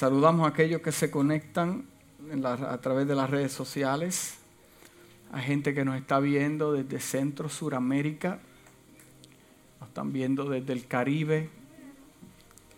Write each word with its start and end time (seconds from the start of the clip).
Saludamos 0.00 0.46
a 0.46 0.48
aquellos 0.48 0.80
que 0.80 0.92
se 0.92 1.10
conectan 1.10 1.84
a 2.42 2.78
través 2.78 3.06
de 3.06 3.14
las 3.14 3.28
redes 3.28 3.52
sociales, 3.52 4.38
a 5.30 5.40
gente 5.40 5.74
que 5.74 5.84
nos 5.84 5.94
está 5.96 6.20
viendo 6.20 6.72
desde 6.72 7.00
Centro, 7.00 7.50
Suramérica, 7.50 8.40
nos 9.78 9.90
están 9.90 10.10
viendo 10.10 10.48
desde 10.48 10.72
el 10.72 10.86
Caribe, 10.86 11.50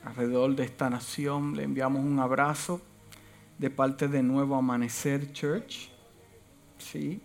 alrededor 0.05 0.57
de 0.57 0.65
esta 0.65 0.91
nación. 0.91 1.55
Le 1.55 1.63
enviamos 1.63 2.05
un 2.05 2.19
abrazo 2.19 2.81
de 3.57 3.71
parte 3.71 4.09
de 4.09 4.21
Nuevo 4.25 4.57
Amanecer 4.57 5.33
Church. 5.33 5.91
Sí. 6.79 7.21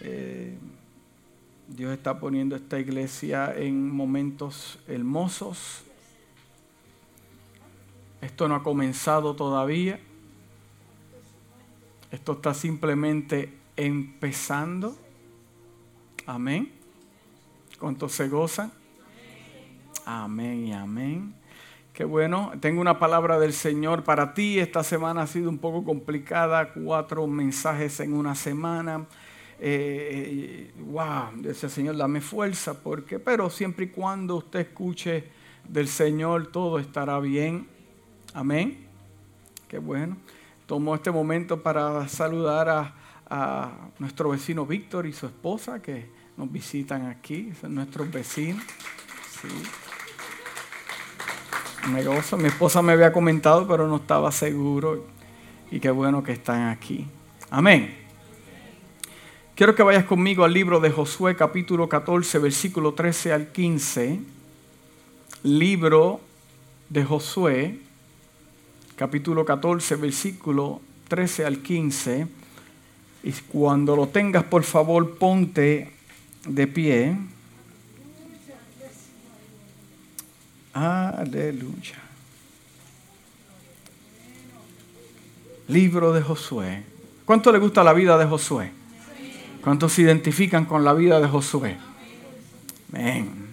Eh, 0.00 0.56
Dios 1.68 1.92
está 1.92 2.18
poniendo 2.18 2.56
esta 2.56 2.80
iglesia 2.80 3.54
en 3.58 3.90
momentos 3.90 4.78
hermosos. 4.88 5.85
Esto 8.20 8.48
no 8.48 8.54
ha 8.54 8.62
comenzado 8.62 9.34
todavía. 9.36 10.00
Esto 12.10 12.32
está 12.32 12.54
simplemente 12.54 13.52
empezando. 13.76 14.96
Amén. 16.26 16.72
¿Cuántos 17.78 18.12
se 18.12 18.28
gozan? 18.28 18.72
Amén 20.04 20.66
y 20.66 20.72
amén. 20.72 21.34
Qué 21.92 22.04
bueno. 22.04 22.52
Tengo 22.60 22.80
una 22.80 22.98
palabra 22.98 23.38
del 23.38 23.52
Señor 23.52 24.04
para 24.04 24.34
ti. 24.34 24.58
Esta 24.58 24.82
semana 24.82 25.22
ha 25.22 25.26
sido 25.26 25.50
un 25.50 25.58
poco 25.58 25.84
complicada. 25.84 26.72
Cuatro 26.72 27.26
mensajes 27.26 28.00
en 28.00 28.12
una 28.12 28.34
semana. 28.34 29.06
Eh, 29.58 30.72
wow, 30.78 31.30
dice 31.36 31.68
Señor, 31.68 31.96
dame 31.96 32.20
fuerza, 32.20 32.82
porque, 32.82 33.18
pero 33.18 33.48
siempre 33.48 33.86
y 33.86 33.88
cuando 33.88 34.36
usted 34.36 34.60
escuche 34.60 35.24
del 35.66 35.88
Señor, 35.88 36.48
todo 36.48 36.78
estará 36.78 37.18
bien. 37.20 37.66
Amén. 38.36 38.76
Qué 39.66 39.78
bueno. 39.78 40.14
Tomo 40.66 40.94
este 40.94 41.10
momento 41.10 41.62
para 41.62 42.06
saludar 42.06 42.92
a, 43.30 43.72
nuestro 43.98 44.28
vecino 44.28 44.66
Víctor 44.66 45.06
y 45.06 45.14
su 45.14 45.24
esposa 45.24 45.80
que 45.80 46.06
nos 46.36 46.52
visitan 46.52 47.06
aquí, 47.06 47.50
son 47.58 47.74
nuestros 47.74 48.10
vecinos. 48.10 48.62
Gozo. 52.04 52.36
Mi 52.36 52.48
esposa 52.48 52.82
me 52.82 52.92
había 52.92 53.10
comentado, 53.10 53.66
pero 53.66 53.88
no 53.88 53.96
estaba 53.96 54.30
seguro. 54.30 55.06
Y 55.70 55.80
qué 55.80 55.90
bueno 55.90 56.22
que 56.22 56.32
están 56.32 56.68
aquí. 56.68 57.06
Amén. 57.48 57.96
Quiero 59.54 59.74
que 59.74 59.82
vayas 59.82 60.04
conmigo 60.04 60.44
al 60.44 60.52
libro 60.52 60.78
de 60.80 60.90
Josué 60.90 61.36
capítulo 61.36 61.88
14, 61.88 62.38
versículo 62.38 62.92
13 62.92 63.32
al 63.32 63.48
15. 63.48 64.20
Libro 65.42 66.20
de 66.90 67.02
Josué 67.02 67.85
capítulo 68.96 69.44
14, 69.44 69.96
versículo 69.96 70.80
13 71.08 71.44
al 71.44 71.58
15. 71.58 72.26
Y 73.24 73.32
cuando 73.48 73.94
lo 73.94 74.08
tengas, 74.08 74.44
por 74.44 74.64
favor, 74.64 75.18
ponte 75.18 75.92
de 76.46 76.66
pie. 76.66 77.16
Aleluya. 80.72 81.96
Libro 85.68 86.12
de 86.12 86.22
Josué. 86.22 86.84
¿Cuánto 87.24 87.50
le 87.52 87.58
gusta 87.58 87.82
la 87.82 87.92
vida 87.92 88.16
de 88.16 88.24
Josué? 88.24 88.70
¿Cuántos 89.62 89.94
se 89.94 90.02
identifican 90.02 90.64
con 90.64 90.84
la 90.84 90.94
vida 90.94 91.20
de 91.20 91.26
Josué? 91.26 91.76
Amén. 92.92 93.46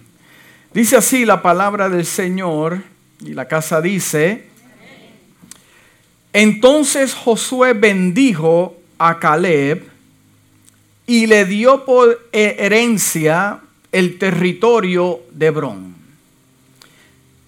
Dice 0.72 0.96
así 0.96 1.24
la 1.24 1.42
palabra 1.42 1.88
del 1.88 2.06
Señor 2.06 2.82
y 3.20 3.34
la 3.34 3.48
casa 3.48 3.80
dice, 3.80 4.53
entonces 6.34 7.14
Josué 7.14 7.74
bendijo 7.74 8.76
a 8.98 9.20
Caleb 9.20 9.84
y 11.06 11.28
le 11.28 11.44
dio 11.44 11.84
por 11.84 12.28
herencia 12.32 13.60
el 13.92 14.18
territorio 14.18 15.20
de 15.30 15.46
Hebrón. 15.46 15.94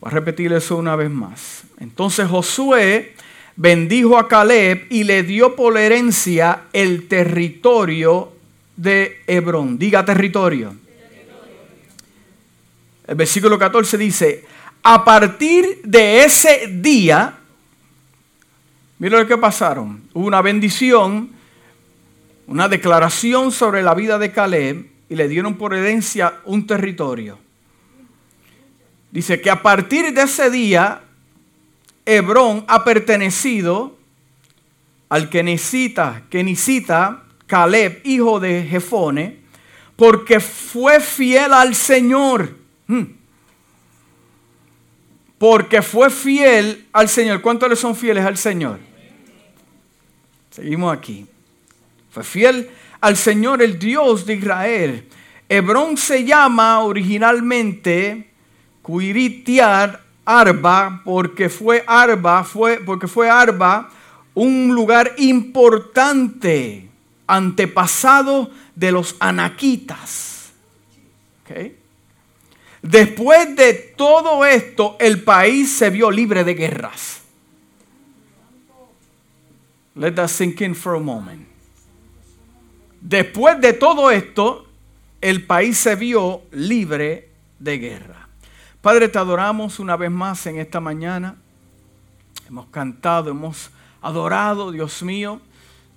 Voy 0.00 0.08
a 0.08 0.10
repetir 0.10 0.52
eso 0.52 0.76
una 0.76 0.94
vez 0.94 1.10
más. 1.10 1.64
Entonces 1.80 2.28
Josué 2.28 3.14
bendijo 3.56 4.18
a 4.18 4.28
Caleb 4.28 4.86
y 4.88 5.02
le 5.02 5.24
dio 5.24 5.56
por 5.56 5.76
herencia 5.76 6.66
el 6.72 7.08
territorio 7.08 8.32
de 8.76 9.20
Hebrón. 9.26 9.78
Diga 9.78 10.04
territorio. 10.04 10.76
El 13.08 13.16
versículo 13.16 13.58
14 13.58 13.98
dice, 13.98 14.44
a 14.84 15.04
partir 15.04 15.80
de 15.82 16.22
ese 16.22 16.68
día, 16.70 17.40
mira 18.98 19.18
lo 19.18 19.26
que 19.26 19.36
pasaron, 19.36 20.02
hubo 20.12 20.26
una 20.26 20.42
bendición, 20.42 21.30
una 22.46 22.68
declaración 22.68 23.52
sobre 23.52 23.82
la 23.82 23.94
vida 23.94 24.18
de 24.18 24.32
Caleb 24.32 24.90
y 25.08 25.14
le 25.14 25.28
dieron 25.28 25.54
por 25.54 25.74
herencia 25.74 26.40
un 26.44 26.66
territorio. 26.66 27.38
Dice 29.10 29.40
que 29.40 29.50
a 29.50 29.62
partir 29.62 30.12
de 30.12 30.22
ese 30.22 30.50
día, 30.50 31.02
Hebrón 32.04 32.64
ha 32.68 32.84
pertenecido 32.84 33.96
al 35.08 35.30
que 35.30 35.42
necesita 35.42 37.22
Caleb, 37.46 38.00
hijo 38.04 38.40
de 38.40 38.64
Jefone, 38.64 39.38
porque 39.96 40.40
fue 40.40 41.00
fiel 41.00 41.52
al 41.52 41.74
Señor. 41.74 42.56
Hmm. 42.86 43.04
Porque 45.38 45.82
fue 45.82 46.10
fiel 46.10 46.86
al 46.92 47.08
Señor. 47.08 47.42
¿Cuántos 47.42 47.68
le 47.68 47.76
son 47.76 47.94
fieles 47.94 48.24
al 48.24 48.38
Señor? 48.38 48.78
Seguimos 50.50 50.96
aquí. 50.96 51.26
Fue 52.10 52.24
fiel 52.24 52.70
al 53.00 53.16
Señor, 53.16 53.62
el 53.62 53.78
Dios 53.78 54.24
de 54.24 54.34
Israel. 54.34 55.08
Hebrón 55.48 55.96
se 55.96 56.24
llama 56.24 56.80
originalmente 56.80 58.30
Cuiritiar 58.82 60.02
Arba, 60.24 61.02
porque 61.04 61.48
fue 61.48 61.84
Arba, 61.86 62.42
fue, 62.42 62.80
porque 62.80 63.06
fue 63.06 63.28
Arba 63.28 63.90
un 64.34 64.74
lugar 64.74 65.14
importante 65.18 66.88
antepasado 67.26 68.50
de 68.74 68.92
los 68.92 69.16
anaquitas. 69.18 70.52
Después 72.88 73.56
de 73.56 73.74
todo 73.96 74.44
esto, 74.44 74.96
el 75.00 75.24
país 75.24 75.76
se 75.76 75.90
vio 75.90 76.08
libre 76.08 76.44
de 76.44 76.54
guerras. 76.54 77.22
Let 79.96 80.12
that 80.12 80.28
sink 80.28 80.60
in 80.60 80.74
for 80.74 80.94
a 80.94 81.00
moment. 81.00 81.46
Después 83.00 83.60
de 83.60 83.72
todo 83.72 84.10
esto, 84.10 84.66
el 85.20 85.44
país 85.44 85.78
se 85.78 85.96
vio 85.96 86.42
libre 86.52 87.30
de 87.58 87.78
guerra. 87.78 88.28
Padre, 88.80 89.08
te 89.08 89.18
adoramos 89.18 89.80
una 89.80 89.96
vez 89.96 90.10
más 90.10 90.46
en 90.46 90.58
esta 90.58 90.78
mañana. 90.78 91.34
Hemos 92.46 92.66
cantado, 92.66 93.30
hemos 93.30 93.70
adorado, 94.00 94.70
Dios 94.70 95.02
mío. 95.02 95.40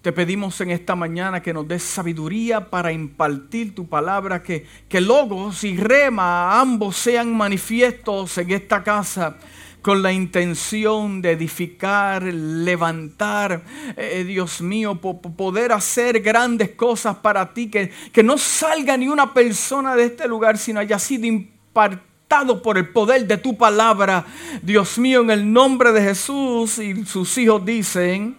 Te 0.02 0.14
pedimos 0.14 0.62
en 0.62 0.72
esta 0.72 0.96
mañana 0.96 1.42
que 1.42 1.54
nos 1.54 1.68
des 1.68 1.84
sabiduría 1.84 2.70
para 2.70 2.94
impartir 2.94 3.76
tu 3.76 3.90
palabra, 3.90 4.42
que, 4.42 4.66
que 4.88 5.02
logos 5.02 5.66
y 5.66 5.76
rema 5.76 6.58
ambos 6.62 6.96
sean 6.96 7.36
manifiestos 7.36 8.38
en 8.38 8.52
esta 8.52 8.82
casa 8.82 9.36
con 9.82 10.02
la 10.02 10.14
intención 10.14 11.22
de 11.22 11.32
edificar, 11.32 12.24
levantar, 12.24 13.62
eh, 13.98 14.24
Dios 14.26 14.62
mío, 14.62 14.96
poder 14.96 15.74
hacer 15.74 16.22
grandes 16.22 16.70
cosas 16.70 17.18
para 17.18 17.54
ti, 17.54 17.70
que, 17.70 17.92
que 18.14 18.24
no 18.24 18.38
salga 18.38 18.96
ni 18.96 19.10
una 19.10 19.34
persona 19.34 19.98
de 19.98 20.06
este 20.06 20.30
lugar, 20.30 20.58
sino 20.58 20.80
haya 20.80 20.98
sido 20.98 21.26
impartido 21.26 22.10
por 22.64 22.78
el 22.78 22.88
poder 22.90 23.28
de 23.28 23.38
tu 23.38 23.58
palabra. 23.58 24.26
Dios 24.62 24.98
mío, 25.00 25.22
en 25.22 25.32
el 25.32 25.52
nombre 25.52 25.92
de 25.92 26.02
Jesús 26.02 26.78
y 26.78 27.04
sus 27.06 27.38
hijos 27.38 27.66
dicen, 27.66 28.38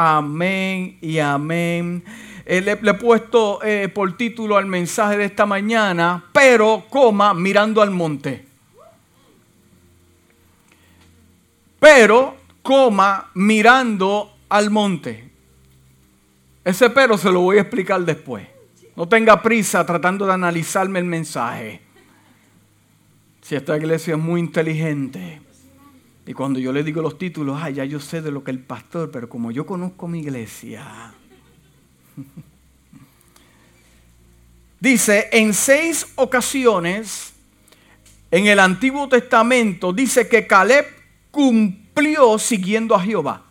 Amén 0.00 0.96
y 1.00 1.18
amén. 1.18 2.04
Eh, 2.46 2.60
le, 2.60 2.70
he 2.70 2.94
puesto 2.94 3.60
eh, 3.64 3.88
por 3.88 4.16
título 4.16 4.56
al 4.56 4.64
mensaje 4.64 5.16
de 5.16 5.24
esta 5.24 5.44
mañana, 5.44 6.24
pero, 6.32 6.84
coma, 6.88 7.34
mirando 7.34 7.82
al 7.82 7.90
monte. 7.90 8.46
Pero, 11.80 12.36
coma, 12.62 13.28
mirando 13.34 14.36
al 14.48 14.70
monte. 14.70 15.32
Ese 16.64 16.90
pero 16.90 17.18
se 17.18 17.32
lo 17.32 17.40
voy 17.40 17.58
a 17.58 17.62
explicar 17.62 18.00
después. 18.02 18.46
No 18.94 19.08
tenga 19.08 19.42
prisa 19.42 19.84
tratando 19.84 20.26
de 20.26 20.32
analizarme 20.32 21.00
el 21.00 21.06
mensaje. 21.06 21.80
Si 23.42 23.56
esta 23.56 23.76
iglesia 23.76 24.14
es 24.14 24.20
muy 24.20 24.38
inteligente. 24.38 25.40
Y 26.28 26.34
cuando 26.34 26.58
yo 26.58 26.74
le 26.74 26.84
digo 26.84 27.00
los 27.00 27.16
títulos, 27.16 27.58
ah, 27.58 27.70
ya 27.70 27.86
yo 27.86 27.98
sé 27.98 28.20
de 28.20 28.30
lo 28.30 28.44
que 28.44 28.50
el 28.50 28.58
pastor, 28.58 29.10
pero 29.10 29.30
como 29.30 29.50
yo 29.50 29.64
conozco 29.64 30.06
mi 30.06 30.18
iglesia. 30.18 31.14
dice, 34.78 35.30
en 35.32 35.54
seis 35.54 36.06
ocasiones 36.16 37.32
en 38.30 38.46
el 38.46 38.60
Antiguo 38.60 39.08
Testamento 39.08 39.94
dice 39.94 40.28
que 40.28 40.46
Caleb 40.46 40.84
cumplió 41.30 42.38
siguiendo 42.38 42.94
a 42.94 43.00
Jehová. 43.00 43.44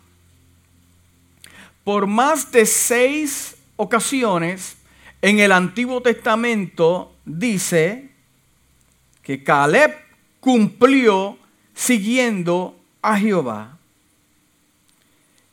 Por 1.82 2.06
más 2.06 2.52
de 2.52 2.64
seis 2.64 3.56
ocasiones 3.74 4.76
en 5.20 5.40
el 5.40 5.50
Antiguo 5.50 6.00
Testamento 6.00 7.12
dice 7.24 8.12
que 9.24 9.42
Caleb 9.42 9.96
cumplió 10.38 11.38
siguiendo 11.78 12.76
a 13.00 13.16
Jehová. 13.16 13.78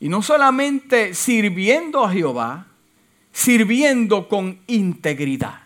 Y 0.00 0.08
no 0.08 0.22
solamente 0.22 1.14
sirviendo 1.14 2.04
a 2.04 2.12
Jehová, 2.12 2.66
sirviendo 3.32 4.28
con 4.28 4.58
integridad. 4.66 5.60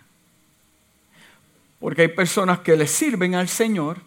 Porque 1.80 2.02
hay 2.02 2.08
personas 2.08 2.58
que 2.58 2.76
le 2.76 2.86
sirven 2.86 3.34
al 3.34 3.48
Señor, 3.48 4.02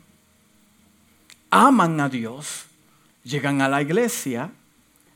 aman 1.49 1.99
a 1.99 2.07
Dios, 2.07 2.65
llegan 3.23 3.61
a 3.61 3.67
la 3.67 3.81
iglesia, 3.81 4.51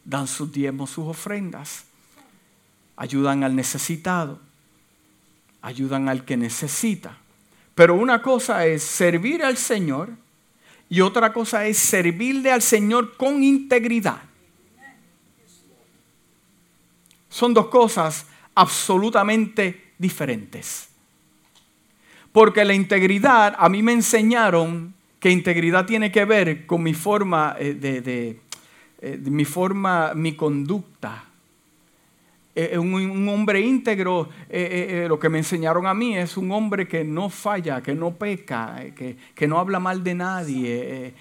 dan 0.04 0.28
sus 0.28 0.52
diezmos, 0.52 0.90
sus 0.90 1.06
ofrendas, 1.06 1.86
ayudan 2.96 3.44
al 3.44 3.56
necesitado, 3.56 4.40
ayudan 5.62 6.10
al 6.10 6.26
que 6.26 6.36
necesita. 6.36 7.16
Pero 7.76 7.94
una 7.94 8.24
cosa 8.24 8.66
es 8.66 8.82
servir 8.82 9.44
al 9.44 9.56
Señor 9.56 10.10
y 10.90 11.02
otra 11.02 11.34
cosa 11.34 11.66
es 11.66 11.78
servirle 11.78 12.52
al 12.52 12.62
Señor 12.62 13.18
con 13.18 13.44
integridad. 13.44 14.22
Son 17.30 17.54
dos 17.54 17.68
cosas 17.68 18.26
absolutamente 18.56 19.94
diferentes. 19.98 20.90
Porque 22.32 22.66
la 22.66 22.74
integridad, 22.74 23.56
a 23.58 23.70
mí 23.70 23.84
me 23.84 23.94
enseñaron 23.94 24.94
que 25.20 25.30
integridad 25.30 25.86
tiene 25.86 26.12
que 26.12 26.26
ver 26.26 26.66
con 26.66 26.84
mi 26.84 26.94
forma 26.94 27.56
eh, 27.60 28.40
eh, 29.00 29.18
de 29.18 29.32
mi 29.32 29.46
forma, 29.46 30.14
mi 30.16 30.36
conducta. 30.36 31.27
Eh, 32.60 32.78
un, 32.78 33.30
hombre 33.30 33.62
íntegro, 33.62 34.30
lo 35.08 35.20
que 35.20 35.30
me 35.30 35.38
enseñaron 35.38 35.86
a 35.86 35.94
mí 35.94 36.18
es 36.18 36.38
un 36.38 36.52
hombre 36.52 36.88
que 36.88 37.04
no 37.04 37.30
falla, 37.30 37.84
que 37.84 37.94
no 37.94 38.16
peca, 38.16 38.84
que, 38.96 39.16
que 39.36 39.48
no 39.48 39.60
habla 39.60 39.80
mal 39.80 40.04
de 40.04 40.16
nadie, 40.16 41.14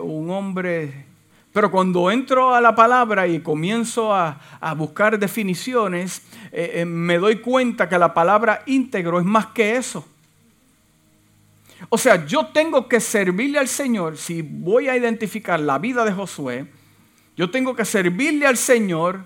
un 0.00 0.30
hombre 0.30 1.06
pero 1.56 1.70
cuando 1.70 2.10
entro 2.10 2.54
a 2.54 2.60
la 2.60 2.74
palabra 2.74 3.26
y 3.26 3.40
comienzo 3.40 4.14
a, 4.14 4.38
buscar 4.76 5.18
definiciones, 5.18 6.20
eh, 6.52 6.72
eh, 6.74 6.84
me 6.84 7.16
doy 7.16 7.36
cuenta 7.36 7.88
que 7.88 7.96
la 7.96 8.12
palabra 8.12 8.62
íntegro 8.66 9.18
es 9.18 9.24
más 9.24 9.46
que 9.46 9.74
eso. 9.74 10.06
O 11.88 11.96
sea, 11.96 12.26
yo 12.26 12.48
tengo 12.48 12.86
que 12.90 13.00
servirle 13.00 13.58
al 13.58 13.68
Señor, 13.68 14.18
si 14.18 14.42
voy 14.42 14.90
a 14.90 14.98
identificar 14.98 15.58
la 15.58 15.78
vida 15.78 16.04
de 16.04 16.12
Josué, 16.12 16.66
yo 17.38 17.50
tengo 17.50 17.74
que 17.74 17.86
servirle 17.86 18.46
al 18.46 18.58
Señor 18.58 19.24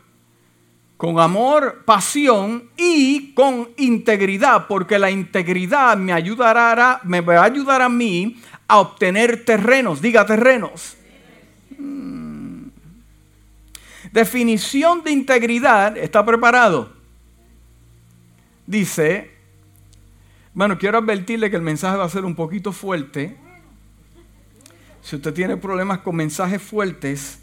con 1.00 1.19
amor, 1.19 1.82
pasión 1.87 2.69
y 2.76 3.32
con 3.32 3.70
integridad, 3.79 4.67
porque 4.67 4.99
la 4.99 5.11
integridad 5.11 5.97
me 5.97 6.12
ayudará, 6.12 7.00
me 7.05 7.23
va 7.23 7.38
a 7.38 7.44
ayudar 7.44 7.81
a 7.81 7.88
mí 7.88 8.37
a 8.69 8.81
obtener 8.81 9.47
terrenos, 9.47 10.02
diga 10.02 10.26
terrenos. 10.26 10.99
Definición 14.12 15.02
de 15.02 15.12
integridad, 15.12 15.97
¿está 15.97 16.23
preparado? 16.23 16.93
Dice, 18.67 19.31
bueno, 20.53 20.76
quiero 20.76 20.99
advertirle 20.99 21.49
que 21.49 21.56
el 21.56 21.62
mensaje 21.62 21.96
va 21.96 22.05
a 22.05 22.11
ser 22.11 22.26
un 22.26 22.35
poquito 22.35 22.73
fuerte. 22.73 23.38
Si 25.00 25.17
usted 25.17 25.32
tiene 25.32 25.56
problemas 25.56 26.00
con 26.00 26.14
mensajes 26.14 26.61
fuertes, 26.61 27.40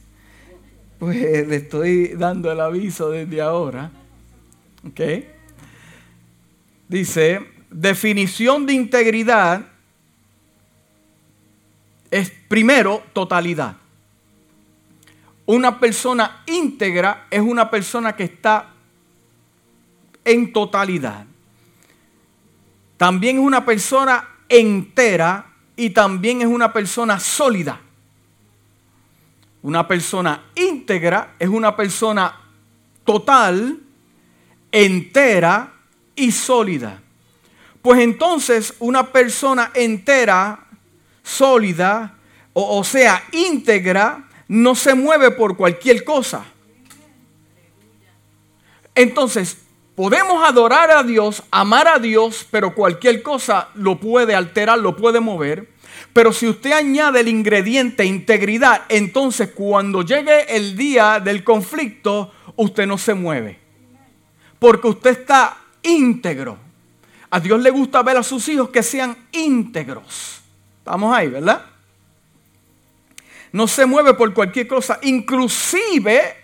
pues 0.99 1.47
le 1.47 1.55
estoy 1.55 2.09
dando 2.09 2.51
el 2.51 2.59
aviso 2.59 3.11
desde 3.11 3.41
ahora. 3.41 3.91
¿Ok? 4.87 5.01
Dice, 6.87 7.41
definición 7.69 8.65
de 8.65 8.73
integridad 8.73 9.67
es 12.09 12.31
primero 12.47 13.03
totalidad. 13.13 13.77
Una 15.45 15.79
persona 15.79 16.43
íntegra 16.45 17.27
es 17.29 17.41
una 17.41 17.69
persona 17.69 18.15
que 18.15 18.23
está 18.23 18.73
en 20.25 20.51
totalidad. 20.51 21.25
También 22.97 23.37
es 23.37 23.43
una 23.43 23.63
persona 23.63 24.27
entera 24.49 25.53
y 25.75 25.91
también 25.91 26.41
es 26.41 26.47
una 26.47 26.73
persona 26.73 27.19
sólida. 27.19 27.79
Una 29.61 29.87
persona 29.87 30.43
íntegra 30.55 31.35
es 31.39 31.49
una 31.49 31.75
persona 31.75 32.35
total, 33.03 33.79
entera 34.71 35.73
y 36.15 36.31
sólida. 36.31 37.01
Pues 37.81 38.01
entonces 38.01 38.73
una 38.79 39.11
persona 39.11 39.71
entera, 39.73 40.65
sólida, 41.23 42.15
o, 42.53 42.83
sea, 42.83 43.23
íntegra, 43.31 44.27
no 44.47 44.73
se 44.73 44.95
mueve 44.95 45.31
por 45.31 45.55
cualquier 45.55 46.03
cosa. 46.03 46.43
Entonces, 48.95 49.57
podemos 49.95 50.43
adorar 50.43 50.89
a 50.89 51.03
Dios, 51.03 51.43
amar 51.51 51.87
a 51.87 51.99
Dios, 51.99 52.47
pero 52.49 52.73
cualquier 52.73 53.21
cosa 53.21 53.69
lo 53.75 53.99
puede 53.99 54.33
alterar, 54.33 54.79
lo 54.79 54.95
puede 54.95 55.19
mover. 55.19 55.69
Pero 56.17 56.33
si 56.33 56.47
usted 56.47 56.71
añade 56.71 57.19
el 57.19 57.27
ingrediente 57.27 58.03
integridad, 58.03 58.85
entonces 58.89 59.51
cuando 59.51 60.01
llegue 60.01 60.55
el 60.55 60.75
día 60.75 61.19
del 61.19 61.43
conflicto, 61.43 62.33
usted 62.55 62.87
no 62.87 62.97
se 62.97 63.13
mueve. 63.13 63.59
Porque 64.57 64.87
usted 64.87 65.11
está 65.11 65.59
íntegro. 65.83 66.57
A 67.29 67.39
Dios 67.39 67.61
le 67.61 67.69
gusta 67.69 68.01
ver 68.01 68.17
a 68.17 68.23
sus 68.23 68.49
hijos 68.49 68.69
que 68.69 68.81
sean 68.81 69.15
íntegros. 69.31 70.41
Estamos 70.79 71.15
ahí, 71.15 71.27
¿verdad? 71.27 71.63
no 73.51 73.67
se 73.67 73.85
mueve 73.85 74.15
por 74.15 74.33
cualquier 74.33 74.67
cosa, 74.67 74.97
inclusive 75.03 76.35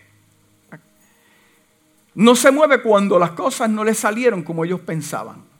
no 2.13 2.35
se 2.35 2.51
mueve 2.51 2.79
cuando 2.79 3.17
las 3.17 3.31
cosas 3.31 3.71
no 3.71 3.83
le 3.83 3.95
salieron 3.95 4.43
como 4.43 4.65
ellos 4.65 4.81
pensaban. 4.81 5.52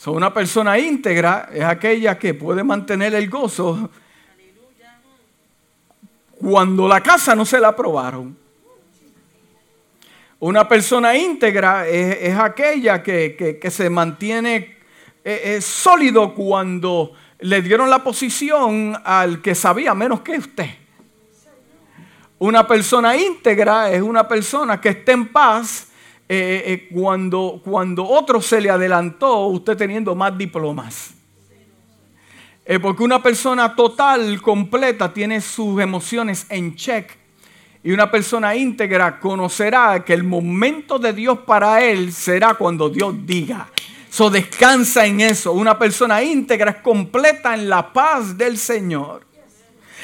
So, 0.00 0.12
una 0.12 0.32
persona 0.32 0.78
íntegra 0.78 1.50
es 1.52 1.62
aquella 1.62 2.18
que 2.18 2.32
puede 2.32 2.64
mantener 2.64 3.14
el 3.14 3.28
gozo 3.28 3.90
cuando 6.40 6.88
la 6.88 7.02
casa 7.02 7.34
no 7.34 7.44
se 7.44 7.60
la 7.60 7.68
aprobaron. 7.68 8.34
Una 10.38 10.66
persona 10.66 11.14
íntegra 11.14 11.86
es, 11.86 12.34
aquella 12.34 13.02
que, 13.02 13.58
que 13.60 13.70
se 13.70 13.90
mantiene 13.90 14.78
eh, 15.22 15.56
es 15.56 15.66
sólido 15.66 16.34
cuando 16.34 17.12
le 17.40 17.60
dieron 17.60 17.90
la 17.90 18.02
posición 18.02 18.98
al 19.04 19.42
que 19.42 19.54
sabía 19.54 19.92
menos 19.92 20.22
que 20.22 20.38
usted. 20.38 20.70
Una 22.38 22.66
persona 22.66 23.18
íntegra 23.18 23.90
es 23.92 24.00
una 24.00 24.26
persona 24.26 24.80
que 24.80 24.88
está 24.88 25.12
en 25.12 25.28
paz 25.28 25.89
eh, 26.32 26.62
eh, 26.64 26.88
cuando, 26.92 27.60
cuando 27.64 28.04
otro 28.04 28.40
se 28.40 28.60
le 28.60 28.70
adelantó, 28.70 29.46
usted 29.46 29.76
teniendo 29.76 30.14
más 30.14 30.38
diplomas. 30.38 31.14
porque 32.80 33.02
una 33.02 33.20
persona 33.20 33.74
total, 33.74 34.40
completa, 34.40 35.12
tiene 35.12 35.40
sus 35.40 35.80
emociones 35.80 36.46
en 36.48 36.76
check. 36.76 37.10
Y 37.82 37.90
una 37.90 38.08
persona 38.08 38.54
íntegra 38.54 39.18
conocerá 39.18 40.04
que 40.04 40.12
el 40.12 40.22
momento 40.22 41.00
de 41.00 41.12
Dios 41.12 41.40
para 41.40 41.82
él 41.82 42.12
será 42.12 42.54
cuando 42.54 42.88
Dios 42.88 43.14
diga. 43.26 43.68
So 44.08 44.30
descansa 44.30 45.06
en 45.06 45.22
eso. 45.22 45.50
Una 45.50 45.76
persona 45.76 46.22
íntegra 46.22 46.70
es 46.70 46.76
completa 46.76 47.54
en 47.54 47.68
la 47.68 47.92
paz 47.92 48.38
del 48.38 48.56
Señor. 48.56 49.26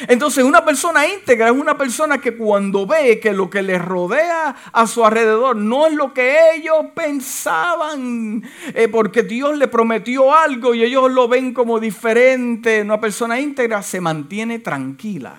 Entonces 0.08 0.44
una 0.44 0.64
persona 0.64 1.06
íntegra 1.06 1.46
es 1.48 1.54
una 1.54 1.76
persona 1.76 2.18
que 2.18 2.36
cuando 2.36 2.86
ve 2.86 3.18
que 3.18 3.32
lo 3.32 3.48
que 3.48 3.62
le 3.62 3.78
rodea 3.78 4.54
a 4.72 4.86
su 4.86 5.04
alrededor 5.04 5.56
no 5.56 5.86
es 5.86 5.94
lo 5.94 6.12
que 6.12 6.54
ellos 6.54 6.86
pensaban, 6.94 8.42
eh, 8.74 8.88
porque 8.88 9.22
Dios 9.22 9.56
le 9.56 9.68
prometió 9.68 10.34
algo 10.34 10.74
y 10.74 10.82
ellos 10.82 11.10
lo 11.10 11.28
ven 11.28 11.54
como 11.54 11.80
diferente, 11.80 12.82
una 12.82 13.00
persona 13.00 13.40
íntegra 13.40 13.82
se 13.82 14.00
mantiene 14.00 14.58
tranquila. 14.58 15.34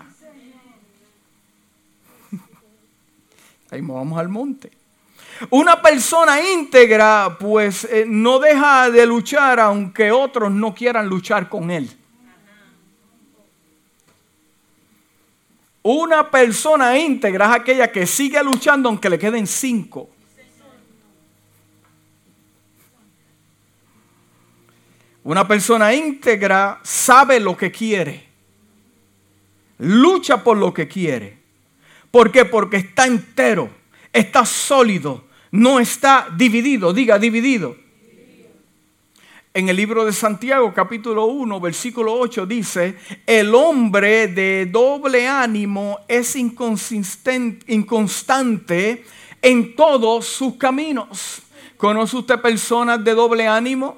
Ahí 3.72 3.82
vamos 3.82 4.20
al 4.20 4.30
monte. 4.30 4.72
Una 5.52 5.80
persona 5.82 6.42
íntegra 6.42 7.38
pues 7.40 7.84
eh, 7.86 8.06
no 8.08 8.40
deja 8.40 8.90
de 8.90 9.06
luchar 9.06 9.60
aunque 9.60 10.12
otros 10.12 10.52
no 10.52 10.74
quieran 10.74 11.08
luchar 11.08 11.48
con 11.48 11.70
él. 11.70 11.96
Una 15.90 16.30
persona 16.30 17.00
íntegra 17.00 17.46
es 17.46 17.62
aquella 17.62 17.90
que 17.90 18.06
sigue 18.06 18.44
luchando 18.44 18.90
aunque 18.90 19.10
le 19.10 19.18
queden 19.18 19.48
cinco. 19.48 20.10
Una 25.24 25.48
persona 25.48 25.94
íntegra 25.94 26.82
sabe 26.84 27.40
lo 27.40 27.56
que 27.56 27.72
quiere. 27.72 28.28
Lucha 29.78 30.44
por 30.44 30.58
lo 30.58 30.74
que 30.74 30.90
quiere. 30.90 31.38
¿Por 32.12 32.34
qué? 32.34 32.44
Porque 32.44 32.76
está 32.76 33.08
entero, 33.08 33.70
está 34.12 34.46
sólido, 34.46 35.24
no 35.52 35.80
está 35.80 36.28
dividido. 36.36 36.92
Diga 36.92 37.18
dividido. 37.18 37.78
En 39.58 39.68
el 39.70 39.76
libro 39.76 40.06
de 40.06 40.14
Santiago 40.14 40.72
capítulo 40.72 41.26
1 41.26 41.60
versículo 41.60 42.14
8 42.14 42.46
dice, 42.46 42.96
el 43.26 43.56
hombre 43.56 44.28
de 44.28 44.68
doble 44.68 45.28
ánimo 45.28 46.02
es 46.08 46.36
inconstante 46.36 47.66
en 49.42 49.76
todos 49.76 50.28
sus 50.28 50.58
caminos. 50.58 51.42
¿Conoce 51.76 52.18
usted 52.18 52.40
personas 52.40 53.04
de 53.04 53.16
doble 53.16 53.48
ánimo? 53.48 53.98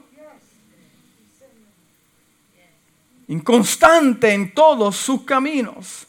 Inconstante 3.28 4.32
en 4.32 4.54
todos 4.54 4.96
sus 4.96 5.24
caminos. 5.24 6.08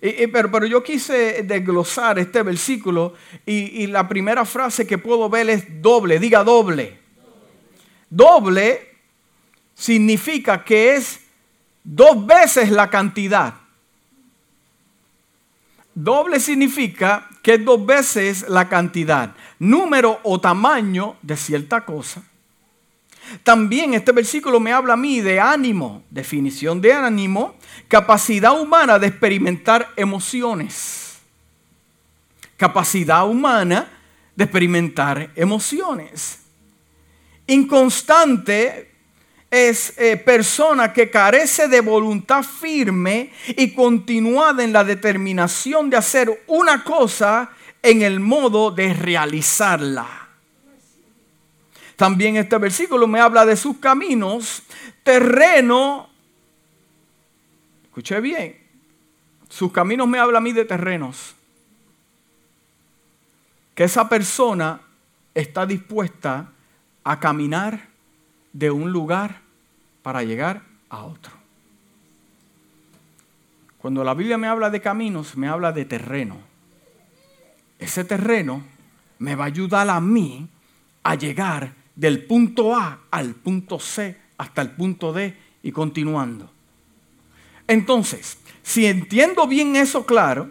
pero, 0.00 0.50
pero, 0.50 0.64
yo 0.64 0.82
quise 0.82 1.42
desglosar 1.42 2.18
este 2.18 2.42
versículo 2.42 3.12
y 3.44 3.88
la 3.88 4.08
primera 4.08 4.46
frase 4.46 4.86
que 4.86 4.96
puedo 4.96 5.28
ver 5.28 5.50
es 5.50 5.82
doble, 5.82 6.18
diga 6.18 6.42
doble. 6.42 7.04
Doble 8.08 8.96
significa 9.74 10.64
que 10.64 10.94
es 10.94 11.20
dos 11.82 12.24
veces 12.26 12.70
la 12.70 12.88
cantidad. 12.88 13.54
Doble 15.94 16.40
significa 16.40 17.28
que 17.42 17.54
es 17.54 17.64
dos 17.64 17.84
veces 17.84 18.46
la 18.48 18.68
cantidad, 18.68 19.34
número 19.58 20.20
o 20.24 20.40
tamaño 20.40 21.16
de 21.22 21.36
cierta 21.36 21.84
cosa. 21.84 22.22
También 23.42 23.94
este 23.94 24.12
versículo 24.12 24.60
me 24.60 24.72
habla 24.72 24.94
a 24.94 24.96
mí 24.96 25.20
de 25.20 25.40
ánimo, 25.40 26.02
definición 26.10 26.80
de 26.80 26.92
ánimo, 26.92 27.56
capacidad 27.88 28.60
humana 28.60 28.98
de 28.98 29.08
experimentar 29.08 29.90
emociones. 29.96 31.18
Capacidad 32.56 33.26
humana 33.26 33.90
de 34.34 34.44
experimentar 34.44 35.30
emociones. 35.34 36.45
Inconstante 37.46 38.90
es 39.50 39.96
eh, 39.98 40.16
persona 40.16 40.92
que 40.92 41.10
carece 41.10 41.68
de 41.68 41.80
voluntad 41.80 42.42
firme 42.42 43.32
y 43.48 43.72
continuada 43.72 44.64
en 44.64 44.72
la 44.72 44.84
determinación 44.84 45.88
de 45.88 45.96
hacer 45.96 46.44
una 46.48 46.82
cosa 46.82 47.50
en 47.82 48.02
el 48.02 48.18
modo 48.18 48.70
de 48.72 48.92
realizarla. 48.92 50.28
También 51.94 52.36
este 52.36 52.58
versículo 52.58 53.06
me 53.06 53.20
habla 53.20 53.46
de 53.46 53.56
sus 53.56 53.78
caminos, 53.78 54.62
terreno. 55.02 56.10
Escuché 57.84 58.20
bien. 58.20 58.60
Sus 59.48 59.72
caminos 59.72 60.08
me 60.08 60.18
habla 60.18 60.38
a 60.38 60.40
mí 60.42 60.52
de 60.52 60.64
terrenos. 60.64 61.34
Que 63.74 63.84
esa 63.84 64.08
persona 64.08 64.80
está 65.34 65.64
dispuesta 65.64 66.52
a 67.06 67.20
caminar 67.20 67.86
de 68.52 68.68
un 68.68 68.90
lugar 68.90 69.40
para 70.02 70.24
llegar 70.24 70.62
a 70.88 71.04
otro. 71.04 71.32
Cuando 73.78 74.02
la 74.02 74.12
Biblia 74.12 74.36
me 74.36 74.48
habla 74.48 74.70
de 74.70 74.80
caminos, 74.80 75.36
me 75.36 75.46
habla 75.46 75.70
de 75.70 75.84
terreno. 75.84 76.38
Ese 77.78 78.04
terreno 78.04 78.64
me 79.20 79.36
va 79.36 79.44
a 79.44 79.46
ayudar 79.46 79.88
a 79.88 80.00
mí 80.00 80.48
a 81.04 81.14
llegar 81.14 81.74
del 81.94 82.24
punto 82.24 82.74
A 82.74 83.02
al 83.12 83.36
punto 83.36 83.78
C 83.78 84.16
hasta 84.36 84.62
el 84.62 84.72
punto 84.72 85.12
D 85.12 85.36
y 85.62 85.70
continuando. 85.70 86.50
Entonces, 87.68 88.38
si 88.64 88.84
entiendo 88.84 89.46
bien 89.46 89.76
eso 89.76 90.04
claro, 90.04 90.50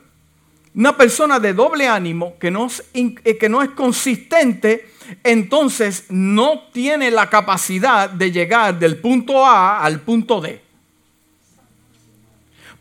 una 0.75 0.97
persona 0.97 1.39
de 1.39 1.53
doble 1.53 1.87
ánimo 1.87 2.37
que 2.37 2.51
no 2.51 2.65
es, 2.65 2.83
eh, 2.93 3.37
que 3.37 3.47
no 3.47 3.61
es 3.61 3.69
consistente, 3.69 4.91
entonces 5.23 6.05
no 6.09 6.63
tiene 6.73 7.11
la 7.11 7.29
capacidad 7.29 8.09
de 8.09 8.31
llegar 8.31 8.77
del 8.77 8.97
punto 8.97 9.45
A 9.45 9.81
al 9.81 10.01
punto 10.01 10.41
D. 10.41 10.61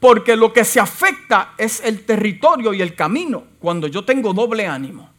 Porque 0.00 0.36
lo 0.36 0.52
que 0.52 0.64
se 0.64 0.80
afecta 0.80 1.54
es 1.56 1.80
el 1.80 2.04
territorio 2.04 2.74
y 2.74 2.82
el 2.82 2.94
camino 2.94 3.44
cuando 3.60 3.86
yo 3.86 4.04
tengo 4.04 4.34
doble 4.34 4.66
ánimo. 4.66 5.10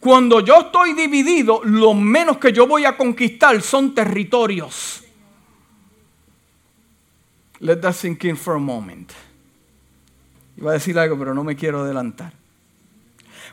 Cuando 0.00 0.40
yo 0.40 0.62
estoy 0.62 0.92
dividido, 0.92 1.62
lo 1.64 1.94
menos 1.94 2.36
que 2.36 2.52
yo 2.52 2.66
voy 2.66 2.84
a 2.84 2.96
conquistar 2.96 3.62
son 3.62 3.94
territorios. 3.94 5.02
Let 7.60 7.76
that 7.76 7.94
sink 7.94 8.24
in 8.24 8.36
for 8.36 8.56
a 8.56 8.58
moment. 8.58 9.12
Iba 10.56 10.70
a 10.70 10.74
decir 10.74 10.98
algo, 10.98 11.18
pero 11.18 11.34
no 11.34 11.44
me 11.44 11.56
quiero 11.56 11.80
adelantar. 11.80 12.32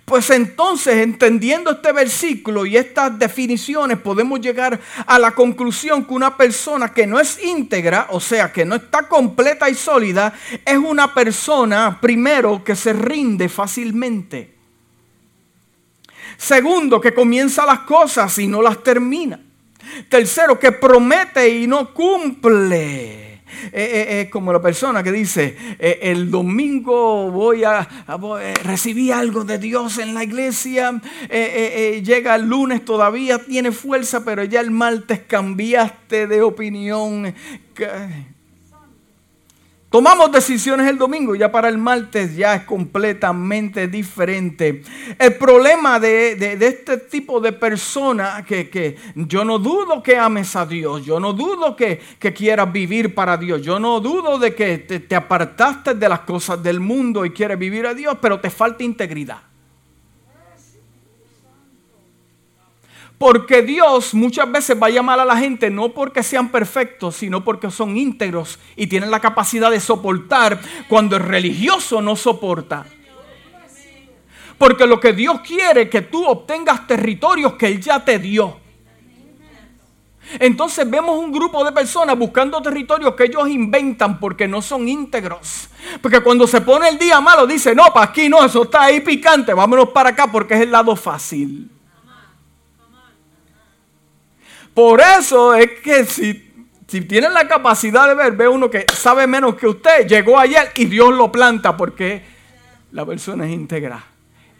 Pues 0.05 0.29
entonces, 0.31 0.95
entendiendo 0.95 1.71
este 1.71 1.91
versículo 1.91 2.65
y 2.65 2.75
estas 2.75 3.17
definiciones, 3.17 3.97
podemos 3.99 4.41
llegar 4.41 4.79
a 5.05 5.19
la 5.19 5.31
conclusión 5.31 6.05
que 6.05 6.13
una 6.13 6.35
persona 6.35 6.93
que 6.93 7.07
no 7.07 7.19
es 7.19 7.41
íntegra, 7.41 8.07
o 8.09 8.19
sea, 8.19 8.51
que 8.51 8.65
no 8.65 8.75
está 8.75 9.07
completa 9.07 9.69
y 9.69 9.75
sólida, 9.75 10.33
es 10.65 10.77
una 10.77 11.13
persona, 11.13 11.99
primero, 12.01 12.63
que 12.63 12.75
se 12.75 12.93
rinde 12.93 13.47
fácilmente. 13.47 14.55
Segundo, 16.37 16.99
que 16.99 17.13
comienza 17.13 17.65
las 17.65 17.81
cosas 17.81 18.37
y 18.39 18.47
no 18.47 18.61
las 18.61 18.81
termina. 18.83 19.39
Tercero, 20.09 20.59
que 20.59 20.71
promete 20.71 21.47
y 21.47 21.67
no 21.67 21.93
cumple. 21.93 23.30
Es 23.65 23.73
eh, 23.73 24.01
eh, 24.01 24.21
eh, 24.21 24.29
como 24.29 24.51
la 24.51 24.61
persona 24.61 25.03
que 25.03 25.11
dice, 25.11 25.55
el 25.79 26.31
domingo 26.31 27.29
voy 27.31 27.63
a, 27.63 27.87
recibir 28.63 29.13
algo 29.13 29.43
de 29.43 29.57
Dios 29.57 29.97
en 29.97 30.13
la 30.13 30.23
iglesia, 30.23 31.01
llega 31.29 32.35
el 32.35 32.47
lunes 32.47 32.83
todavía, 32.85 33.39
tiene 33.39 33.71
fuerza, 33.71 34.23
pero 34.23 34.43
ya 34.43 34.61
el 34.61 34.71
martes 34.71 35.21
cambiaste 35.27 36.27
de 36.27 36.41
opinión. 36.41 37.33
Tomamos 39.91 40.31
decisiones 40.31 40.87
el 40.87 40.97
domingo, 40.97 41.35
ya 41.35 41.51
para 41.51 41.67
el 41.67 41.77
martes 41.77 42.37
ya 42.37 42.55
es 42.55 42.63
completamente 42.63 43.89
diferente. 43.89 44.83
El 45.19 45.35
problema 45.35 45.99
de, 45.99 46.31
este 46.61 46.95
tipo 46.95 47.41
de 47.41 47.51
persona 47.51 48.41
que, 48.47 48.95
yo 49.15 49.43
no 49.43 49.59
dudo 49.59 50.01
que 50.01 50.15
ames 50.15 50.55
a 50.55 50.65
Dios, 50.65 51.03
yo 51.05 51.19
no 51.19 51.33
dudo 51.33 51.75
que, 51.75 51.99
quieras 52.33 52.71
vivir 52.71 53.13
para 53.13 53.35
Dios, 53.35 53.61
yo 53.63 53.81
no 53.81 53.99
dudo 53.99 54.39
de 54.39 54.55
que 54.55 54.77
te, 54.77 55.01
te 55.01 55.13
apartaste 55.13 55.93
de 55.93 56.07
las 56.07 56.21
cosas 56.21 56.63
del 56.63 56.79
mundo 56.79 57.25
y 57.25 57.31
quieres 57.31 57.59
vivir 57.59 57.85
a 57.85 57.93
Dios, 57.93 58.17
pero 58.21 58.39
te 58.39 58.49
falta 58.49 58.85
integridad. 58.85 59.50
Porque 63.21 63.61
Dios 63.61 64.15
muchas 64.15 64.51
veces 64.51 64.81
va 64.81 64.87
a 64.87 64.89
llamar 64.89 65.19
a 65.19 65.25
la 65.25 65.37
gente 65.37 65.69
no 65.69 65.89
porque 65.89 66.23
sean 66.23 66.49
perfectos, 66.49 67.17
sino 67.17 67.43
porque 67.43 67.69
son 67.69 67.95
íntegros 67.95 68.57
y 68.75 68.87
tienen 68.87 69.11
la 69.11 69.19
capacidad 69.19 69.69
de 69.69 69.79
soportar 69.79 70.59
cuando 70.89 71.17
el 71.17 71.21
religioso 71.21 72.01
no 72.01 72.15
soporta. 72.15 72.83
Porque 74.57 74.87
lo 74.87 74.99
que 74.99 75.13
Dios 75.13 75.41
quiere 75.41 75.83
es 75.83 75.89
que 75.91 76.01
tú 76.01 76.25
obtengas 76.25 76.87
territorios 76.87 77.53
que 77.53 77.67
Él 77.67 77.79
ya 77.79 78.03
te 78.03 78.17
dio. 78.17 78.57
Entonces 80.39 80.89
vemos 80.89 81.19
un 81.19 81.31
grupo 81.31 81.63
de 81.63 81.71
personas 81.73 82.17
buscando 82.17 82.59
territorios 82.59 83.13
que 83.13 83.25
ellos 83.25 83.47
inventan 83.47 84.19
porque 84.19 84.47
no 84.47 84.63
son 84.63 84.89
íntegros. 84.89 85.69
Porque 86.01 86.21
cuando 86.21 86.47
se 86.47 86.61
pone 86.61 86.89
el 86.89 86.97
día 86.97 87.21
malo 87.21 87.45
dice, 87.45 87.75
no, 87.75 87.93
para 87.93 88.07
aquí 88.07 88.27
no, 88.27 88.43
eso 88.43 88.63
está 88.63 88.85
ahí 88.85 88.99
picante, 89.01 89.53
vámonos 89.53 89.89
para 89.89 90.09
acá 90.09 90.31
porque 90.31 90.55
es 90.55 90.61
el 90.61 90.71
lado 90.71 90.95
fácil. 90.95 91.69
Por 94.73 95.01
eso 95.01 95.53
es 95.53 95.69
que 95.83 96.05
si, 96.05 96.65
si 96.87 97.01
tienen 97.01 97.33
la 97.33 97.47
capacidad 97.47 98.07
de 98.07 98.15
ver, 98.15 98.33
ve 98.33 98.47
uno 98.47 98.69
que 98.69 98.85
sabe 98.93 99.27
menos 99.27 99.55
que 99.55 99.67
usted, 99.67 100.07
llegó 100.07 100.39
ayer 100.39 100.71
y 100.75 100.85
Dios 100.85 101.13
lo 101.13 101.31
planta 101.31 101.75
porque 101.75 102.23
la 102.91 103.05
persona 103.05 103.45
es 103.45 103.51
íntegra, 103.51 104.03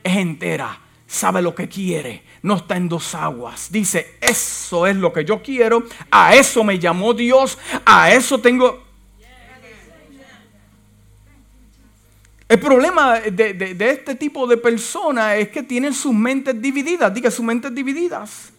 es 0.04 0.18
entera, 0.18 0.80
sabe 1.08 1.42
lo 1.42 1.56
que 1.56 1.70
quiere, 1.70 2.24
no 2.42 2.56
está 2.56 2.76
en 2.76 2.90
dos 2.90 3.16
aguas. 3.16 3.72
Dice, 3.72 4.18
eso 4.20 4.86
es 4.86 4.98
lo 4.98 5.14
que 5.14 5.24
yo 5.24 5.42
quiero, 5.42 5.84
a 6.10 6.36
eso 6.36 6.64
me 6.64 6.78
llamó 6.78 7.14
Dios, 7.14 7.58
a 7.86 8.12
eso 8.12 8.40
tengo... 8.40 8.92
El 12.50 12.60
problema 12.60 13.18
de, 13.22 13.54
de 13.54 13.90
este 13.90 14.16
tipo 14.16 14.46
de 14.46 14.58
personas 14.58 15.38
es 15.38 15.48
que 15.48 15.64
tienen 15.64 15.94
sus 15.94 16.14
mentes 16.14 16.62
divididas, 16.62 17.14
diga 17.14 17.32
sus 17.32 17.46
mentes 17.46 17.74
divididas. 17.74 18.51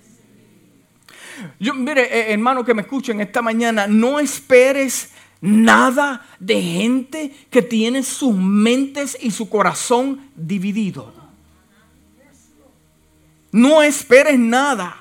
Yo, 1.58 1.74
mire, 1.74 2.02
eh, 2.02 2.32
hermano 2.32 2.64
que 2.64 2.74
me 2.74 2.82
escuchen 2.82 3.20
esta 3.20 3.42
mañana, 3.42 3.86
no 3.86 4.18
esperes 4.18 5.10
nada 5.40 6.26
de 6.38 6.60
gente 6.60 7.34
que 7.50 7.62
tiene 7.62 8.02
sus 8.02 8.34
mentes 8.34 9.16
y 9.20 9.30
su 9.30 9.48
corazón 9.48 10.30
dividido. 10.34 11.12
No 13.50 13.82
esperes 13.82 14.38
nada. 14.38 14.96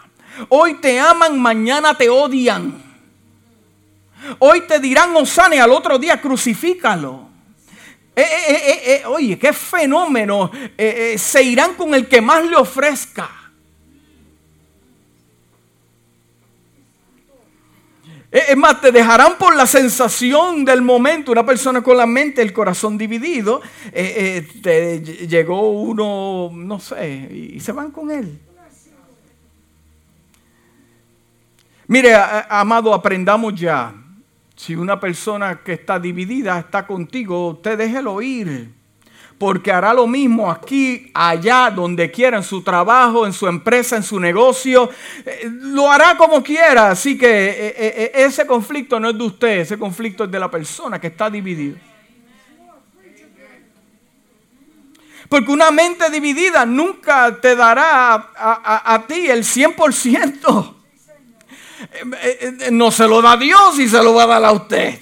Hoy 0.50 0.76
te 0.76 1.00
aman, 1.00 1.40
mañana 1.40 1.94
te 1.94 2.10
odian. 2.10 2.82
Hoy 4.40 4.62
te 4.62 4.80
dirán 4.80 5.16
Osana 5.16 5.56
y 5.56 5.60
al 5.60 5.72
otro 5.72 5.98
día 5.98 6.20
crucifícalo. 6.20 7.30
Eh, 8.16 8.22
eh, 8.22 8.82
eh, 8.86 9.04
oye, 9.06 9.40
qué 9.40 9.54
fenómeno. 9.54 10.52
se 11.18 11.44
irán 11.44 11.76
con 11.76 11.94
el 11.96 12.08
que 12.08 12.22
más 12.22 12.46
le 12.46 12.56
ofrezca. 12.56 13.41
Es 18.32 18.56
más, 18.56 18.80
te 18.80 18.94
dejarán 18.94 19.38
por 19.38 19.56
la 19.58 19.68
sensación 19.68 20.64
del 20.64 20.82
momento. 20.82 21.34
Una 21.34 21.46
persona 21.46 21.84
con 21.84 21.98
la 21.98 22.06
mente, 22.06 22.42
el 22.42 22.54
corazón 22.54 22.98
dividido, 22.98 23.62
llegó 25.28 25.72
uno, 25.72 26.50
no 26.54 26.80
sé, 26.80 27.30
y 27.30 27.60
se 27.60 27.74
van 27.74 27.92
con 27.92 28.10
él. 28.10 28.40
Mire, 31.88 32.16
amado, 32.16 32.94
aprendamos 32.94 33.54
ya. 33.54 33.94
Si 34.56 34.76
una 34.76 34.98
persona 34.98 35.60
que 35.62 35.74
está 35.74 36.00
dividida 36.00 36.58
está 36.58 36.88
contigo, 36.88 37.50
usted 37.50 37.78
déjelo 37.78 38.22
ir. 38.22 38.81
Porque 39.42 39.72
hará 39.72 39.92
lo 39.92 40.06
mismo 40.06 40.52
aquí, 40.52 41.10
allá, 41.16 41.72
donde 41.72 42.12
quiera, 42.12 42.38
en 42.38 42.44
su 42.44 42.62
trabajo, 42.62 43.26
en 43.26 43.34
su 43.34 43.48
empresa, 43.48 43.96
en 43.96 44.04
su 44.04 44.20
negocio. 44.20 44.92
Eh, 45.26 45.50
lo 45.50 45.90
hará 45.90 46.16
como 46.16 46.44
quiera. 46.44 46.92
Así 46.92 47.18
que 47.18 47.50
eh, 47.50 47.74
eh, 47.76 48.12
ese 48.14 48.46
conflicto 48.46 49.00
no 49.00 49.10
es 49.10 49.18
de 49.18 49.24
usted, 49.24 49.60
ese 49.62 49.80
conflicto 49.80 50.26
es 50.26 50.32
de 50.32 50.38
la 50.38 50.52
persona 50.52 51.02
que 51.02 51.08
está 51.08 51.28
dividida. 51.28 51.80
Porque 55.28 55.52
una 55.52 55.72
mente 55.72 56.12
dividida 56.12 56.64
nunca 56.64 57.40
te 57.42 57.56
dará 57.56 58.32
a, 58.36 59.06
ti 59.08 59.28
el 59.28 59.44
100%. 59.44 60.76
Eh, 61.82 62.58
eh, 62.62 62.70
no 62.72 62.92
se 62.92 63.08
lo 63.08 63.24
da 63.24 63.38
Dios 63.38 63.80
y 63.80 63.90
se 63.90 64.04
lo 64.04 64.14
va 64.14 64.26
a 64.26 64.28
dar 64.28 64.46
a 64.46 64.52
usted. 64.52 65.00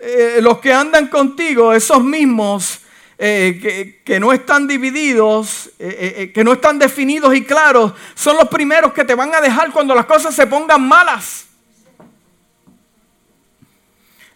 Eh, 0.00 0.38
los 0.40 0.58
que 0.58 0.72
andan 0.72 1.08
contigo, 1.08 1.72
esos 1.72 2.02
mismos 2.02 2.80
que, 3.18 4.02
que, 4.04 4.18
no 4.18 4.32
están 4.32 4.66
divididos, 4.66 5.70
que 5.78 6.42
no 6.42 6.54
están 6.54 6.76
definidos 6.80 7.32
y 7.36 7.44
claros, 7.44 7.92
son 8.16 8.36
los 8.36 8.48
primeros 8.48 8.92
que 8.92 9.04
te 9.04 9.14
van 9.14 9.32
a 9.32 9.40
dejar 9.40 9.70
cuando 9.70 9.94
las 9.94 10.06
cosas 10.06 10.34
se 10.34 10.48
pongan 10.48 10.82
malas. 10.88 11.46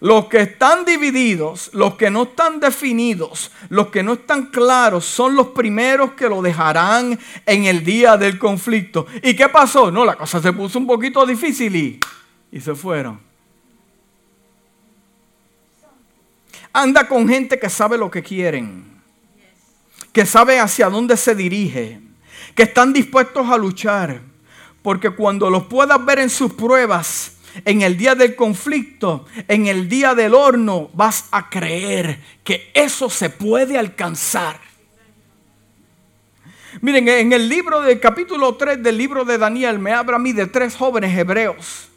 Los 0.01 0.27
que 0.27 0.43
están 0.43 0.85
divididos, 0.85 1.71
los 1.73 1.95
que 1.95 2.11
no 2.11 2.25
están 2.25 2.61
definidos, 2.61 3.51
los 3.71 3.89
que 3.89 4.03
no 4.03 4.13
están 4.15 4.47
claros, 4.47 5.07
son 5.07 5.35
los 5.35 5.49
primeros 5.49 6.13
que 6.13 6.29
lo 6.29 6.43
dejarán 6.43 7.19
en 7.47 7.65
el 7.65 7.83
día 7.83 8.19
del 8.19 8.39
conflicto. 8.39 9.07
¿Y 9.23 9.35
qué 9.35 9.49
pasó? 9.49 9.91
No, 9.91 10.05
la 10.05 10.15
cosa 10.15 10.41
se 10.41 10.53
puso 10.53 10.79
un 10.79 10.87
poquito 10.87 11.25
difícil 11.25 11.99
y 12.53 12.61
se 12.61 12.75
fueron. 12.75 13.26
Anda 16.77 17.09
con 17.09 17.27
gente 17.27 17.59
que 17.59 17.71
sabe 17.71 17.97
lo 17.97 18.11
que 18.11 18.23
quieren, 18.23 18.85
que 20.13 20.27
sabe 20.27 20.61
hacia 20.61 20.91
dónde 20.91 21.17
se 21.17 21.35
dirige, 21.35 22.01
que 22.55 22.65
están 22.65 22.93
dispuestos 22.93 23.49
a 23.49 23.57
luchar, 23.57 24.21
porque 24.83 25.09
cuando 25.09 25.49
los 25.49 25.69
puedas 25.69 26.05
ver 26.05 26.19
en 26.19 26.29
sus 26.29 26.53
pruebas, 26.53 27.39
en 27.65 27.81
el 27.81 27.97
día 27.97 28.15
del 28.15 28.37
conflicto, 28.37 29.25
en 29.49 29.69
el 29.69 29.89
día 29.89 30.15
del 30.15 30.35
horno, 30.35 30.91
vas 30.93 31.29
a 31.31 31.49
creer 31.49 32.21
que 32.45 32.71
eso 32.75 33.09
se 33.09 33.31
puede 33.31 33.79
alcanzar. 33.79 34.61
Miren, 36.83 37.09
en 37.09 37.33
el 37.33 37.49
libro 37.49 37.81
del 37.81 37.99
capítulo 38.01 38.55
3 38.57 38.83
del 38.83 38.99
libro 38.99 39.25
de 39.25 39.39
Daniel 39.39 39.79
me 39.79 39.95
habla 39.95 40.17
a 40.17 40.19
mí 40.19 40.35
de 40.35 40.47
tres 40.47 40.77
jóvenes 40.77 41.17
hebreos. 41.17 41.89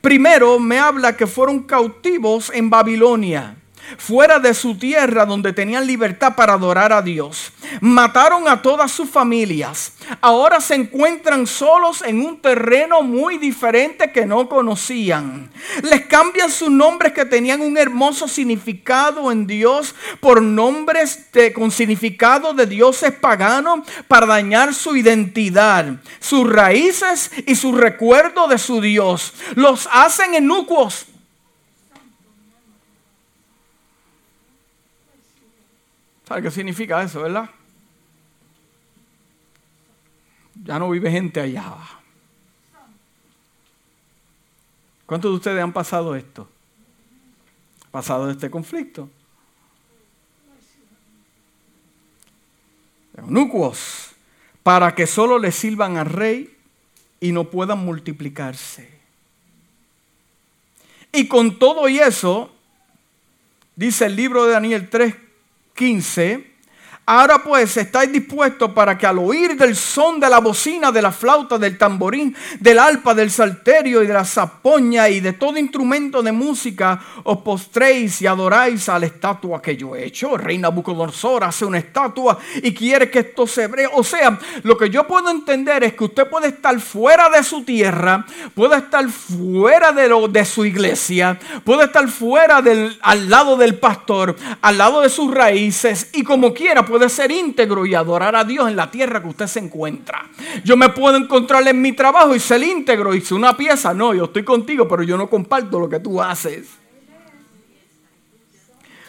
Primero 0.00 0.60
me 0.60 0.78
habla 0.78 1.16
que 1.16 1.26
fueron 1.26 1.64
cautivos 1.64 2.52
en 2.54 2.70
Babilonia 2.70 3.56
fuera 3.98 4.38
de 4.38 4.54
su 4.54 4.76
tierra 4.76 5.26
donde 5.26 5.52
tenían 5.52 5.86
libertad 5.86 6.34
para 6.36 6.54
adorar 6.54 6.92
a 6.92 7.02
Dios. 7.02 7.52
Mataron 7.80 8.48
a 8.48 8.62
todas 8.62 8.92
sus 8.92 9.08
familias. 9.08 9.92
Ahora 10.20 10.60
se 10.60 10.74
encuentran 10.74 11.46
solos 11.46 12.02
en 12.02 12.24
un 12.24 12.40
terreno 12.40 13.02
muy 13.02 13.38
diferente 13.38 14.12
que 14.12 14.26
no 14.26 14.48
conocían. 14.48 15.50
Les 15.82 16.06
cambian 16.06 16.50
sus 16.50 16.70
nombres 16.70 17.12
que 17.12 17.24
tenían 17.24 17.60
un 17.60 17.76
hermoso 17.76 18.28
significado 18.28 19.30
en 19.32 19.46
Dios 19.46 19.94
por 20.20 20.42
nombres 20.42 21.26
con 21.54 21.70
significado 21.70 22.54
de 22.54 22.66
dioses 22.66 23.12
paganos 23.12 23.80
para 24.08 24.26
dañar 24.26 24.74
su 24.74 24.96
identidad, 24.96 25.86
sus 26.20 26.48
raíces 26.50 27.30
y 27.46 27.54
su 27.54 27.72
recuerdo 27.72 28.48
de 28.48 28.58
su 28.58 28.80
Dios. 28.80 29.34
Los 29.54 29.88
hacen 29.92 30.34
enucuos 30.34 31.06
¿Sabe 36.26 36.42
qué 36.42 36.50
significa 36.50 37.02
eso, 37.02 37.22
verdad? 37.22 37.48
Ya 40.64 40.78
no 40.78 40.90
vive 40.90 41.10
gente 41.10 41.40
allá. 41.40 41.76
¿Cuántos 45.06 45.30
de 45.30 45.36
ustedes 45.36 45.62
han 45.62 45.72
pasado 45.72 46.16
esto? 46.16 46.48
Pasado 47.92 48.28
este 48.28 48.50
conflicto. 48.50 49.08
Eunucuos, 53.16 54.10
para 54.64 54.94
que 54.94 55.06
solo 55.06 55.38
le 55.38 55.52
sirvan 55.52 55.96
al 55.96 56.06
rey 56.06 56.56
y 57.20 57.30
no 57.30 57.44
puedan 57.44 57.78
multiplicarse. 57.78 58.90
Y 61.12 61.28
con 61.28 61.58
todo 61.58 61.88
y 61.88 62.00
eso, 62.00 62.52
dice 63.76 64.06
el 64.06 64.16
libro 64.16 64.44
de 64.44 64.52
Daniel 64.52 64.90
3, 64.90 65.25
15 65.76 66.55
Ahora 67.08 67.38
pues 67.38 67.76
estáis 67.76 68.10
dispuestos 68.10 68.72
para 68.72 68.98
que 68.98 69.06
al 69.06 69.20
oír 69.20 69.56
del 69.56 69.76
son 69.76 70.18
de 70.18 70.28
la 70.28 70.40
bocina, 70.40 70.90
de 70.90 71.00
la 71.00 71.12
flauta, 71.12 71.56
del 71.56 71.78
tamborín, 71.78 72.34
del 72.58 72.80
alpa, 72.80 73.14
del 73.14 73.30
salterio 73.30 74.02
y 74.02 74.08
de 74.08 74.12
la 74.12 74.24
zapoña 74.24 75.08
y 75.08 75.20
de 75.20 75.32
todo 75.34 75.56
instrumento 75.56 76.20
de 76.20 76.32
música, 76.32 77.00
os 77.22 77.38
postréis 77.38 78.20
y 78.22 78.26
adoráis 78.26 78.88
a 78.88 78.98
la 78.98 79.06
estatua 79.06 79.62
que 79.62 79.76
yo 79.76 79.94
he 79.94 80.04
hecho. 80.04 80.36
Reina 80.36 80.68
Bucodonosor 80.70 81.44
hace 81.44 81.64
una 81.64 81.78
estatua 81.78 82.38
y 82.60 82.74
quiere 82.74 83.08
que 83.08 83.20
esto 83.20 83.46
se 83.46 83.68
vea. 83.68 83.88
O 83.92 84.02
sea, 84.02 84.36
lo 84.64 84.76
que 84.76 84.90
yo 84.90 85.06
puedo 85.06 85.30
entender 85.30 85.84
es 85.84 85.94
que 85.94 86.06
usted 86.06 86.28
puede 86.28 86.48
estar 86.48 86.76
fuera 86.80 87.28
de 87.28 87.44
su 87.44 87.62
tierra, 87.62 88.26
puede 88.52 88.78
estar 88.78 89.08
fuera 89.08 89.92
de 89.92 90.44
su 90.44 90.64
iglesia, 90.64 91.38
puede 91.62 91.84
estar 91.84 92.08
fuera 92.08 92.60
del, 92.62 92.98
al 93.00 93.30
lado 93.30 93.56
del 93.56 93.78
pastor, 93.78 94.34
al 94.60 94.76
lado 94.76 95.02
de 95.02 95.08
sus 95.08 95.32
raíces 95.32 96.08
y 96.12 96.24
como 96.24 96.52
quiera 96.52 96.84
puede 96.84 96.95
ser 97.08 97.30
íntegro 97.30 97.86
y 97.86 97.94
adorar 97.94 98.36
a 98.36 98.44
Dios 98.44 98.68
en 98.68 98.76
la 98.76 98.90
tierra 98.90 99.22
que 99.22 99.28
usted 99.28 99.46
se 99.46 99.60
encuentra. 99.60 100.28
Yo 100.64 100.76
me 100.76 100.88
puedo 100.90 101.16
encontrar 101.16 101.66
en 101.68 101.80
mi 101.80 101.92
trabajo 101.92 102.34
y 102.34 102.40
ser 102.40 102.62
íntegro 102.62 103.14
y 103.14 103.20
ser 103.20 103.36
una 103.36 103.56
pieza. 103.56 103.94
No, 103.94 104.14
yo 104.14 104.24
estoy 104.24 104.44
contigo, 104.44 104.86
pero 104.88 105.02
yo 105.02 105.16
no 105.16 105.28
comparto 105.28 105.78
lo 105.78 105.88
que 105.88 106.00
tú 106.00 106.22
haces. 106.22 106.68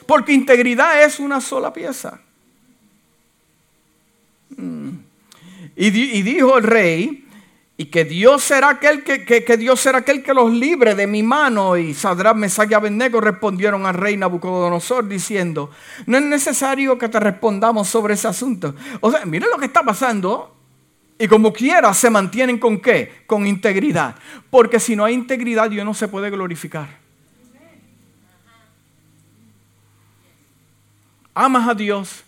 Porque 0.06 0.34
integridad 0.34 1.04
es 1.04 1.20
una 1.20 1.42
sola 1.42 1.74
pieza. 1.74 2.20
Mm. 4.56 4.90
Y 5.76 5.92
dijo 6.24 6.58
el 6.58 6.64
rey, 6.64 7.27
y 7.80 7.86
que 7.86 8.06
Dios 8.06 8.44
será 8.44 8.70
aquel 8.70 9.04
que, 9.04 9.24
que, 9.24 9.58
Dios 9.58 9.80
será 9.80 10.00
aquel 10.00 10.24
que 10.24 10.34
los 10.34 10.52
libre 10.52 10.96
de 10.96 11.06
mi 11.06 11.22
mano. 11.22 11.78
Y 11.78 11.94
Sadrán, 11.94 12.40
Mesach 12.40 12.72
y 12.72 12.74
Abednego 12.74 13.22
respondieron 13.22 13.86
al 13.86 13.94
rey 13.94 14.18
Nabucodonosor 14.18 15.08
diciendo, 15.08 15.70
no 16.08 16.18
es 16.18 16.24
necesario 16.24 16.98
que 16.98 17.08
te 17.08 17.20
respondamos 17.20 17.88
sobre 17.88 18.16
ese 18.16 18.28
asunto. 18.28 18.74
O 19.00 19.12
sea, 19.12 19.26
miren 19.26 19.52
lo 19.52 19.58
que 19.58 19.68
está 19.68 19.84
pasando. 19.84 20.56
Y 21.20 21.28
como 21.28 21.54
quiera 21.54 21.94
se 21.94 22.10
mantienen 22.10 22.58
con 22.58 22.80
qué? 22.80 23.24
Con 23.28 23.46
integridad. 23.46 24.16
Porque 24.50 24.80
si 24.80 24.96
no 24.96 25.06
hay 25.06 25.14
integridad 25.14 25.70
Dios 25.70 25.86
no 25.86 25.94
se 25.94 26.08
puede 26.08 26.32
glorificar. 26.32 26.98
Amas 31.36 31.70
a 31.70 31.76
Dios, 31.76 32.24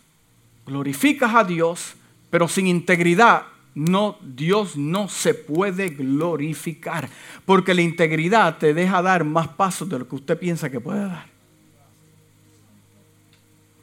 glorificas 0.67 1.33
a 1.33 1.43
Dios, 1.43 1.95
pero 2.29 2.47
sin 2.47 2.67
integridad 2.67 3.43
no, 3.79 4.17
Dios 4.21 4.75
no 4.75 5.07
se 5.07 5.33
puede 5.33 5.89
glorificar, 5.89 7.09
porque 7.45 7.73
la 7.73 7.81
integridad 7.81 8.57
te 8.57 8.73
deja 8.73 9.01
dar 9.01 9.23
más 9.23 9.47
pasos 9.47 9.87
de 9.87 9.99
lo 9.99 10.07
que 10.07 10.15
usted 10.15 10.37
piensa 10.37 10.69
que 10.69 10.81
puede 10.81 10.99
dar. 10.99 11.25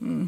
Mm. 0.00 0.26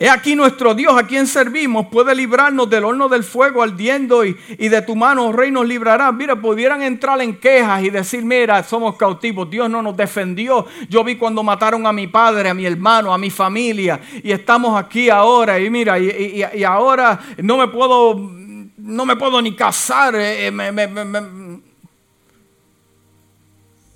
He 0.00 0.08
aquí 0.08 0.36
nuestro 0.36 0.74
Dios 0.74 0.96
a 0.96 1.06
quien 1.06 1.26
servimos 1.26 1.86
puede 1.88 2.14
librarnos 2.14 2.70
del 2.70 2.84
horno 2.84 3.08
del 3.08 3.24
fuego 3.24 3.64
ardiendo 3.64 4.24
y, 4.24 4.34
de 4.56 4.82
tu 4.82 4.94
mano, 4.94 5.26
oh 5.26 5.32
rey, 5.32 5.50
nos 5.50 5.66
librará. 5.66 6.12
Mira, 6.12 6.40
pudieran 6.40 6.82
entrar 6.82 7.20
en 7.20 7.36
quejas 7.36 7.82
y 7.82 7.90
decir, 7.90 8.24
mira, 8.24 8.62
somos 8.62 8.96
cautivos, 8.96 9.50
Dios 9.50 9.68
no 9.68 9.82
nos 9.82 9.96
defendió. 9.96 10.66
Yo 10.88 11.02
vi 11.02 11.16
cuando 11.16 11.42
mataron 11.42 11.84
a 11.86 11.92
mi 11.92 12.06
padre, 12.06 12.48
a 12.48 12.54
mi 12.54 12.64
hermano, 12.64 13.12
a 13.12 13.18
mi 13.18 13.30
familia 13.30 14.00
y 14.22 14.30
estamos 14.30 14.80
aquí 14.80 15.10
ahora 15.10 15.58
y 15.58 15.68
mira, 15.68 15.98
y, 15.98 16.44
y 16.54 16.62
ahora 16.62 17.18
no 17.38 17.56
me 17.56 17.66
puedo 17.66 18.38
no 18.78 19.04
me 19.04 19.16
puedo 19.16 19.42
ni 19.42 19.54
casar. 19.54 20.14
Eh, 20.16 20.50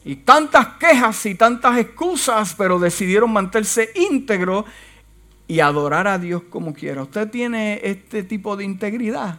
y 0.05 0.17
tantas 0.17 0.67
quejas 0.79 1.27
y 1.27 1.37
tantas 1.37 1.79
excusas, 1.79 2.55
pero 2.59 2.79
decidieron 2.79 3.33
mantenerse 3.33 3.91
íntegros 3.95 4.65
y 5.47 5.61
adorar 5.61 6.07
a 6.07 6.19
Dios 6.19 6.43
como 6.49 6.73
quiera. 6.73 7.03
¿Usted 7.03 7.29
tiene 7.29 7.81
este 7.83 8.23
tipo 8.23 8.57
de 8.57 8.65
integridad? 8.65 9.39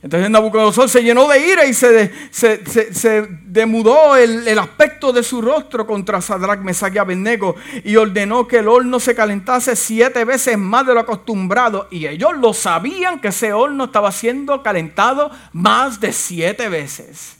Entonces 0.00 0.30
Nabucodonosor 0.30 0.88
se 0.88 1.02
llenó 1.02 1.26
de 1.26 1.44
ira 1.44 1.66
y 1.66 1.74
se, 1.74 2.12
se, 2.30 3.28
demudó 3.42 4.14
el, 4.14 4.56
aspecto 4.58 5.12
de 5.12 5.24
su 5.24 5.42
rostro 5.42 5.86
contra 5.86 6.20
Sadrach, 6.20 6.60
Mesach 6.60 6.94
y 6.94 6.98
Abednego 6.98 7.56
y 7.82 7.96
ordenó 7.96 8.46
que 8.46 8.58
el 8.58 8.68
horno 8.68 9.00
se 9.00 9.16
calentase 9.16 9.74
siete 9.74 10.24
veces 10.24 10.56
más 10.56 10.86
de 10.86 10.94
lo 10.94 11.00
acostumbrado. 11.00 11.88
Y 11.90 12.06
ellos 12.06 12.36
lo 12.38 12.54
sabían 12.54 13.20
que 13.20 13.28
ese 13.28 13.52
horno 13.52 13.84
estaba 13.84 14.12
siendo 14.12 14.62
calentado 14.62 15.32
más 15.52 15.98
de 15.98 16.12
siete 16.12 16.68
veces. 16.68 17.37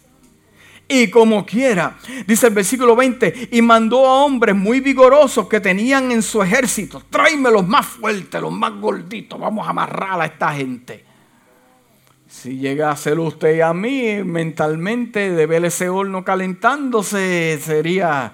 Y 0.90 1.11
como 1.11 1.44
quiera, 1.44 1.98
dice 2.27 2.46
el 2.46 2.55
versículo 2.55 2.96
20, 2.96 3.51
y 3.53 3.61
mandó 3.61 4.07
a 4.07 4.24
hombres 4.24 4.57
muy 4.57 4.81
vigorosos 4.81 5.46
que 5.46 5.61
tenían 5.61 6.11
en 6.11 6.22
su 6.22 6.42
ejército, 6.42 7.03
tráeme 7.11 7.51
los 7.51 7.68
más 7.68 7.85
fuertes, 7.85 8.40
los 8.40 8.53
más 8.53 8.72
gorditos, 8.72 9.38
vamos 9.38 9.66
a 9.66 9.70
amarrar 9.70 10.18
a 10.18 10.24
esta 10.24 10.55
gente. 10.55 11.05
Si 12.27 12.57
llega 12.57 12.90
a 12.90 12.96
ser 12.96 13.18
usted 13.18 13.57
y 13.57 13.61
a 13.61 13.74
mí, 13.74 14.22
mentalmente 14.24 15.31
de 15.31 15.46
ver 15.46 15.66
ese 15.66 15.90
horno 15.90 16.24
calentándose 16.24 17.59
sería 17.62 18.33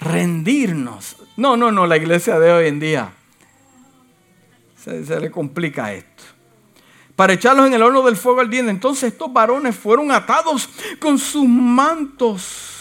rendirnos. 0.00 1.16
No, 1.36 1.56
no, 1.56 1.72
no, 1.72 1.88
la 1.88 1.96
iglesia 1.96 2.38
de 2.38 2.52
hoy 2.52 2.68
en 2.68 2.78
día 2.78 3.12
se, 4.76 5.04
se 5.04 5.18
le 5.18 5.30
complica 5.30 5.92
esto 5.92 6.31
para 7.16 7.32
echarlos 7.32 7.66
en 7.66 7.74
el 7.74 7.82
horno 7.82 8.02
del 8.02 8.16
fuego 8.16 8.40
ardiente. 8.40 8.70
Entonces 8.70 9.12
estos 9.12 9.32
varones 9.32 9.76
fueron 9.76 10.10
atados 10.10 10.68
con 10.98 11.18
sus 11.18 11.46
mantos 11.46 12.72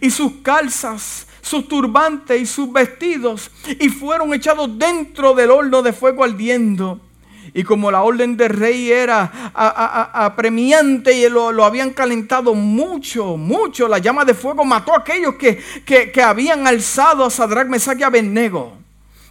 y 0.00 0.10
sus 0.10 0.32
calzas, 0.42 1.26
sus 1.40 1.66
turbantes 1.68 2.40
y 2.40 2.46
sus 2.46 2.72
vestidos 2.72 3.50
y 3.78 3.88
fueron 3.88 4.32
echados 4.34 4.78
dentro 4.78 5.34
del 5.34 5.50
horno 5.50 5.82
de 5.82 5.92
fuego 5.92 6.24
ardiendo. 6.24 7.00
Y 7.52 7.64
como 7.64 7.90
la 7.90 8.02
orden 8.02 8.36
del 8.36 8.50
rey 8.50 8.92
era 8.92 9.50
apremiante 9.54 11.12
y 11.12 11.28
lo, 11.28 11.64
habían 11.64 11.90
calentado 11.90 12.54
mucho, 12.54 13.36
mucho, 13.36 13.88
la 13.88 13.98
llama 13.98 14.24
de 14.24 14.34
fuego 14.34 14.64
mató 14.64 14.94
a 14.94 14.98
aquellos 14.98 15.34
que, 15.34 15.58
que, 15.84 16.22
habían 16.22 16.66
alzado 16.66 17.24
a 17.24 17.30
Sadrach, 17.30 17.66
Mesach 17.66 17.98
y 17.98 18.04
Abednego. 18.04 18.76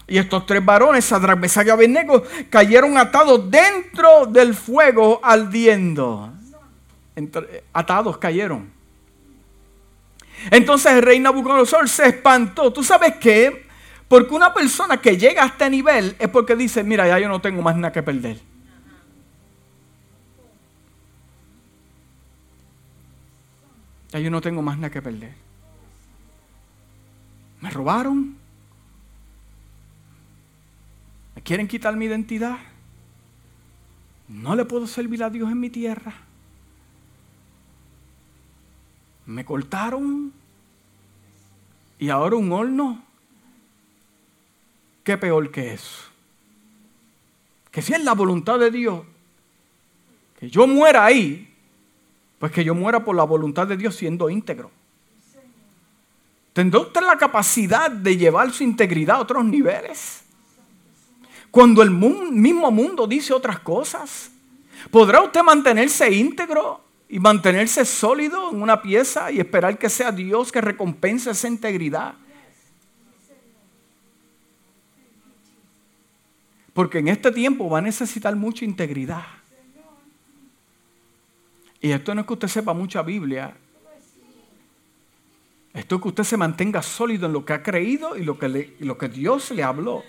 Y 0.09 0.17
estos 0.17 0.45
tres 0.47 0.65
varones, 0.65 1.05
Sadrach, 1.05 1.37
Mesach 1.37 1.67
y 1.67 1.69
Abednego, 1.69 2.23
cayeron 2.49 2.97
atados 2.97 3.49
dentro 3.49 4.25
del 4.25 4.55
fuego 4.55 5.19
ardiendo. 5.23 6.33
atados 7.71 8.17
cayeron. 8.17 8.71
Entonces 10.49 10.93
el 10.93 11.03
rey 11.03 11.19
Nabucodonosor 11.19 11.87
se 11.87 12.07
espantó. 12.07 12.73
¿Tú 12.73 12.83
sabes 12.83 13.17
qué? 13.17 13.67
Porque 14.07 14.33
una 14.33 14.51
persona 14.51 14.97
que 14.97 15.15
llega 15.15 15.43
a 15.43 15.47
este 15.47 15.69
nivel 15.69 16.15
es 16.17 16.27
porque 16.29 16.55
dice, 16.55 16.83
mira, 16.83 17.07
ya 17.07 17.19
yo 17.19 17.29
no 17.29 17.39
tengo 17.39 17.61
más 17.61 17.75
nada 17.75 17.91
que 17.91 18.01
perder. 18.01 18.39
Ya 24.11 24.17
yo 24.17 24.31
no 24.31 24.41
tengo 24.41 24.63
más 24.63 24.77
nada 24.77 24.89
que 24.89 25.03
perder. 25.03 25.35
Me 27.61 27.69
robaron, 27.69 28.38
quieren 31.43 31.67
quitar 31.67 31.95
mi 31.95 32.05
identidad? 32.05 32.57
No 34.27 34.55
le 34.55 34.65
puedo 34.65 34.85
servir 34.85 35.23
a 35.23 35.29
Dios 35.29 35.51
en 35.51 35.59
mi 35.59 35.69
tierra. 35.69 36.13
Me 39.25 39.43
cortaron 39.43 40.31
y 41.97 42.09
ahora 42.09 42.35
un 42.35 42.51
horno. 42.51 43.03
¿Qué 45.03 45.17
peor 45.17 45.51
que 45.51 45.73
eso? 45.73 46.03
Que 47.71 47.81
si 47.81 47.93
es 47.93 48.03
la 48.03 48.13
voluntad 48.13 48.59
de 48.59 48.71
Dios, 48.71 49.03
que 50.39 50.49
yo 50.49 50.67
muera 50.67 51.05
ahí, 51.05 51.53
pues 52.37 52.51
que 52.51 52.63
yo 52.63 52.73
muera 52.73 53.03
por 53.03 53.15
la 53.15 53.23
voluntad 53.23 53.67
de 53.67 53.77
Dios 53.77 53.95
siendo 53.95 54.29
íntegro. 54.29 54.71
¿Tendrá 56.53 56.79
usted 56.81 57.01
la 57.01 57.17
capacidad 57.17 57.91
de 57.91 58.17
llevar 58.17 58.51
su 58.51 58.63
integridad 58.63 59.17
a 59.17 59.21
otros 59.21 59.45
niveles? 59.45 60.23
Cuando 61.51 61.81
el 61.81 61.91
mismo 61.91 62.71
mundo 62.71 63.07
dice 63.07 63.33
otras 63.33 63.59
cosas? 63.59 64.31
¿Podrá 64.91 65.21
usted 65.21 65.41
mantenerse 65.41 66.11
íntegro 66.11 66.81
y 67.09 67.19
mantenerse 67.19 67.83
sólido 67.85 68.51
en 68.51 68.61
una 68.61 68.81
pieza 68.81 69.31
y 69.31 69.39
esperar 69.39 69.77
que 69.77 69.89
sea 69.89 70.11
Dios 70.11 70.51
que 70.51 70.61
recompense 70.61 71.31
esa 71.31 71.47
integridad? 71.47 72.15
Porque 76.73 76.99
en 76.99 77.09
este 77.09 77.31
tiempo 77.31 77.69
va 77.69 77.79
a 77.79 77.81
necesitar 77.81 78.35
mucha 78.35 78.63
integridad. 78.63 79.25
Y 81.81 81.91
esto 81.91 82.13
no 82.13 82.21
es 82.21 82.27
que 82.27 82.33
usted 82.33 82.47
sepa 82.47 82.73
mucha 82.73 83.01
Biblia. 83.01 83.55
Esto 85.73 85.95
es 85.95 86.01
que 86.01 86.07
usted 86.07 86.23
se 86.23 86.37
mantenga 86.37 86.81
sólido 86.81 87.27
en 87.27 87.33
lo 87.33 87.45
que 87.45 87.53
ha 87.53 87.63
creído 87.63 88.17
y 88.17 88.23
lo 88.23 88.37
que, 88.37 88.75
lo 88.79 88.97
que 88.97 89.07
Dios 89.07 89.51
le 89.51 89.63
habló. 89.63 90.03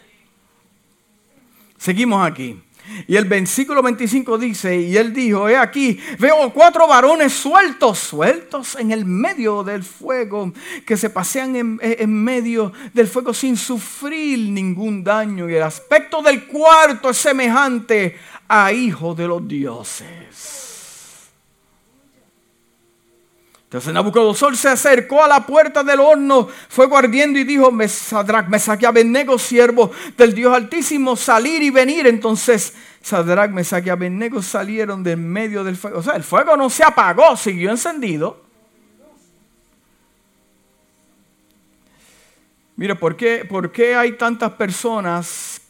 Seguimos 1.80 2.26
aquí. 2.26 2.62
Y 3.06 3.16
el 3.16 3.24
versículo 3.24 3.82
25 3.82 4.36
dice, 4.36 4.76
y 4.76 4.98
él 4.98 5.14
dijo, 5.14 5.48
he 5.48 5.56
aquí, 5.56 5.98
veo 6.18 6.52
cuatro 6.52 6.86
varones 6.86 7.32
sueltos, 7.32 7.98
sueltos 7.98 8.76
en 8.76 8.90
el 8.90 9.06
medio 9.06 9.64
del 9.64 9.82
fuego, 9.82 10.52
que 10.84 10.98
se 10.98 11.08
pasean 11.08 11.56
en, 11.56 11.78
en, 11.80 12.12
medio 12.12 12.70
del 12.92 13.06
fuego 13.06 13.32
sin 13.32 13.56
sufrir 13.56 14.50
ningún 14.50 15.02
daño. 15.02 15.48
Y 15.48 15.54
el 15.54 15.62
aspecto 15.62 16.20
del 16.20 16.46
cuarto 16.46 17.08
es 17.08 17.16
semejante 17.16 18.18
a 18.46 18.72
hijo 18.72 19.14
de 19.14 19.26
los 19.26 19.48
dioses. 19.48 20.29
Entonces 23.70 23.94
Nabucodonosor 23.94 24.56
se 24.56 24.68
acercó 24.68 25.22
a 25.22 25.28
la 25.28 25.46
puerta 25.46 25.84
del 25.84 26.00
horno, 26.00 26.48
fue 26.68 26.86
guardiendo 26.88 27.38
y 27.38 27.44
dijo, 27.44 27.70
me 27.70 27.86
Sadrach, 27.86 28.48
me 28.48 28.58
saqué 28.58 28.84
Abednego, 28.84 29.38
siervo 29.38 29.92
del 30.18 30.34
Dios 30.34 30.52
Altísimo, 30.52 31.14
salir 31.14 31.62
y 31.62 31.70
venir. 31.70 32.08
Entonces 32.08 32.74
Sadrach, 33.00 33.52
me 33.52 33.62
saqué 33.62 33.92
Abednego, 33.92 34.42
salieron 34.42 35.04
del 35.04 35.18
medio 35.18 35.62
del 35.62 35.76
fuego. 35.76 36.00
O 36.00 36.02
sea, 36.02 36.16
el 36.16 36.24
fuego 36.24 36.56
no 36.56 36.68
se 36.68 36.82
apagó, 36.82 37.36
siguió 37.36 37.70
encendido. 37.70 38.42
Mire, 42.74 42.96
¿por 42.96 43.16
qué, 43.16 43.46
¿por 43.48 43.70
qué 43.70 43.94
hay 43.94 44.18
tantas 44.18 44.50
personas 44.54 45.60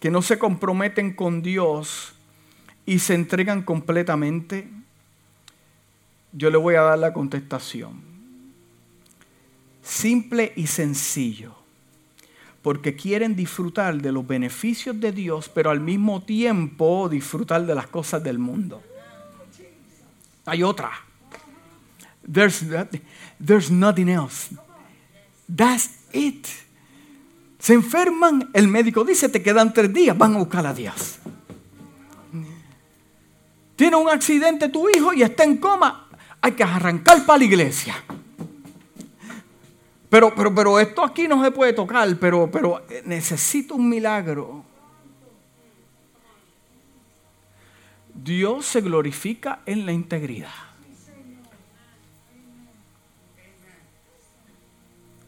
que 0.00 0.10
no 0.10 0.22
se 0.22 0.38
comprometen 0.38 1.12
con 1.12 1.42
Dios 1.42 2.14
y 2.86 3.00
se 3.00 3.12
entregan 3.12 3.60
completamente? 3.60 4.66
Yo 6.32 6.50
le 6.50 6.56
voy 6.56 6.74
a 6.74 6.82
dar 6.82 6.98
la 6.98 7.12
contestación. 7.12 8.00
Simple 9.82 10.52
y 10.56 10.66
sencillo. 10.66 11.54
Porque 12.62 12.94
quieren 12.94 13.34
disfrutar 13.34 14.00
de 14.00 14.12
los 14.12 14.26
beneficios 14.26 14.98
de 15.00 15.12
Dios, 15.12 15.48
pero 15.48 15.70
al 15.70 15.80
mismo 15.80 16.22
tiempo 16.22 17.08
disfrutar 17.08 17.66
de 17.66 17.74
las 17.74 17.88
cosas 17.88 18.22
del 18.22 18.38
mundo. 18.38 18.82
Hay 20.46 20.62
otra. 20.62 20.90
There's, 22.30 23.70
nothing 23.70 24.08
else. 24.08 24.54
That's 25.54 25.90
it. 26.12 26.46
Se 27.58 27.74
enferman, 27.74 28.50
el 28.54 28.68
médico 28.68 29.04
dice, 29.04 29.28
te 29.28 29.42
quedan 29.42 29.72
tres 29.72 29.92
días, 29.92 30.16
van 30.16 30.34
a 30.34 30.38
buscar 30.38 30.66
a 30.66 30.74
Dios. 30.74 31.18
Tiene 33.76 33.96
un 33.96 34.08
accidente 34.08 34.68
tu 34.68 34.88
hijo 34.88 35.12
y 35.12 35.22
está 35.22 35.44
en 35.44 35.56
coma, 35.56 36.08
hay 36.42 36.52
que 36.52 36.64
arrancar 36.64 37.24
para 37.24 37.38
la 37.38 37.44
iglesia. 37.44 37.94
Pero, 40.10 40.34
pero, 40.34 40.54
pero 40.54 40.78
esto 40.78 41.02
aquí 41.02 41.26
no 41.26 41.42
se 41.42 41.52
puede 41.52 41.72
tocar, 41.72 42.14
pero, 42.18 42.50
pero 42.50 42.84
necesito 43.06 43.76
un 43.76 43.88
milagro. 43.88 44.64
Dios 48.12 48.66
se 48.66 48.82
glorifica 48.82 49.60
en 49.64 49.86
la 49.86 49.92
integridad. 49.92 50.50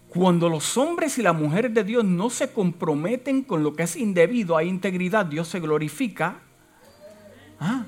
Cuando 0.08 0.48
los 0.48 0.76
hombres 0.76 1.16
y 1.18 1.22
las 1.22 1.34
mujeres 1.34 1.72
de 1.72 1.82
Dios 1.82 2.04
no 2.04 2.28
se 2.28 2.52
comprometen 2.52 3.42
con 3.42 3.62
lo 3.62 3.74
que 3.74 3.84
es 3.84 3.96
indebido 3.96 4.56
a 4.56 4.62
integridad, 4.64 5.26
Dios 5.26 5.48
se 5.48 5.60
glorifica. 5.60 6.40
¿Ah? 7.58 7.84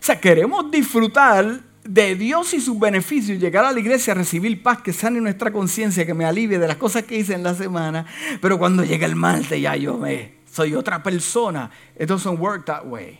O 0.00 0.02
sea, 0.02 0.18
queremos 0.18 0.70
disfrutar 0.70 1.69
de 1.84 2.14
Dios 2.14 2.52
y 2.54 2.60
sus 2.60 2.78
beneficios, 2.78 3.38
llegar 3.38 3.64
a 3.64 3.72
la 3.72 3.80
iglesia 3.80 4.12
a 4.12 4.16
recibir 4.16 4.62
paz, 4.62 4.82
que 4.82 4.92
sane 4.92 5.20
nuestra 5.20 5.52
conciencia, 5.52 6.04
que 6.04 6.14
me 6.14 6.24
alivie 6.24 6.58
de 6.58 6.68
las 6.68 6.76
cosas 6.76 7.04
que 7.04 7.16
hice 7.16 7.34
en 7.34 7.42
la 7.42 7.54
semana, 7.54 8.06
pero 8.40 8.58
cuando 8.58 8.84
llega 8.84 9.06
el 9.06 9.16
martes 9.16 9.60
ya 9.60 9.76
yo 9.76 9.96
me 9.96 10.40
soy 10.50 10.74
otra 10.74 11.02
persona. 11.02 11.70
It 11.98 12.08
doesn't 12.08 12.38
work 12.38 12.66
that 12.66 12.84
way. 12.84 13.18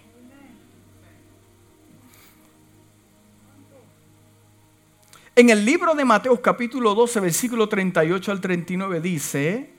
En 5.36 5.48
el 5.48 5.64
libro 5.64 5.94
de 5.94 6.04
Mateo 6.04 6.40
capítulo 6.42 6.94
12, 6.94 7.20
versículo 7.20 7.68
38 7.68 8.32
al 8.32 8.40
39 8.40 9.00
dice 9.00 9.70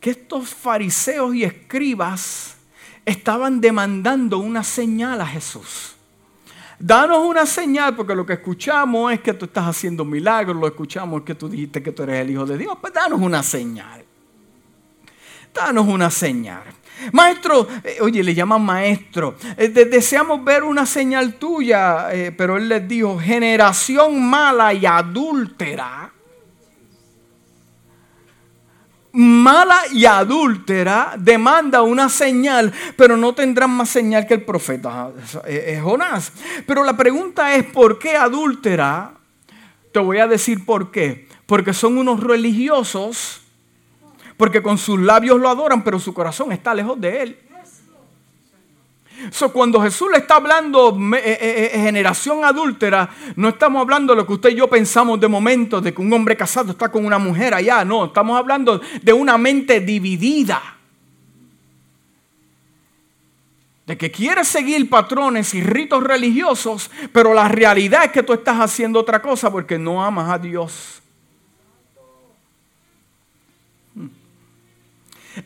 que 0.00 0.10
estos 0.10 0.50
fariseos 0.50 1.34
y 1.34 1.44
escribas 1.44 2.56
estaban 3.06 3.60
demandando 3.60 4.38
una 4.38 4.62
señal 4.62 5.20
a 5.22 5.26
Jesús. 5.26 5.97
Danos 6.80 7.26
una 7.26 7.44
señal, 7.44 7.96
porque 7.96 8.14
lo 8.14 8.24
que 8.24 8.34
escuchamos 8.34 9.12
es 9.12 9.20
que 9.20 9.34
tú 9.34 9.46
estás 9.46 9.66
haciendo 9.66 10.04
milagros, 10.04 10.56
lo 10.56 10.66
escuchamos 10.66 11.20
es 11.20 11.26
que 11.26 11.34
tú 11.34 11.48
dijiste 11.48 11.82
que 11.82 11.90
tú 11.90 12.04
eres 12.04 12.20
el 12.20 12.30
Hijo 12.30 12.46
de 12.46 12.56
Dios, 12.56 12.76
pues 12.80 12.92
danos 12.92 13.20
una 13.20 13.42
señal. 13.42 14.04
Danos 15.52 15.86
una 15.88 16.08
señal. 16.10 16.62
Maestro, 17.12 17.66
eh, 17.84 17.98
oye, 18.00 18.22
le 18.22 18.34
llaman 18.34 18.62
maestro. 18.62 19.36
Eh, 19.56 19.68
deseamos 19.68 20.44
ver 20.44 20.62
una 20.62 20.86
señal 20.86 21.34
tuya, 21.34 22.12
eh, 22.12 22.32
pero 22.32 22.56
él 22.56 22.68
les 22.68 22.86
dijo, 22.86 23.18
generación 23.18 24.22
mala 24.22 24.72
y 24.72 24.86
adúltera. 24.86 26.12
Mala 29.20 29.80
y 29.92 30.04
adúltera 30.04 31.14
demanda 31.18 31.82
una 31.82 32.08
señal, 32.08 32.72
pero 32.96 33.16
no 33.16 33.34
tendrán 33.34 33.70
más 33.70 33.88
señal 33.88 34.28
que 34.28 34.34
el 34.34 34.44
profeta 34.44 35.10
Jonás. 35.82 36.32
Pero 36.66 36.84
la 36.84 36.96
pregunta 36.96 37.54
es, 37.56 37.64
¿por 37.64 37.98
qué 37.98 38.16
adúltera? 38.16 39.14
Te 39.92 39.98
voy 39.98 40.18
a 40.18 40.28
decir 40.28 40.64
por 40.64 40.92
qué. 40.92 41.26
Porque 41.46 41.72
son 41.72 41.98
unos 41.98 42.22
religiosos 42.22 43.42
porque 44.38 44.62
con 44.62 44.78
sus 44.78 45.00
labios 45.00 45.40
lo 45.40 45.48
adoran, 45.48 45.82
pero 45.82 45.98
su 45.98 46.14
corazón 46.14 46.52
está 46.52 46.72
lejos 46.72 46.98
de 47.00 47.22
él. 47.22 47.38
So, 49.30 49.52
cuando 49.52 49.80
Jesús 49.80 50.08
le 50.12 50.18
está 50.18 50.36
hablando 50.36 50.96
eh, 51.14 51.18
eh, 51.18 51.70
eh, 51.74 51.80
generación 51.80 52.44
adúltera, 52.44 53.10
no 53.36 53.48
estamos 53.48 53.80
hablando 53.82 54.12
de 54.12 54.20
lo 54.20 54.26
que 54.26 54.34
usted 54.34 54.50
y 54.50 54.54
yo 54.54 54.68
pensamos 54.68 55.18
de 55.18 55.28
momento, 55.28 55.80
de 55.80 55.92
que 55.92 56.00
un 56.00 56.12
hombre 56.12 56.36
casado 56.36 56.70
está 56.70 56.88
con 56.90 57.04
una 57.04 57.18
mujer 57.18 57.52
allá. 57.52 57.84
No, 57.84 58.06
estamos 58.06 58.38
hablando 58.38 58.80
de 59.02 59.12
una 59.12 59.36
mente 59.36 59.80
dividida. 59.80 60.76
De 63.86 63.96
que 63.96 64.10
quiere 64.10 64.44
seguir 64.44 64.88
patrones 64.88 65.54
y 65.54 65.62
ritos 65.62 66.02
religiosos, 66.02 66.90
pero 67.12 67.34
la 67.34 67.48
realidad 67.48 68.04
es 68.04 68.12
que 68.12 68.22
tú 68.22 68.34
estás 68.34 68.58
haciendo 68.58 69.00
otra 69.00 69.20
cosa 69.20 69.50
porque 69.50 69.78
no 69.78 70.04
amas 70.04 70.30
a 70.30 70.38
Dios. 70.38 71.02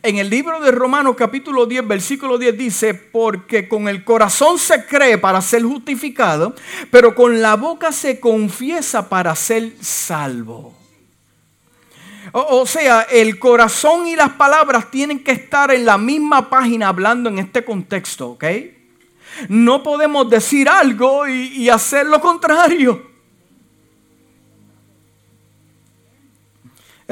En 0.01 0.17
el 0.17 0.31
libro 0.31 0.61
de 0.61 0.71
Romanos 0.71 1.17
capítulo 1.19 1.67
10, 1.67 1.87
versículo 1.87 2.39
10 2.39 2.57
dice, 2.57 2.95
porque 2.95 3.69
con 3.69 3.89
el 3.89 4.05
corazón 4.05 4.59
se 4.59 4.87
cree 4.87 5.19
para 5.19 5.41
ser 5.43 5.63
justificado, 5.63 6.55
pero 6.91 7.15
con 7.15 7.43
la 7.43 7.57
boca 7.57 7.93
se 7.93 8.19
confiesa 8.19 9.09
para 9.09 9.35
ser 9.37 9.73
salvo. 9.81 10.75
O, 12.33 12.65
sea, 12.65 13.03
el 13.03 13.39
corazón 13.39 14.07
y 14.07 14.17
las 14.17 14.31
palabras 14.31 14.91
tienen 14.91 15.23
que 15.23 15.33
estar 15.33 15.71
en 15.71 15.85
la 15.85 15.99
misma 15.99 16.49
página 16.49 16.89
hablando 16.89 17.29
en 17.29 17.39
este 17.39 17.63
contexto, 17.63 18.31
¿ok? 18.31 18.45
No 19.49 19.83
podemos 19.83 20.31
decir 20.31 20.69
algo 20.69 21.29
y 21.29 21.69
hacer 21.69 22.07
lo 22.07 22.21
contrario. 22.21 23.12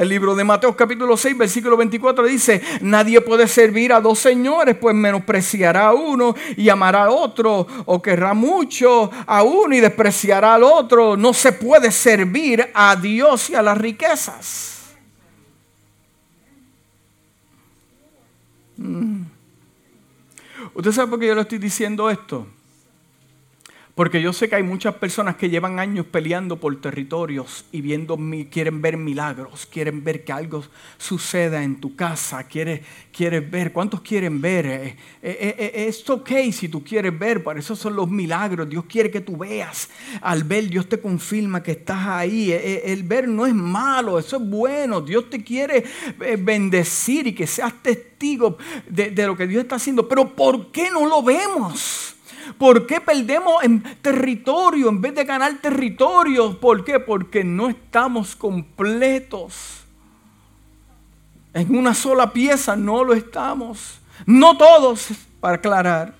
El 0.01 0.09
libro 0.09 0.33
de 0.33 0.43
Mateo 0.43 0.75
capítulo 0.75 1.15
6, 1.15 1.37
versículo 1.37 1.77
24 1.77 2.25
dice, 2.25 2.59
nadie 2.81 3.21
puede 3.21 3.47
servir 3.47 3.93
a 3.93 4.01
dos 4.01 4.17
señores, 4.17 4.75
pues 4.75 4.95
menospreciará 4.95 5.89
a 5.89 5.93
uno 5.93 6.33
y 6.57 6.69
amará 6.69 7.03
a 7.03 7.11
otro, 7.11 7.67
o 7.85 8.01
querrá 8.01 8.33
mucho 8.33 9.11
a 9.27 9.43
uno 9.43 9.75
y 9.75 9.79
despreciará 9.79 10.55
al 10.55 10.63
otro. 10.63 11.15
No 11.15 11.35
se 11.35 11.51
puede 11.51 11.91
servir 11.91 12.67
a 12.73 12.95
Dios 12.95 13.51
y 13.51 13.53
a 13.53 13.61
las 13.61 13.77
riquezas. 13.77 14.95
Mm. 18.77 19.21
¿Usted 20.73 20.91
sabe 20.93 21.11
por 21.11 21.19
qué 21.19 21.27
yo 21.27 21.35
le 21.35 21.41
estoy 21.41 21.59
diciendo 21.59 22.09
esto? 22.09 22.47
Porque 23.95 24.21
yo 24.21 24.31
sé 24.31 24.47
que 24.47 24.55
hay 24.55 24.63
muchas 24.63 24.95
personas 24.95 25.35
que 25.35 25.49
llevan 25.49 25.77
años 25.79 26.05
peleando 26.05 26.57
por 26.57 26.79
territorios 26.79 27.65
y 27.73 27.81
viendo, 27.81 28.17
quieren 28.49 28.81
ver 28.81 28.95
milagros, 28.95 29.65
quieren 29.65 30.03
ver 30.03 30.23
que 30.23 30.31
algo 30.31 30.63
suceda 30.97 31.61
en 31.61 31.81
tu 31.81 31.95
casa, 31.95 32.45
quieres, 32.45 32.81
ver, 33.51 33.73
¿cuántos 33.73 33.99
quieren 33.99 34.39
ver? 34.39 34.65
Eh, 34.65 34.97
eh, 35.21 35.55
eh, 35.57 35.85
es 35.87 36.09
ok 36.09 36.29
si 36.53 36.69
tú 36.69 36.83
quieres 36.83 37.17
ver, 37.17 37.43
para 37.43 37.59
eso 37.59 37.75
son 37.75 37.95
los 37.97 38.09
milagros, 38.09 38.69
Dios 38.69 38.85
quiere 38.85 39.11
que 39.11 39.19
tú 39.19 39.35
veas. 39.35 39.89
Al 40.21 40.45
ver, 40.45 40.69
Dios 40.69 40.87
te 40.87 40.99
confirma 40.99 41.61
que 41.61 41.71
estás 41.71 42.07
ahí. 42.07 42.51
El 42.51 43.03
ver 43.03 43.27
no 43.27 43.45
es 43.45 43.53
malo, 43.53 44.17
eso 44.17 44.37
es 44.37 44.43
bueno. 44.43 45.01
Dios 45.01 45.29
te 45.29 45.43
quiere 45.43 45.83
bendecir 46.39 47.27
y 47.27 47.33
que 47.33 47.45
seas 47.45 47.73
testigo 47.81 48.57
de, 48.87 49.11
de 49.11 49.27
lo 49.27 49.35
que 49.35 49.47
Dios 49.47 49.63
está 49.63 49.75
haciendo. 49.75 50.07
Pero 50.07 50.33
¿por 50.33 50.71
qué 50.71 50.89
no 50.89 51.05
lo 51.05 51.21
vemos? 51.21 52.15
¿Por 52.57 52.85
qué 52.87 53.01
perdemos 53.01 53.63
en 53.63 53.81
territorio 54.01 54.89
en 54.89 55.01
vez 55.01 55.15
de 55.15 55.23
ganar 55.23 55.59
territorio? 55.61 56.59
¿Por 56.59 56.83
qué? 56.83 56.99
Porque 56.99 57.43
no 57.43 57.69
estamos 57.69 58.35
completos. 58.35 59.83
En 61.53 61.75
una 61.75 61.93
sola 61.93 62.31
pieza 62.31 62.75
no 62.75 63.03
lo 63.03 63.13
estamos. 63.13 63.99
No 64.25 64.57
todos, 64.57 65.09
para 65.39 65.55
aclarar. 65.55 66.15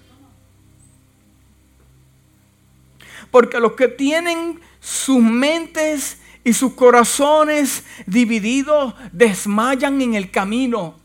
Porque 3.30 3.60
los 3.60 3.74
que 3.74 3.88
tienen 3.88 4.60
sus 4.80 5.22
mentes 5.22 6.20
y 6.44 6.54
sus 6.54 6.74
corazones 6.74 7.86
divididos 8.06 8.94
desmayan 9.12 10.02
en 10.02 10.16
el 10.16 10.32
camino. 10.32 11.01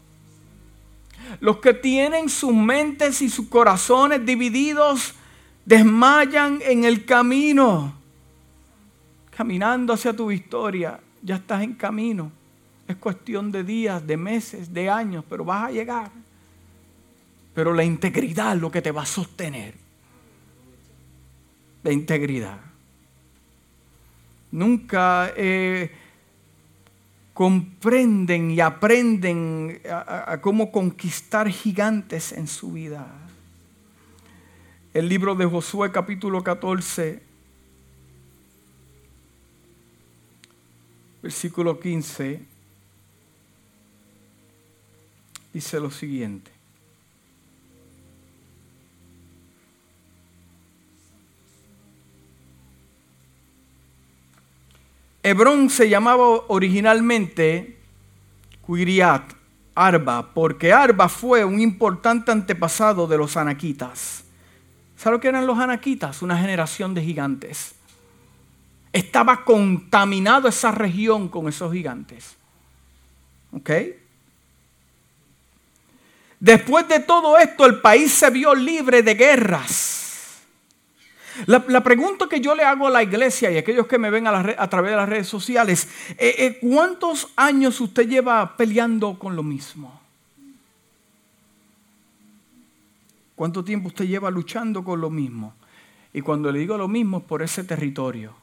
Los 1.40 1.58
que 1.58 1.74
tienen 1.74 2.28
sus 2.28 2.54
mentes 2.54 3.22
y 3.22 3.28
sus 3.28 3.48
corazones 3.48 4.24
divididos 4.24 5.14
desmayan 5.64 6.60
en 6.62 6.84
el 6.84 7.04
camino. 7.04 7.94
Caminando 9.36 9.92
hacia 9.92 10.14
tu 10.14 10.26
victoria, 10.26 10.98
ya 11.22 11.36
estás 11.36 11.62
en 11.62 11.74
camino. 11.74 12.32
Es 12.88 12.96
cuestión 12.96 13.50
de 13.50 13.64
días, 13.64 14.06
de 14.06 14.16
meses, 14.16 14.72
de 14.72 14.88
años, 14.88 15.24
pero 15.28 15.44
vas 15.44 15.68
a 15.68 15.72
llegar. 15.72 16.10
Pero 17.54 17.72
la 17.74 17.84
integridad 17.84 18.54
es 18.54 18.60
lo 18.60 18.70
que 18.70 18.80
te 18.80 18.92
va 18.92 19.02
a 19.02 19.06
sostener. 19.06 19.74
La 21.82 21.92
integridad. 21.92 22.58
Nunca 24.52 25.32
eh, 25.36 25.90
comprenden 27.36 28.50
y 28.50 28.60
aprenden 28.60 29.82
a, 29.90 30.40
cómo 30.40 30.72
conquistar 30.72 31.50
gigantes 31.50 32.32
en 32.32 32.46
su 32.46 32.72
vida. 32.72 33.06
El 34.94 35.10
libro 35.10 35.34
de 35.34 35.44
Josué 35.44 35.92
capítulo 35.92 36.42
14, 36.42 37.22
versículo 41.22 41.78
15, 41.78 42.40
dice 45.52 45.78
lo 45.78 45.90
siguiente. 45.90 46.55
Hebrón 55.26 55.70
se 55.70 55.88
llamaba 55.88 56.24
originalmente 56.46 57.80
Quiriat 58.64 59.32
Arba, 59.74 60.32
porque 60.32 60.72
Arba 60.72 61.08
fue 61.08 61.44
un 61.44 61.60
importante 61.60 62.30
antepasado 62.30 63.08
de 63.08 63.18
los 63.18 63.36
anaquitas. 63.36 64.22
¿Sabe 64.96 65.16
lo 65.16 65.20
que 65.20 65.26
eran 65.26 65.44
los 65.44 65.58
anaquitas? 65.58 66.22
Una 66.22 66.38
generación 66.38 66.94
de 66.94 67.02
gigantes. 67.02 67.74
Estaba 68.92 69.44
contaminado 69.44 70.46
esa 70.46 70.70
región 70.70 71.28
con 71.28 71.48
esos 71.48 71.72
gigantes. 71.72 72.36
¿Ok? 73.50 73.70
Después 76.38 76.86
de 76.86 77.00
todo 77.00 77.36
esto, 77.36 77.66
el 77.66 77.80
país 77.80 78.12
se 78.12 78.30
vio 78.30 78.54
libre 78.54 79.02
de 79.02 79.14
guerras 79.14 79.95
la, 81.44 81.82
pregunta 81.82 82.26
que 82.28 82.40
yo 82.40 82.54
le 82.54 82.64
hago 82.64 82.86
a 82.86 82.90
la 82.90 83.02
iglesia 83.02 83.50
y 83.50 83.56
a 83.56 83.60
aquellos 83.60 83.86
que 83.86 83.98
me 83.98 84.10
ven 84.10 84.26
a, 84.26 84.70
través 84.70 84.92
de 84.92 84.96
las 84.96 85.08
redes 85.08 85.28
sociales, 85.28 85.88
eh, 86.18 86.34
eh, 86.38 86.58
¿cuántos 86.60 87.28
años 87.36 87.80
usted 87.80 88.08
lleva 88.08 88.56
peleando 88.56 89.18
con 89.18 89.36
lo 89.36 89.42
mismo? 89.42 90.00
¿Cuánto 93.34 93.62
tiempo 93.62 93.88
usted 93.88 94.06
lleva 94.06 94.30
luchando 94.30 94.82
con 94.82 95.00
lo 95.00 95.10
mismo? 95.10 95.54
Y 96.14 96.22
cuando 96.22 96.50
le 96.50 96.60
digo 96.60 96.78
lo 96.78 96.88
mismo 96.88 97.18
es 97.18 97.24
por 97.24 97.42
ese 97.42 97.64
territorio. 97.64 98.34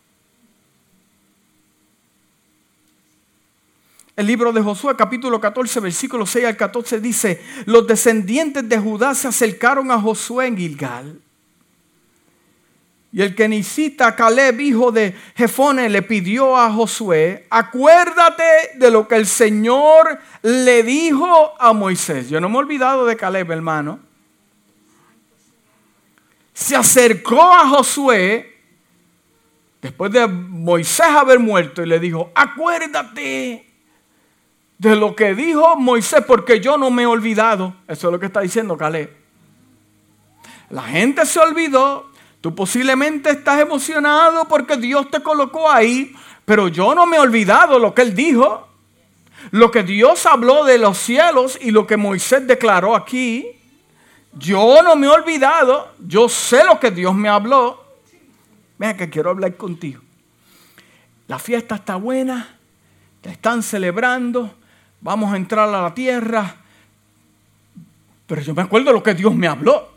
El 4.15 4.27
libro 4.27 4.53
de 4.53 4.61
Josué 4.61 4.95
capítulo 4.95 5.41
14 5.41 5.79
versículo 5.79 6.27
6 6.27 6.45
al 6.45 6.57
14 6.57 6.99
dice, 6.99 7.41
los 7.65 7.87
descendientes 7.87 8.69
de 8.69 8.77
Judá 8.77 9.15
se 9.15 9.27
acercaron 9.27 9.89
a 9.89 9.99
Josué 9.99 10.45
en 10.45 10.57
Gilgal. 10.57 11.19
Y 13.13 13.21
el 13.21 13.35
que 13.35 13.47
necesita 13.47 14.15
Caleb, 14.15 14.59
hijo 14.59 14.91
de 14.91 15.15
Jefone, 15.35 15.87
le 15.87 16.01
pidió 16.01 16.57
a 16.57 16.71
Josué, 16.71 17.45
acuérdate 17.47 18.71
de 18.73 18.89
lo 18.89 19.07
que 19.07 19.15
el 19.15 19.27
Señor 19.27 20.19
le 20.41 20.81
dijo 20.81 21.53
a 21.59 21.73
Moisés. 21.73 22.27
Yo 22.27 22.41
no 22.41 22.49
me 22.49 22.55
he 22.55 22.57
olvidado 22.57 23.05
de 23.05 23.15
Caleb, 23.15 23.51
hermano. 23.51 23.99
Se 26.55 26.75
acercó 26.75 27.39
a 27.53 27.69
Josué 27.69 28.59
después 29.79 30.11
de 30.11 30.25
Moisés 30.25 31.05
haber 31.05 31.37
muerto 31.37 31.83
y 31.83 31.85
le 31.85 31.99
dijo, 31.99 32.31
acuérdate 32.33 33.69
de 34.79 34.95
lo 34.95 35.15
que 35.15 35.35
dijo 35.35 35.75
Moisés 35.75 36.23
porque 36.25 36.59
yo 36.59 36.79
no 36.79 36.89
me 36.89 37.03
he 37.03 37.05
olvidado. 37.05 37.75
Eso 37.87 38.07
es 38.07 38.11
lo 38.11 38.19
que 38.19 38.25
está 38.25 38.41
diciendo 38.41 38.75
Caleb. 38.75 39.15
La 40.71 40.81
gente 40.81 41.27
se 41.27 41.39
olvidó 41.39 42.11
Tú 42.43 42.53
posiblemente 42.53 43.29
estás 43.29 43.61
emocionado 43.61 44.45
porque 44.49 44.75
Dios 44.75 45.09
te 45.09 45.21
colocó 45.21 45.71
ahí, 45.71 46.13
pero 46.43 46.67
yo 46.67 46.93
no 46.93 47.05
me 47.05 47.15
he 47.15 47.19
olvidado 47.21 47.79
lo 47.79 47.95
que 47.95 48.01
Él 48.01 48.13
dijo, 48.13 48.67
lo 49.51 49.71
que 49.71 49.81
Dios 49.81 50.25
habló 50.25 50.65
de 50.65 50.77
los 50.77 50.97
cielos 50.97 51.57
y 51.61 51.71
lo 51.71 51.87
que 51.87 51.95
Moisés 51.95 52.45
declaró 52.45 52.97
aquí. 52.97 53.47
Yo 54.33 54.83
no 54.83 54.97
me 54.97 55.07
he 55.07 55.09
olvidado, 55.09 55.93
yo 56.05 56.27
sé 56.27 56.65
lo 56.65 56.81
que 56.81 56.91
Dios 56.91 57.15
me 57.15 57.29
habló. 57.29 57.81
Venga 58.77 58.97
que 58.97 59.09
quiero 59.09 59.29
hablar 59.29 59.55
contigo. 59.55 60.01
La 61.29 61.39
fiesta 61.39 61.75
está 61.75 61.95
buena, 61.95 62.57
te 63.21 63.29
están 63.29 63.63
celebrando, 63.63 64.53
vamos 64.99 65.31
a 65.31 65.37
entrar 65.37 65.69
a 65.69 65.81
la 65.81 65.93
tierra. 65.93 66.57
Pero 68.27 68.41
yo 68.41 68.53
me 68.53 68.63
acuerdo 68.63 68.91
lo 68.91 69.01
que 69.01 69.13
Dios 69.13 69.33
me 69.33 69.47
habló. 69.47 69.92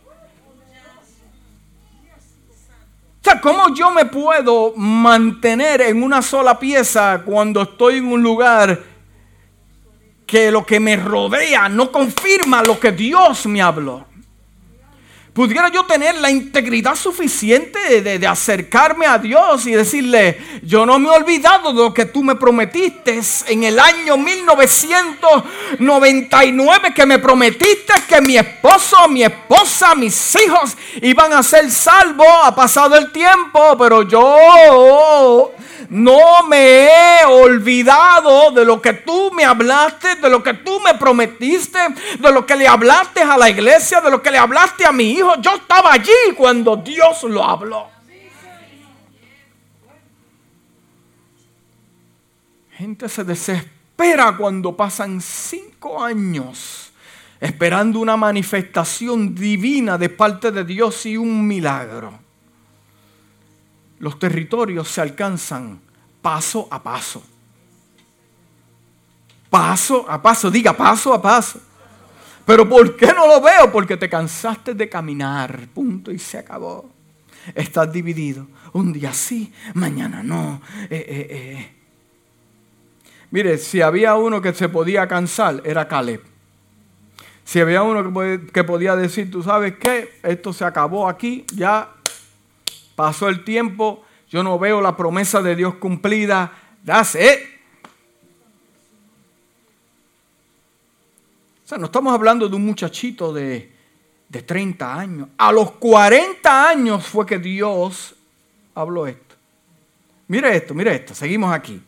¿Cómo 3.41 3.75
yo 3.75 3.91
me 3.91 4.05
puedo 4.05 4.73
mantener 4.77 5.81
en 5.81 6.03
una 6.03 6.23
sola 6.23 6.59
pieza 6.59 7.23
cuando 7.25 7.63
estoy 7.63 7.97
en 7.97 8.07
un 8.07 8.23
lugar 8.23 8.83
que 10.27 10.51
lo 10.51 10.65
que 10.65 10.81
me 10.81 10.97
rodea 10.97 11.69
no 11.69 11.91
confirma 11.91 12.63
lo 12.63 12.79
que 12.79 12.93
Dios 12.93 13.47
me 13.47 13.61
habló? 13.61 14.07
Pudiera 15.37 15.71
yo 15.71 15.85
tener 15.85 16.15
la 16.15 16.31
integridad 16.31 16.97
suficiente 16.97 18.01
de, 18.01 18.27
acercarme 18.27 19.05
a 19.05 19.19
Dios 19.19 19.67
y 19.67 19.73
decirle, 19.73 20.39
yo 20.63 20.87
no 20.87 20.99
me 20.99 21.09
he 21.09 21.11
olvidado 21.11 21.75
de 21.75 21.83
lo 21.83 21.93
que 21.93 22.07
tú 22.07 22.25
me 22.25 22.37
prometiste 22.37 23.21
en 23.49 23.65
el 23.65 23.79
año 23.79 24.17
1999, 24.17 26.95
que 26.95 27.05
me 27.05 27.19
prometiste 27.19 27.93
que 28.09 28.23
mi 28.23 28.39
esposo, 28.39 28.97
mi 29.11 29.25
esposa, 29.25 29.95
mis 29.95 30.35
hijos 30.37 30.75
iban 31.03 31.35
a 31.35 31.43
ser 31.43 31.71
salvos. 31.71 32.27
Ha 32.45 32.55
pasado 32.55 32.97
el 32.97 33.13
tiempo, 33.13 33.77
pero 33.79 34.05
yo 34.05 35.53
no 35.91 36.47
me 36.49 36.87
he 36.87 37.25
olvidado 37.25 38.51
de 38.51 38.65
lo 38.65 38.81
que 38.81 38.93
tú 38.95 39.31
me 39.33 39.45
hablaste, 39.45 40.17
de 40.17 40.31
lo 40.31 40.43
que 40.43 40.55
tú 40.55 40.81
me 40.81 40.95
prometiste, 40.95 41.79
de 42.19 42.33
lo 42.33 42.45
que 42.45 42.57
le 42.57 42.67
hablaste 42.67 43.21
a 43.23 43.37
la 43.37 43.51
iglesia, 43.51 44.01
de 44.01 44.11
lo 44.11 44.23
que 44.23 44.31
le 44.31 44.39
hablaste 44.39 44.85
a 44.85 44.93
mi 44.93 45.13
hijo. 45.13 45.41
Yo 45.41 45.55
estaba 45.55 45.93
allí 45.93 46.13
cuando 46.37 46.77
Dios 46.77 47.23
lo 47.25 47.45
habló. 47.45 47.89
Gente 52.73 53.09
se 53.09 53.25
desespera 53.25 54.37
cuando 54.37 54.77
pasan 54.77 55.21
cinco 55.21 56.03
años 56.03 56.93
esperando 57.41 58.01
una 58.01 58.17
manifestación 58.17 59.35
divina 59.35 59.97
de 59.97 60.09
parte 60.09 60.51
de 60.51 60.65
Dios 60.65 61.07
y 61.07 61.17
un 61.17 61.47
milagro 61.47 62.26
los 63.99 64.19
territorios 64.19 64.89
se 64.89 65.01
alcanzan 65.01 65.81
paso 66.21 66.69
a 66.71 66.83
paso. 66.83 67.23
Paso 69.49 70.05
a 70.09 70.21
paso, 70.21 70.51
diga 70.51 70.73
paso 70.73 71.15
a 71.15 71.23
paso. 71.23 71.61
Pero 72.45 72.69
¿por 72.69 72.97
qué 72.97 73.07
no 73.07 73.27
lo 73.27 73.41
veo? 73.41 73.73
Porque 73.73 73.97
te 73.97 74.09
cansaste 74.09 74.75
de 74.75 74.89
caminar, 74.89 75.69
punto, 75.75 76.13
y 76.13 76.19
se 76.19 76.39
acabó. 76.39 76.91
Estás 77.55 77.93
dividido. 77.93 78.47
Un 78.73 78.93
día 78.93 79.13
sí, 79.13 79.53
mañana 79.75 80.23
no. 80.23 80.61
Eh, 80.85 80.89
eh, 80.91 81.27
eh. 81.31 81.73
Mire, 83.31 83.59
si 83.59 83.81
había 83.81 84.15
uno 84.15 84.41
que 84.41 84.55
se 84.55 84.69
podía 84.69 85.09
cansar, 85.09 85.61
era 85.65 85.89
Caleb. 85.89 86.23
Si 87.45 87.61
había 87.61 87.83
uno 87.83 88.13
que, 88.53 88.65
podía 88.65 88.97
decir, 88.97 89.31
tú 89.31 89.43
sabes 89.43 89.77
qué, 89.79 90.19
esto 90.23 90.53
se 90.53 90.65
acabó 90.65 91.09
aquí, 91.09 91.45
ya 91.55 91.96
Pasó 92.97 93.29
el 93.29 93.45
tiempo, 93.45 94.03
yo 94.29 94.43
no 94.43 94.59
veo 94.59 94.81
la 94.81 94.97
promesa 94.97 95.41
de 95.43 95.55
Dios 95.55 95.77
cumplida. 95.77 96.53
That's. 96.85 97.17
O 101.65 101.69
sea, 101.69 101.79
no 101.79 101.87
estamos 101.87 102.13
hablando 102.13 102.49
de 102.49 102.57
un 102.57 102.65
muchachito 102.65 103.33
de, 103.33 103.73
de 104.29 104.43
30 104.43 104.99
años. 104.99 105.29
A 105.37 105.53
los 105.53 105.73
40 105.73 106.69
años 106.69 107.07
fue 107.07 107.27
que 107.27 107.39
Dios 107.39 108.15
habló 108.75 109.07
esto. 109.07 109.37
Mire 110.29 110.57
esto, 110.57 110.75
mire 110.75 110.95
esto, 110.95 111.15
seguimos 111.15 111.53
aquí. 111.53 111.81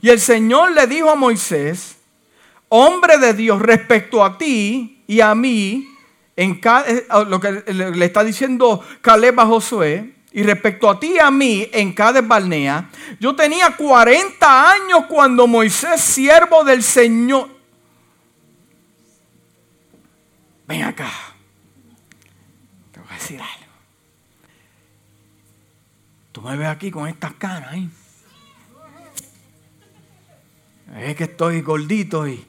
Y 0.00 0.08
el 0.08 0.20
Señor 0.20 0.72
le 0.72 0.86
dijo 0.86 1.10
a 1.10 1.14
Moisés, 1.14 1.96
hombre 2.68 3.18
de 3.18 3.34
Dios, 3.34 3.60
respecto 3.60 4.24
a 4.24 4.36
ti 4.36 5.02
y 5.06 5.20
a 5.20 5.34
mí, 5.34 5.88
en 6.36 6.60
eh, 6.64 7.06
lo 7.28 7.40
que 7.40 7.62
le 7.72 8.04
está 8.04 8.24
diciendo 8.24 8.82
Caleb 9.02 9.38
a 9.40 9.46
Josué, 9.46 10.11
y 10.32 10.42
respecto 10.42 10.88
a 10.88 10.98
ti 10.98 11.14
y 11.16 11.18
a 11.18 11.30
mí 11.30 11.68
en 11.72 11.92
Cades 11.92 12.26
Barnea, 12.26 12.90
yo 13.20 13.36
tenía 13.36 13.76
40 13.76 14.70
años 14.70 15.04
cuando 15.06 15.46
Moisés, 15.46 16.00
siervo 16.00 16.64
del 16.64 16.82
Señor. 16.82 17.50
Ven 20.66 20.84
acá. 20.84 21.10
Te 22.92 23.00
voy 23.00 23.10
a 23.10 23.14
decir 23.14 23.40
algo. 23.40 23.72
Tú 26.32 26.40
me 26.40 26.56
ves 26.56 26.68
aquí 26.68 26.90
con 26.90 27.06
estas 27.08 27.34
caras. 27.34 27.74
¿eh? 27.74 27.88
Es 30.96 31.16
que 31.16 31.24
estoy 31.24 31.60
gordito 31.60 32.26
y, 32.26 32.42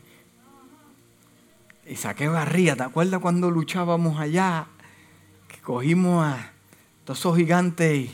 y 1.85 1.95
saqué 1.97 2.29
barriga. 2.29 2.77
¿Te 2.77 2.83
acuerdas 2.83 3.19
cuando 3.19 3.51
luchábamos 3.51 4.21
allá? 4.21 4.67
Que 5.49 5.59
cogimos 5.59 6.25
a 6.25 6.52
todos 7.05 7.19
esos 7.19 7.37
gigantes. 7.37 8.11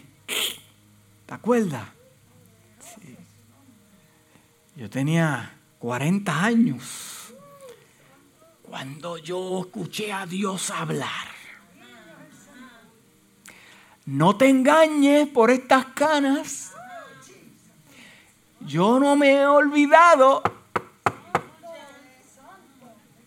¿Te 1.26 1.34
acuerdas? 1.34 1.88
Yo 4.76 4.90
tenía 4.90 5.54
40 5.80 6.44
años 6.44 7.34
cuando 8.64 9.18
yo 9.18 9.62
escuché 9.62 10.14
a 10.14 10.26
Dios 10.26 10.72
hablar. 10.72 11.28
No 14.06 14.38
te 14.38 14.50
engañes 14.50 15.28
por 15.28 15.52
estas 15.52 15.86
canas. 15.88 16.72
Yo 18.62 19.00
no 19.00 19.16
me 19.16 19.34
he 19.34 19.46
olvidado. 19.46 20.42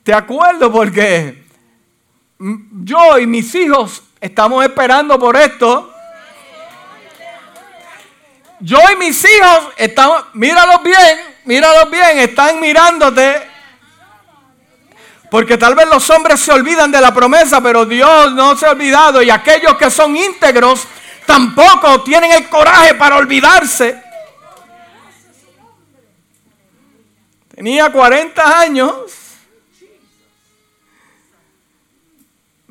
¿Te 0.03 0.13
acuerdo? 0.13 0.73
Porque 0.73 1.42
yo 2.85 3.19
y 3.19 3.27
mis 3.27 3.55
hijos 3.55 4.03
Estamos 4.23 4.65
esperando 4.65 5.19
por 5.19 5.37
esto. 5.37 5.93
Yo 8.61 8.79
y 8.93 8.97
mis 8.97 9.25
hijos 9.25 9.73
estamos, 9.77 10.27
míralos 10.35 10.81
bien, 10.85 11.19
míralos 11.45 11.91
bien, 11.91 12.21
están 12.21 12.61
mirándote. 12.61 13.43
Porque 15.29 15.59
tal 15.59 15.75
vez 15.75 15.89
los 15.89 16.09
hombres 16.11 16.39
se 16.39 16.53
olvidan 16.53 16.93
de 16.93 17.01
la 17.01 17.13
promesa, 17.13 17.61
pero 17.61 17.85
Dios 17.85 18.31
no 18.31 18.57
se 18.57 18.67
ha 18.67 18.71
olvidado. 18.71 19.21
Y 19.23 19.31
aquellos 19.31 19.75
que 19.75 19.91
son 19.91 20.17
íntegros 20.17 20.87
tampoco 21.27 22.05
tienen 22.05 22.31
el 22.31 22.49
coraje 22.49 22.95
para 22.95 23.17
olvidarse. 23.17 24.01
Tenía 27.57 27.91
40 27.91 28.61
años 28.61 28.95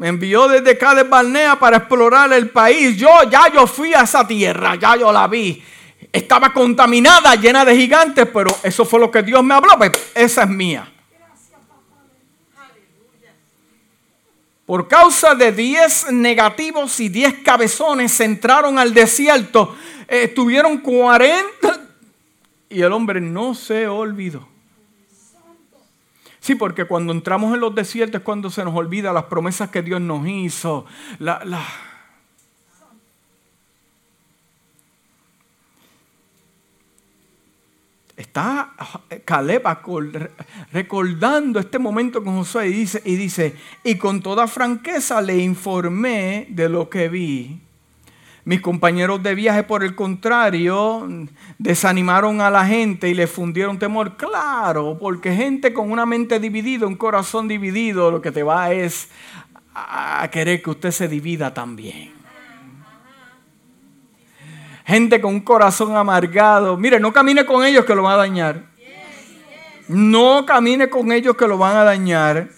Me 0.01 0.07
envió 0.07 0.47
desde 0.47 0.79
Cádiz 0.79 1.07
Barnea 1.07 1.59
para 1.59 1.77
explorar 1.77 2.33
el 2.33 2.49
país. 2.49 2.97
Yo 2.97 3.07
ya 3.29 3.53
yo 3.53 3.67
fui 3.67 3.93
a 3.93 4.01
esa 4.01 4.25
tierra, 4.25 4.73
ya 4.73 4.95
yo 4.95 5.11
la 5.11 5.27
vi. 5.27 5.63
Estaba 6.11 6.51
contaminada, 6.51 7.35
llena 7.35 7.63
de 7.63 7.77
gigantes, 7.77 8.27
pero 8.33 8.49
eso 8.63 8.83
fue 8.83 8.99
lo 8.99 9.11
que 9.11 9.21
Dios 9.21 9.43
me 9.43 9.53
habló. 9.53 9.77
Pues 9.77 9.91
esa 10.15 10.41
es 10.41 10.49
mía. 10.49 10.91
Por 14.65 14.87
causa 14.87 15.35
de 15.35 15.51
10 15.51 16.13
negativos 16.13 16.99
y 16.99 17.07
10 17.07 17.35
cabezones 17.43 18.19
entraron 18.21 18.79
al 18.79 18.95
desierto. 18.95 19.77
Eh, 20.07 20.23
estuvieron 20.23 20.79
40 20.79 21.79
y 22.69 22.81
el 22.81 22.91
hombre 22.91 23.21
no 23.21 23.53
se 23.53 23.87
olvidó. 23.87 24.50
Sí, 26.41 26.55
porque 26.55 26.85
cuando 26.85 27.13
entramos 27.13 27.53
en 27.53 27.59
los 27.59 27.73
desiertos 27.75 28.19
es 28.19 28.25
cuando 28.25 28.49
se 28.49 28.65
nos 28.65 28.75
olvida 28.75 29.13
las 29.13 29.25
promesas 29.25 29.69
que 29.69 29.83
Dios 29.83 30.01
nos 30.01 30.27
hizo. 30.27 30.85
Está 38.17 38.73
Caleb 39.23 39.63
recordando 40.71 41.59
este 41.59 41.77
momento 41.77 42.23
con 42.23 42.37
Josué 42.37 42.69
y 42.69 42.73
dice, 42.73 43.01
y 43.05 43.15
dice, 43.15 43.55
y 43.83 43.99
con 43.99 44.23
toda 44.23 44.47
franqueza 44.47 45.21
le 45.21 45.37
informé 45.37 46.47
de 46.49 46.69
lo 46.69 46.89
que 46.89 47.07
vi 47.07 47.61
mis 48.43 48.61
compañeros 48.61 49.21
de 49.21 49.35
viaje, 49.35 49.63
por 49.63 49.83
el 49.83 49.95
contrario, 49.95 51.07
desanimaron 51.57 52.41
a 52.41 52.49
la 52.49 52.65
gente 52.65 53.09
y 53.09 53.13
le 53.13 53.27
fundieron 53.27 53.77
temor. 53.77 54.17
Claro, 54.17 54.97
porque 54.99 55.33
gente 55.35 55.73
con 55.73 55.91
una 55.91 56.05
mente 56.05 56.39
dividida, 56.39 56.87
un 56.87 56.95
corazón 56.95 57.47
dividido, 57.47 58.09
lo 58.11 58.21
que 58.21 58.31
te 58.31 58.43
va 58.43 58.71
es 58.71 59.09
a 59.73 60.27
querer 60.31 60.61
que 60.61 60.69
usted 60.69 60.91
se 60.91 61.07
divida 61.07 61.53
también. 61.53 62.11
Gente 64.85 65.21
con 65.21 65.35
un 65.35 65.41
corazón 65.41 65.95
amargado. 65.95 66.75
Mire, 66.77 66.99
no 66.99 67.13
camine 67.13 67.45
con 67.45 67.63
ellos 67.63 67.85
que 67.85 67.95
lo 67.95 68.03
van 68.03 68.13
a 68.13 68.17
dañar. 68.17 68.63
No 69.87 70.45
camine 70.45 70.89
con 70.89 71.11
ellos 71.11 71.35
que 71.35 71.47
lo 71.47 71.57
van 71.57 71.77
a 71.77 71.83
dañar. 71.83 72.49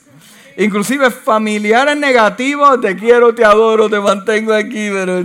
Inclusive 0.57 1.09
familiares 1.11 1.97
negativos, 1.97 2.79
te 2.79 2.95
quiero, 2.95 3.33
te 3.33 3.43
adoro, 3.43 3.89
te 3.89 3.99
mantengo 3.99 4.53
aquí, 4.53 4.89
pero... 4.91 5.23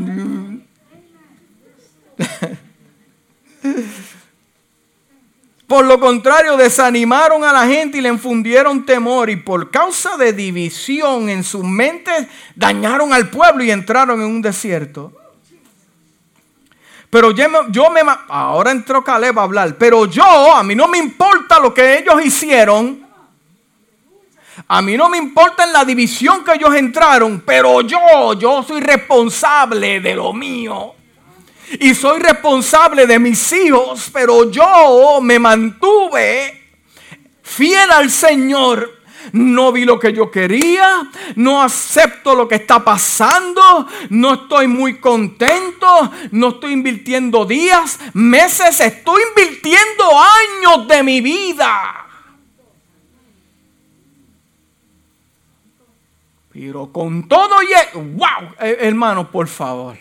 Por 5.68 5.84
lo 5.84 6.00
contrario, 6.00 6.56
desanimaron 6.56 7.44
a 7.44 7.52
la 7.52 7.66
gente 7.66 7.98
y 7.98 8.00
le 8.00 8.08
infundieron 8.08 8.86
temor 8.86 9.28
y 9.28 9.36
por 9.36 9.70
causa 9.70 10.16
de 10.16 10.32
división 10.32 11.28
en 11.28 11.44
sus 11.44 11.62
mentes 11.62 12.26
dañaron 12.54 13.12
al 13.12 13.28
pueblo 13.28 13.62
y 13.62 13.70
entraron 13.70 14.22
en 14.22 14.28
un 14.28 14.40
desierto. 14.40 15.12
Pero 17.10 17.32
yo 17.32 17.90
me, 17.90 18.00
ahora 18.28 18.70
entró 18.70 19.04
Caleb 19.04 19.38
a 19.38 19.42
hablar, 19.42 19.76
pero 19.76 20.06
yo, 20.06 20.54
a 20.54 20.62
mí 20.62 20.74
no 20.74 20.88
me 20.88 20.96
importa 20.96 21.58
lo 21.58 21.74
que 21.74 21.98
ellos 21.98 22.24
hicieron, 22.24 23.06
a 24.66 24.80
mí 24.80 24.96
no 24.96 25.10
me 25.10 25.18
importa 25.18 25.64
en 25.64 25.72
la 25.74 25.84
división 25.84 26.44
que 26.44 26.54
ellos 26.54 26.74
entraron, 26.74 27.42
pero 27.44 27.82
yo, 27.82 28.32
yo 28.38 28.62
soy 28.62 28.80
responsable 28.80 30.00
de 30.00 30.14
lo 30.14 30.32
mío. 30.32 30.94
Y 31.80 31.94
soy 31.94 32.20
responsable 32.20 33.06
de 33.06 33.18
mis 33.18 33.52
hijos, 33.52 34.10
pero 34.12 34.50
yo 34.50 35.20
me 35.20 35.38
mantuve 35.38 36.70
fiel 37.42 37.90
al 37.90 38.10
Señor. 38.10 38.96
No 39.32 39.72
vi 39.72 39.84
lo 39.84 39.98
que 39.98 40.12
yo 40.14 40.30
quería, 40.30 41.10
no 41.36 41.62
acepto 41.62 42.34
lo 42.34 42.48
que 42.48 42.54
está 42.54 42.82
pasando, 42.82 43.86
no 44.08 44.34
estoy 44.34 44.68
muy 44.68 44.98
contento, 45.00 46.10
no 46.30 46.48
estoy 46.48 46.72
invirtiendo 46.72 47.44
días, 47.44 47.98
meses, 48.14 48.80
estoy 48.80 49.20
invirtiendo 49.28 50.04
años 50.18 50.88
de 50.88 51.02
mi 51.02 51.20
vida 51.20 52.08
Pero 56.58 56.90
con 56.90 57.28
todo 57.28 57.62
y 57.62 57.72
eso, 57.72 58.00
wow, 58.00 58.52
eh, 58.60 58.78
hermano, 58.80 59.30
por 59.30 59.46
favor. 59.46 59.96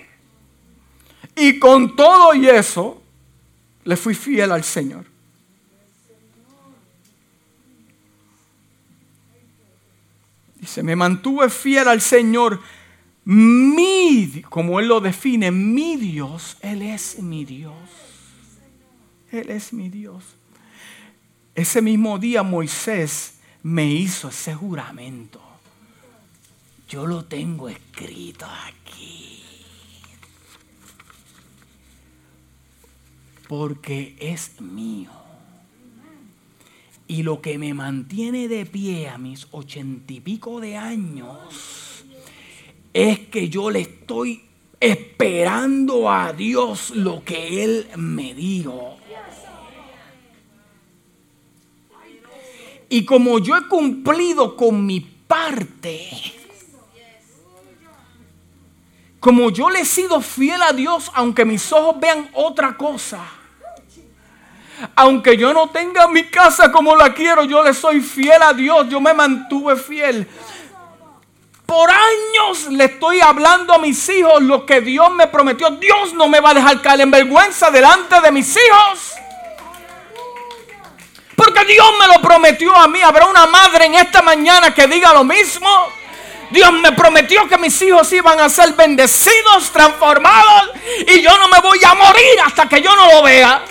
Y 1.38 1.59
con 1.59 1.95
todo 1.95 2.33
y 2.33 2.47
eso, 2.47 3.01
le 3.83 3.95
fui 3.95 4.15
fiel 4.15 4.51
al 4.51 4.63
Señor. 4.63 5.05
Dice, 10.55 10.81
me 10.81 10.95
mantuve 10.95 11.49
fiel 11.49 11.88
al 11.88 12.01
Señor. 12.01 12.59
Mi, 13.25 14.41
como 14.49 14.79
Él 14.79 14.88
lo 14.88 14.99
define, 14.99 15.51
mi 15.51 15.95
Dios, 15.95 16.57
Él 16.61 16.81
es 16.81 17.19
mi 17.19 17.45
Dios. 17.45 17.75
Él 19.31 19.51
es 19.51 19.73
mi 19.73 19.89
Dios. 19.89 20.23
Ese 21.53 21.81
mismo 21.81 22.17
día 22.17 22.41
Moisés 22.41 23.35
me 23.61 23.85
hizo 23.85 24.29
ese 24.29 24.55
juramento. 24.55 25.41
Yo 26.89 27.05
lo 27.05 27.25
tengo 27.25 27.69
escrito 27.69 28.45
aquí. 28.45 29.43
Porque 33.47 34.15
es 34.19 34.59
mío. 34.59 35.11
Y 37.07 37.23
lo 37.23 37.41
que 37.41 37.57
me 37.57 37.73
mantiene 37.73 38.47
de 38.49 38.65
pie 38.65 39.07
a 39.07 39.17
mis 39.17 39.47
ochenta 39.51 40.11
y 40.11 40.19
pico 40.19 40.59
de 40.59 40.75
años 40.75 42.03
es 42.93 43.19
que 43.19 43.47
yo 43.47 43.69
le 43.69 43.81
estoy 43.81 44.43
esperando 44.79 46.11
a 46.11 46.33
Dios 46.33 46.91
lo 46.91 47.23
que 47.23 47.63
Él 47.63 47.87
me 47.95 48.33
dijo. 48.33 48.97
Y 52.89 53.05
como 53.05 53.39
yo 53.39 53.55
he 53.55 53.67
cumplido 53.67 54.55
con 54.55 54.85
mi 54.85 54.99
parte, 54.99 56.09
como 59.19 59.49
yo 59.49 59.69
le 59.69 59.81
he 59.81 59.85
sido 59.85 60.21
fiel 60.21 60.61
a 60.61 60.73
Dios, 60.73 61.11
aunque 61.13 61.45
mis 61.45 61.71
ojos 61.71 61.99
vean 61.99 62.29
otra 62.33 62.77
cosa. 62.77 63.36
Aunque 64.95 65.38
yo 65.38 65.53
no 65.53 65.69
tenga 65.69 66.07
mi 66.07 66.25
casa 66.25 66.71
como 66.71 66.95
la 66.95 67.13
quiero, 67.13 67.43
yo 67.43 67.63
le 67.63 67.73
soy 67.73 68.01
fiel 68.01 68.41
a 68.41 68.53
Dios. 68.53 68.88
Yo 68.89 68.99
me 69.01 69.13
mantuve 69.13 69.75
fiel. 69.75 70.28
Por 71.65 71.89
años 71.91 72.67
le 72.69 72.86
estoy 72.86 73.19
hablando 73.19 73.73
a 73.73 73.78
mis 73.78 74.07
hijos 74.07 74.41
lo 74.41 74.65
que 74.65 74.80
Dios 74.82 75.11
me 75.11 75.28
prometió. 75.28 75.69
Dios 75.71 76.13
no 76.13 76.28
me 76.28 76.39
va 76.39 76.51
a 76.51 76.53
dejar 76.53 76.82
caer 76.82 77.01
en 77.01 77.11
vergüenza 77.11 77.69
delante 77.69 78.21
de 78.21 78.32
mis 78.32 78.55
hijos. 78.55 79.15
Porque 81.36 81.65
Dios 81.65 81.88
me 81.99 82.07
lo 82.07 82.21
prometió 82.21 82.75
a 82.75 82.88
mí. 82.88 83.01
Habrá 83.01 83.25
una 83.25 83.45
madre 83.47 83.86
en 83.86 83.95
esta 83.95 84.21
mañana 84.21 84.73
que 84.73 84.88
diga 84.88 85.13
lo 85.13 85.23
mismo. 85.23 85.67
Dios 86.49 86.71
me 86.71 86.93
prometió 86.93 87.47
que 87.49 87.57
mis 87.57 87.82
hijos 87.82 88.11
iban 88.13 88.39
a 88.39 88.47
ser 88.47 88.73
bendecidos, 88.73 89.69
transformados. 89.71 90.71
Y 91.05 91.21
yo 91.21 91.38
no 91.38 91.47
me 91.49 91.59
voy 91.59 91.80
a 91.84 91.93
morir 91.93 92.39
hasta 92.45 92.69
que 92.69 92.82
yo 92.82 92.95
no 92.95 93.11
lo 93.11 93.23
vea. 93.23 93.61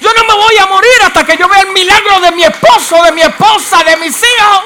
Yo 0.00 0.10
no 0.14 0.24
me 0.24 0.34
voy 0.34 0.56
a 0.58 0.66
morir 0.66 0.92
hasta 1.04 1.24
que 1.24 1.36
yo 1.36 1.48
vea 1.48 1.62
el 1.62 1.72
milagro 1.72 2.20
de 2.20 2.32
mi 2.32 2.44
esposo, 2.44 3.02
de 3.02 3.12
mi 3.12 3.20
esposa, 3.22 3.82
de 3.84 3.96
mis 3.96 4.16
hijos. 4.16 4.64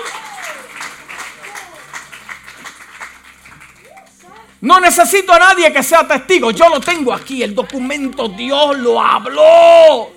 No 4.62 4.78
necesito 4.78 5.32
a 5.32 5.40
nadie 5.40 5.72
que 5.72 5.82
sea 5.82 6.06
testigo. 6.06 6.52
Yo 6.52 6.68
lo 6.68 6.80
tengo 6.80 7.12
aquí. 7.12 7.42
El 7.42 7.54
documento 7.54 8.28
Dios 8.28 8.78
lo 8.78 9.00
habló. 9.00 10.12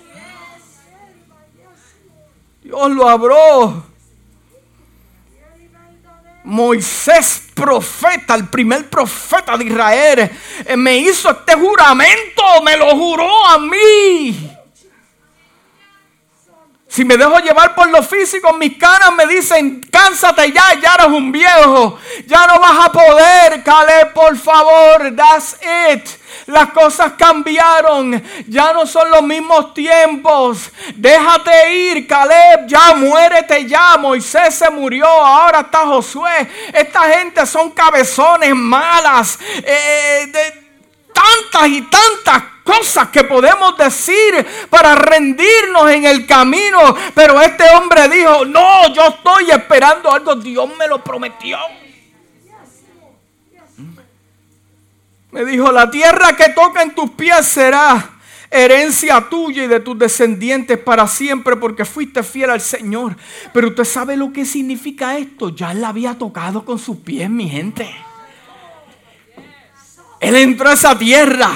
Dios 2.62 2.90
lo 2.90 3.08
habló. 3.08 3.86
Moisés, 6.44 7.48
profeta, 7.54 8.36
el 8.36 8.48
primer 8.48 8.88
profeta 8.88 9.56
de 9.56 9.64
Israel, 9.64 10.30
eh, 10.64 10.76
me 10.76 10.96
hizo 10.96 11.28
este 11.28 11.54
juramento, 11.54 12.62
me 12.62 12.76
lo 12.76 12.90
juró 12.90 13.46
a 13.46 13.58
mí. 13.58 14.55
Si 16.96 17.04
me 17.04 17.18
dejo 17.18 17.38
llevar 17.40 17.74
por 17.74 17.90
lo 17.90 18.02
físico, 18.02 18.54
mis 18.54 18.78
caras 18.78 19.12
me 19.12 19.26
dicen, 19.26 19.86
cánsate 19.92 20.50
ya, 20.50 20.80
ya 20.80 20.94
eres 20.94 21.08
un 21.08 21.30
viejo, 21.30 21.98
ya 22.24 22.46
no 22.46 22.58
vas 22.58 22.86
a 22.86 22.90
poder, 22.90 23.62
Caleb, 23.62 24.14
por 24.14 24.34
favor, 24.38 25.14
that's 25.14 25.58
it. 25.92 26.08
Las 26.46 26.70
cosas 26.70 27.12
cambiaron, 27.18 28.24
ya 28.48 28.72
no 28.72 28.86
son 28.86 29.10
los 29.10 29.22
mismos 29.22 29.74
tiempos. 29.74 30.70
Déjate 30.94 31.74
ir, 31.74 32.06
Caleb, 32.06 32.66
ya 32.66 32.94
muérete 32.94 33.66
ya. 33.66 33.98
Moisés 33.98 34.54
se 34.54 34.70
murió, 34.70 35.06
ahora 35.06 35.60
está 35.60 35.80
Josué. 35.80 36.48
Esta 36.72 37.02
gente 37.10 37.44
son 37.44 37.72
cabezones 37.72 38.54
malas. 38.54 39.38
Eh, 39.62 40.28
de, 40.32 40.65
tantas 41.16 41.68
y 41.68 41.82
tantas 41.82 42.42
cosas 42.62 43.08
que 43.08 43.24
podemos 43.24 43.76
decir 43.78 44.46
para 44.68 44.94
rendirnos 44.94 45.90
en 45.90 46.04
el 46.04 46.26
camino. 46.26 46.94
Pero 47.14 47.40
este 47.40 47.64
hombre 47.74 48.08
dijo, 48.08 48.44
no, 48.44 48.92
yo 48.92 49.06
estoy 49.06 49.50
esperando 49.50 50.12
algo, 50.12 50.34
Dios 50.36 50.68
me 50.76 50.86
lo 50.86 51.02
prometió. 51.02 51.58
Me 55.30 55.44
dijo, 55.44 55.70
la 55.70 55.90
tierra 55.90 56.36
que 56.36 56.50
toca 56.50 56.82
en 56.82 56.94
tus 56.94 57.10
pies 57.10 57.46
será 57.46 58.12
herencia 58.50 59.20
tuya 59.28 59.64
y 59.64 59.66
de 59.66 59.80
tus 59.80 59.98
descendientes 59.98 60.78
para 60.78 61.06
siempre 61.06 61.56
porque 61.56 61.84
fuiste 61.84 62.22
fiel 62.22 62.50
al 62.50 62.60
Señor. 62.60 63.16
Pero 63.52 63.68
usted 63.68 63.84
sabe 63.84 64.16
lo 64.16 64.32
que 64.32 64.44
significa 64.44 65.18
esto. 65.18 65.50
Ya 65.50 65.74
la 65.74 65.88
había 65.88 66.16
tocado 66.16 66.64
con 66.64 66.78
sus 66.78 66.98
pies, 66.98 67.28
mi 67.28 67.48
gente. 67.48 68.05
Él 70.20 70.36
entró 70.36 70.68
a 70.68 70.74
esa 70.74 70.96
tierra. 70.96 71.50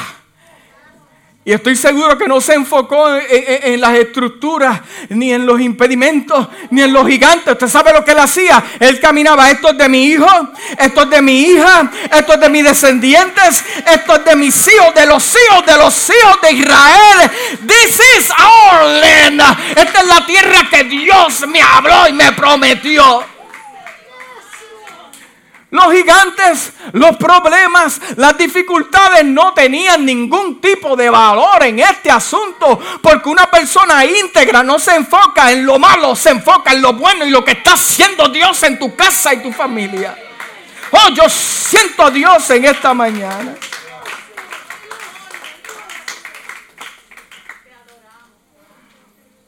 Y 1.43 1.53
estoy 1.53 1.75
seguro 1.75 2.19
que 2.19 2.29
no 2.29 2.39
se 2.41 2.53
enfocó 2.53 3.09
en, 3.17 3.81
las 3.81 3.95
estructuras, 3.95 4.83
ni 5.09 5.33
en 5.33 5.47
los 5.47 5.59
impedimentos, 5.59 6.47
ni 6.71 6.83
en 6.83 6.93
los 6.93 7.07
gigantes. 7.07 7.55
Usted 7.55 7.67
sabe 7.67 7.95
lo 7.95 8.05
que 8.05 8.13
él 8.13 8.19
hacía. 8.19 8.63
Él 8.79 9.01
caminaba, 9.01 9.51
esto 9.51 9.71
es 9.71 9.79
de 9.79 9.89
mi 9.89 10.05
hijo, 10.05 10.29
esto 10.79 11.03
es 11.03 11.11
de 11.11 11.23
mi 11.23 11.41
hija, 11.41 11.91
esto 12.13 12.35
es 12.35 12.41
de 12.41 12.49
mis 12.51 12.63
descendientes, 12.63 13.65
esto 13.91 14.17
es 14.17 14.25
de 14.27 14.37
mis 14.37 14.69
hijos, 14.69 14.95
de 14.95 15.07
los 15.07 15.35
hijos, 15.35 15.67
de 15.67 15.77
los 15.79 16.11
hijos 16.11 16.41
de 16.43 16.53
Israel. 16.53 17.31
This 17.67 18.01
is 18.19 18.31
our 18.31 19.01
land. 19.01 19.41
Esta 19.77 20.01
es 20.03 20.07
la 20.07 20.27
tierra 20.27 20.69
que 20.71 20.85
Dios 20.85 21.49
me 21.49 21.63
habló 21.63 22.07
y 22.07 22.13
me 22.13 22.33
prometió. 22.33 23.40
Los 25.71 25.93
gigantes, 25.93 26.73
los 26.93 27.17
problemas, 27.17 28.01
las 28.17 28.37
dificultades 28.37 29.25
no 29.25 29.55
tenían 29.55 30.05
ningún 30.05 30.61
tipo 30.61 30.97
de 30.97 31.09
valor 31.09 31.63
en 31.63 31.79
este 31.79 32.11
asunto. 32.11 32.81
Porque 33.01 33.29
una 33.29 33.49
persona 33.49 34.05
íntegra 34.05 34.65
no 34.65 34.81
se 34.81 34.97
enfoca 34.97 35.53
en 35.53 35.65
lo 35.65 35.79
malo, 35.79 36.17
se 36.17 36.31
enfoca 36.31 36.73
en 36.73 36.83
lo 36.83 36.95
bueno 36.95 37.25
y 37.25 37.31
lo 37.31 37.45
que 37.45 37.53
está 37.53 37.75
haciendo 37.75 38.29
Dios 38.29 38.61
en 38.65 38.81
tu 38.81 38.97
casa 38.97 39.33
y 39.33 39.43
tu 39.43 39.53
familia. 39.53 40.17
Oh, 40.91 41.09
yo 41.15 41.29
siento 41.29 42.05
a 42.05 42.11
Dios 42.11 42.51
en 42.51 42.65
esta 42.65 42.93
mañana. 42.93 43.55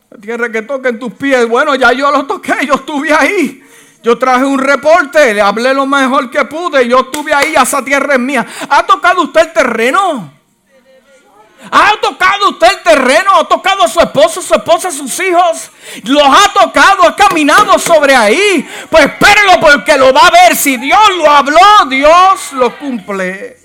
La 0.08 0.18
tierra 0.20 0.52
que 0.52 0.62
toca 0.62 0.88
en 0.88 1.00
tus 1.00 1.14
pies, 1.14 1.48
bueno, 1.48 1.74
ya 1.74 1.90
yo 1.92 2.12
lo 2.12 2.26
toqué, 2.26 2.64
yo 2.64 2.74
estuve 2.74 3.12
ahí. 3.12 3.64
Yo 4.03 4.18
traje 4.18 4.44
un 4.44 4.59
reporte, 4.59 5.32
le 5.32 5.40
hablé 5.40 5.72
lo 5.72 5.86
mejor 5.86 6.28
que 6.30 6.44
pude. 6.44 6.88
Yo 6.88 7.00
estuve 7.00 7.32
ahí, 7.32 7.55
esa 7.55 7.84
tierra 7.84 8.14
es 8.14 8.20
mía. 8.20 8.44
¿Ha 8.68 8.84
tocado 8.84 9.22
usted 9.22 9.42
el 9.42 9.53
terreno? 9.53 10.32
¿Ha 11.70 11.92
tocado 12.00 12.50
usted 12.50 12.66
el 12.72 12.82
terreno? 12.82 13.30
¿Ha 13.36 13.48
tocado 13.48 13.84
a 13.84 13.88
su 13.88 14.00
esposo, 14.00 14.42
su 14.42 14.55
esposa, 14.55 14.90
sus 14.90 15.20
hijos? 15.20 15.70
¿Los 16.05 16.22
ha 16.24 16.53
tocado? 16.53 17.05
¿Ha 17.05 17.14
caminado 17.14 17.78
sobre 17.78 18.16
ahí? 18.16 18.68
Pues 18.90 19.05
espérelo 19.05 19.61
porque 19.61 19.96
lo 19.96 20.12
va 20.12 20.26
a 20.26 20.30
ver. 20.30 20.57
Si 20.57 20.76
Dios 20.76 21.16
lo 21.16 21.30
habló, 21.30 21.86
Dios 21.88 22.53
lo 22.55 22.76
cumple. 22.78 23.59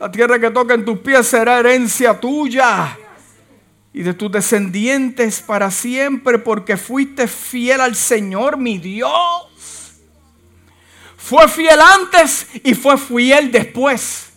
La 0.00 0.10
tierra 0.10 0.38
que 0.38 0.50
toca 0.50 0.72
en 0.72 0.84
tus 0.84 0.98
pies 1.00 1.26
será 1.26 1.58
herencia 1.58 2.18
tuya 2.18 2.96
y 3.92 4.02
de 4.02 4.14
tus 4.14 4.30
descendientes 4.30 5.40
para 5.40 5.70
siempre, 5.70 6.38
porque 6.38 6.76
fuiste 6.76 7.26
fiel 7.26 7.80
al 7.80 7.96
Señor 7.96 8.56
mi 8.56 8.78
Dios. 8.78 9.46
Fue 11.16 11.48
fiel 11.48 11.80
antes 11.80 12.46
y 12.64 12.74
fue 12.74 12.96
fiel 12.96 13.50
después. 13.50 14.30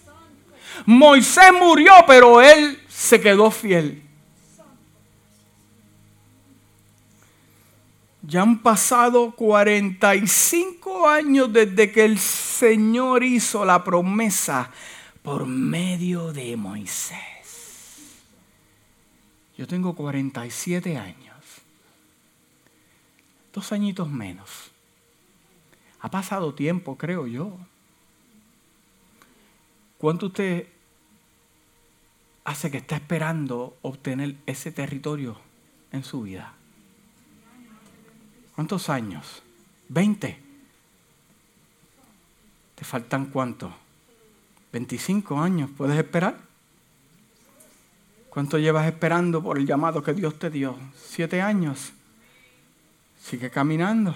Moisés 0.85 1.51
murió, 1.59 1.93
pero 2.07 2.41
él 2.41 2.81
se 2.89 3.21
quedó 3.21 3.51
fiel. 3.51 4.03
Ya 8.23 8.41
han 8.43 8.59
pasado 8.59 9.31
45 9.31 11.09
años 11.09 11.51
desde 11.51 11.91
que 11.91 12.05
el 12.05 12.19
Señor 12.19 13.23
hizo 13.23 13.65
la 13.65 13.83
promesa 13.83 14.69
por 15.21 15.45
medio 15.45 16.31
de 16.31 16.55
Moisés. 16.55 17.30
Yo 19.57 19.67
tengo 19.67 19.95
47 19.95 20.97
años. 20.97 21.35
Dos 23.53 23.71
añitos 23.71 24.09
menos. 24.09 24.71
Ha 25.99 26.09
pasado 26.09 26.53
tiempo, 26.53 26.97
creo 26.97 27.27
yo. 27.27 27.57
¿Cuánto 29.97 30.27
usted 30.27 30.67
hace 32.43 32.71
que 32.71 32.77
está 32.77 32.95
esperando 32.95 33.77
obtener 33.81 34.35
ese 34.45 34.71
territorio 34.71 35.37
en 35.91 36.03
su 36.03 36.23
vida? 36.23 36.53
¿Cuántos 38.55 38.89
años? 38.89 39.43
¿20? 39.91 40.37
¿Te 42.75 42.85
faltan 42.85 43.27
cuánto? 43.27 43.71
¿25 44.73 45.39
años? 45.39 45.69
¿Puedes 45.77 45.97
esperar? 45.97 46.50
¿Cuánto 48.31 48.57
llevas 48.57 48.87
esperando 48.87 49.43
por 49.43 49.57
el 49.57 49.67
llamado 49.67 50.01
que 50.01 50.13
Dios 50.13 50.39
te 50.39 50.49
dio? 50.49 50.77
Siete 50.95 51.41
años. 51.41 51.91
Sigue 53.21 53.49
caminando. 53.49 54.15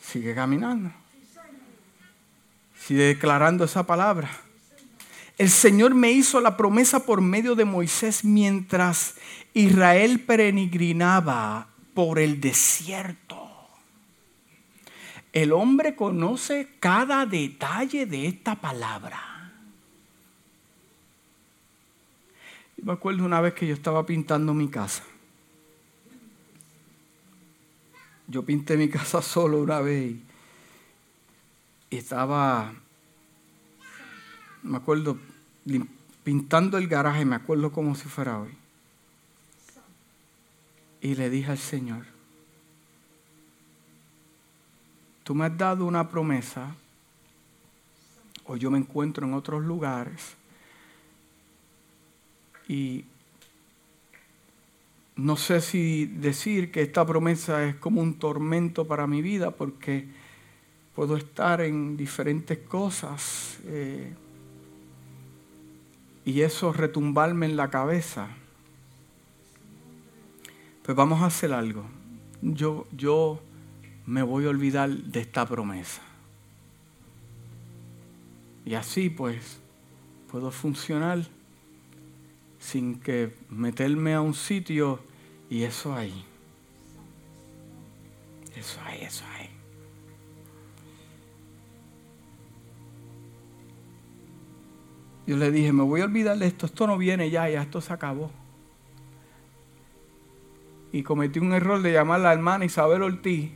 Sigue 0.00 0.34
caminando. 0.34 0.90
Sigue 2.74 3.02
declarando 3.02 3.64
esa 3.64 3.86
palabra. 3.86 4.30
El 5.36 5.50
Señor 5.50 5.94
me 5.94 6.10
hizo 6.10 6.40
la 6.40 6.56
promesa 6.56 7.04
por 7.04 7.20
medio 7.20 7.54
de 7.54 7.66
Moisés 7.66 8.24
mientras 8.24 9.16
Israel 9.52 10.20
peregrinaba 10.20 11.68
por 11.92 12.18
el 12.18 12.40
desierto. 12.40 13.68
El 15.34 15.52
hombre 15.52 15.94
conoce 15.94 16.76
cada 16.80 17.26
detalle 17.26 18.06
de 18.06 18.26
esta 18.26 18.54
palabra. 18.54 19.29
Me 22.82 22.92
acuerdo 22.92 23.24
una 23.24 23.40
vez 23.40 23.54
que 23.54 23.66
yo 23.66 23.74
estaba 23.74 24.06
pintando 24.06 24.54
mi 24.54 24.68
casa. 24.68 25.02
Yo 28.26 28.44
pinté 28.44 28.76
mi 28.76 28.88
casa 28.88 29.22
solo 29.22 29.60
una 29.60 29.80
vez 29.80 30.16
y 31.90 31.96
estaba, 31.96 32.72
me 34.62 34.76
acuerdo, 34.76 35.18
pintando 36.22 36.78
el 36.78 36.86
garaje, 36.86 37.24
me 37.24 37.34
acuerdo 37.34 37.72
como 37.72 37.96
si 37.96 38.08
fuera 38.08 38.38
hoy. 38.38 38.54
Y 41.00 41.16
le 41.16 41.28
dije 41.30 41.50
al 41.50 41.58
Señor, 41.58 42.04
tú 45.24 45.34
me 45.34 45.46
has 45.46 45.58
dado 45.58 45.84
una 45.84 46.08
promesa, 46.08 46.76
o 48.44 48.56
yo 48.56 48.70
me 48.70 48.78
encuentro 48.78 49.26
en 49.26 49.34
otros 49.34 49.64
lugares, 49.64 50.36
y 52.70 53.04
no 55.16 55.36
sé 55.36 55.60
si 55.60 56.06
decir 56.06 56.70
que 56.70 56.82
esta 56.82 57.04
promesa 57.04 57.64
es 57.64 57.74
como 57.74 58.00
un 58.00 58.14
tormento 58.14 58.86
para 58.86 59.08
mi 59.08 59.22
vida 59.22 59.50
porque 59.50 60.06
puedo 60.94 61.16
estar 61.16 61.62
en 61.62 61.96
diferentes 61.96 62.58
cosas 62.58 63.58
eh, 63.64 64.14
y 66.24 66.42
eso 66.42 66.72
retumbarme 66.72 67.46
en 67.46 67.56
la 67.56 67.70
cabeza. 67.70 68.28
Pues 70.84 70.96
vamos 70.96 71.22
a 71.22 71.26
hacer 71.26 71.52
algo. 71.52 71.86
Yo, 72.40 72.86
yo 72.96 73.40
me 74.06 74.22
voy 74.22 74.46
a 74.46 74.50
olvidar 74.50 74.90
de 74.90 75.20
esta 75.22 75.44
promesa. 75.44 76.02
Y 78.64 78.74
así 78.74 79.10
pues 79.10 79.58
puedo 80.30 80.52
funcionar 80.52 81.39
sin 82.60 83.00
que 83.00 83.34
meterme 83.48 84.14
a 84.14 84.20
un 84.20 84.34
sitio 84.34 85.00
y 85.48 85.64
eso 85.64 85.92
ahí. 85.94 86.24
Eso 88.54 88.78
ahí, 88.84 89.00
eso 89.02 89.24
ahí. 89.34 89.48
Yo 95.26 95.36
le 95.36 95.50
dije, 95.50 95.72
me 95.72 95.82
voy 95.82 96.02
a 96.02 96.04
olvidar 96.04 96.36
de 96.38 96.46
esto, 96.46 96.66
esto 96.66 96.86
no 96.86 96.98
viene 96.98 97.30
ya, 97.30 97.48
ya 97.48 97.62
esto 97.62 97.80
se 97.80 97.92
acabó. 97.92 98.30
Y 100.92 101.02
cometí 101.02 101.38
un 101.38 101.52
error 101.52 101.80
de 101.82 101.92
llamar 101.92 102.20
a 102.20 102.24
la 102.24 102.32
hermana 102.32 102.64
Isabel 102.64 103.02
Ortiz. 103.02 103.50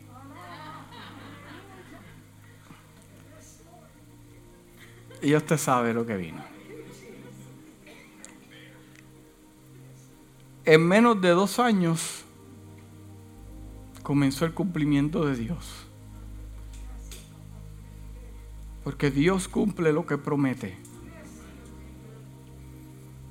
Y 5.21 5.35
usted 5.35 5.57
sabe 5.57 5.93
lo 5.93 6.07
que 6.07 6.17
vino. 6.17 6.54
En 10.65 10.87
menos 10.87 11.21
de 11.21 11.31
dos 11.31 11.59
años 11.59 12.25
comenzó 14.03 14.45
el 14.45 14.53
cumplimiento 14.53 15.25
de 15.27 15.37
Dios. 15.37 15.87
Porque 18.83 19.11
Dios 19.11 19.49
cumple 19.49 19.93
lo 19.93 20.07
que 20.07 20.19
promete. 20.19 20.77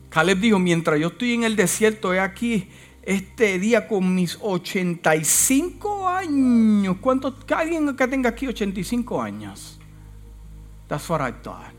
Caleb 0.10 0.40
dijo, 0.40 0.60
mientras 0.60 1.00
yo 1.00 1.08
estoy 1.08 1.34
en 1.34 1.44
el 1.44 1.56
desierto, 1.56 2.14
he 2.14 2.20
aquí 2.20 2.70
este 3.04 3.60
día 3.60 3.88
con 3.88 4.14
mis 4.14 4.38
85 4.42 6.08
años. 6.08 6.98
¿Cuántos? 7.02 7.36
¿Alguien 7.56 7.96
que 7.96 8.08
tenga 8.08 8.30
aquí 8.30 8.48
85 8.48 9.22
años? 9.22 9.80
That's 10.88 11.10
what 11.10 11.28
I 11.28 11.34
thought. 11.42 11.74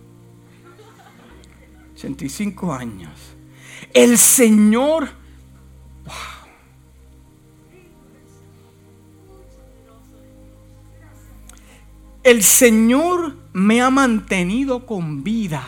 85 1.94 2.72
años. 2.72 3.12
El 3.92 4.18
Señor 4.18 5.23
el 12.24 12.42
Señor 12.42 13.36
me 13.52 13.82
ha 13.82 13.90
mantenido 13.90 14.86
con 14.86 15.22
vida. 15.22 15.62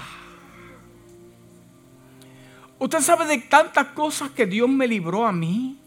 Usted 2.78 3.00
sabe 3.00 3.26
de 3.26 3.38
tantas 3.38 3.88
cosas 3.88 4.30
que 4.30 4.46
Dios 4.46 4.68
me 4.68 4.88
libró 4.88 5.26
a 5.26 5.32
mí. 5.32 5.78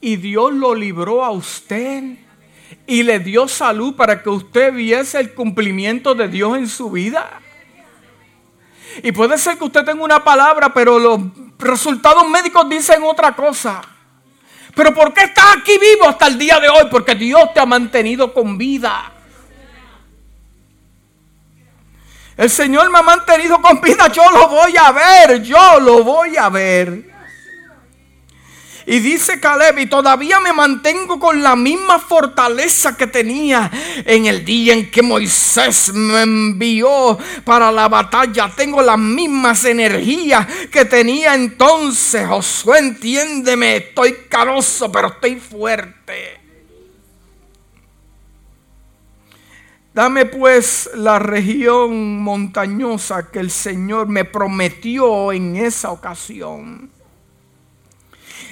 Y 0.00 0.16
Dios 0.16 0.52
lo 0.52 0.74
libró 0.74 1.24
a 1.24 1.30
usted. 1.32 2.16
Y 2.86 3.02
le 3.02 3.18
dio 3.18 3.48
salud 3.48 3.96
para 3.96 4.22
que 4.22 4.30
usted 4.30 4.72
viese 4.72 5.18
el 5.18 5.34
cumplimiento 5.34 6.14
de 6.14 6.28
Dios 6.28 6.56
en 6.56 6.68
su 6.68 6.90
vida. 6.90 7.40
Y 9.02 9.10
puede 9.10 9.36
ser 9.36 9.58
que 9.58 9.64
usted 9.64 9.84
tenga 9.84 10.02
una 10.02 10.22
palabra, 10.22 10.72
pero 10.72 10.98
los 10.98 11.20
resultados 11.58 12.28
médicos 12.28 12.68
dicen 12.68 13.02
otra 13.02 13.34
cosa. 13.34 13.82
Pero 14.76 14.94
¿por 14.94 15.12
qué 15.12 15.24
estás 15.24 15.56
aquí 15.56 15.72
vivo 15.72 16.08
hasta 16.08 16.28
el 16.28 16.38
día 16.38 16.60
de 16.60 16.68
hoy? 16.68 16.84
Porque 16.88 17.16
Dios 17.16 17.52
te 17.52 17.60
ha 17.60 17.66
mantenido 17.66 18.32
con 18.32 18.56
vida. 18.56 19.12
El 22.36 22.50
Señor 22.50 22.90
me 22.90 22.98
ha 22.98 23.02
mantenido 23.02 23.60
con 23.62 23.80
vida, 23.80 24.08
yo 24.08 24.30
lo 24.30 24.48
voy 24.48 24.74
a 24.76 24.92
ver, 24.92 25.42
yo 25.42 25.80
lo 25.80 26.04
voy 26.04 26.36
a 26.36 26.50
ver. 26.50 27.16
Y 28.88 29.00
dice 29.00 29.40
Caleb, 29.40 29.78
y 29.80 29.86
todavía 29.86 30.38
me 30.38 30.52
mantengo 30.52 31.18
con 31.18 31.42
la 31.42 31.56
misma 31.56 31.98
fortaleza 31.98 32.96
que 32.96 33.08
tenía 33.08 33.68
en 34.04 34.26
el 34.26 34.44
día 34.44 34.74
en 34.74 34.90
que 34.92 35.02
Moisés 35.02 35.92
me 35.92 36.22
envió 36.22 37.18
para 37.42 37.72
la 37.72 37.88
batalla. 37.88 38.52
Tengo 38.54 38.80
las 38.82 38.98
mismas 38.98 39.64
energías 39.64 40.46
que 40.70 40.84
tenía 40.84 41.34
entonces. 41.34 42.28
Josué, 42.28 42.78
entiéndeme, 42.78 43.76
estoy 43.76 44.18
caroso, 44.28 44.92
pero 44.92 45.08
estoy 45.08 45.40
fuerte. 45.40 46.45
Dame 49.96 50.26
pues 50.26 50.90
la 50.92 51.18
región 51.18 52.20
montañosa 52.20 53.30
que 53.30 53.38
el 53.38 53.50
Señor 53.50 54.08
me 54.08 54.26
prometió 54.26 55.32
en 55.32 55.56
esa 55.56 55.90
ocasión. 55.90 56.90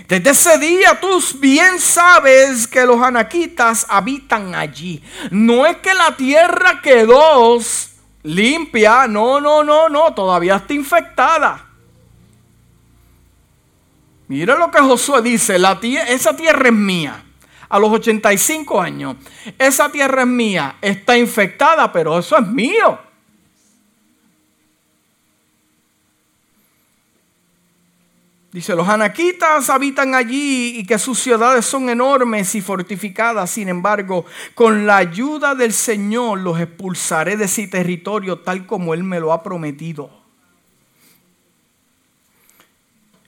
Desde 0.09 0.30
ese 0.30 0.57
día 0.57 0.99
tú 0.99 1.22
bien 1.40 1.78
sabes 1.78 2.66
que 2.66 2.86
los 2.86 2.99
anaquitas 3.03 3.84
habitan 3.90 4.55
allí. 4.55 5.05
No 5.30 5.66
es 5.66 5.76
que 5.76 5.92
la 5.92 6.16
tierra 6.16 6.80
quedó 6.82 7.61
limpia, 8.22 9.07
no, 9.07 9.38
no, 9.38 9.62
no, 9.62 9.90
no, 9.90 10.14
todavía 10.14 10.57
está 10.57 10.72
infectada. 10.72 11.66
Mira 14.28 14.57
lo 14.57 14.70
que 14.70 14.80
Josué 14.80 15.20
dice, 15.20 15.59
la 15.59 15.78
esa 16.09 16.34
tierra 16.34 16.68
es 16.68 16.74
mía. 16.74 17.24
A 17.75 17.79
los 17.81 17.91
85 17.91 18.81
años, 18.81 19.16
esa 19.59 19.91
tierra 19.91 20.22
es 20.22 20.29
mía, 20.29 20.77
está 20.81 21.18
infectada, 21.18 21.91
pero 21.91 22.16
eso 22.16 22.39
es 22.39 22.47
mío. 22.47 23.01
Dice, 28.53 28.77
los 28.77 28.89
anaquitas 28.89 29.68
habitan 29.70 30.14
allí 30.14 30.79
y 30.79 30.87
que 30.87 31.01
sus 31.01 31.18
ciudades 31.18 31.66
son 31.66 31.89
enormes 31.89 32.55
y 32.55 32.61
fortificadas. 32.61 33.51
Sin 33.51 33.68
embargo, 33.68 34.25
con 34.55 34.87
la 34.87 34.99
ayuda 34.99 35.57
del 35.57 35.72
Señor 35.72 36.39
los 36.39 36.61
expulsaré 36.61 37.37
de 37.37 37.47
ese 37.47 37.66
territorio 37.66 38.39
tal 38.39 38.66
como 38.66 38.95
Él 38.95 39.03
me 39.03 39.18
lo 39.18 39.33
ha 39.33 39.43
prometido. 39.43 40.24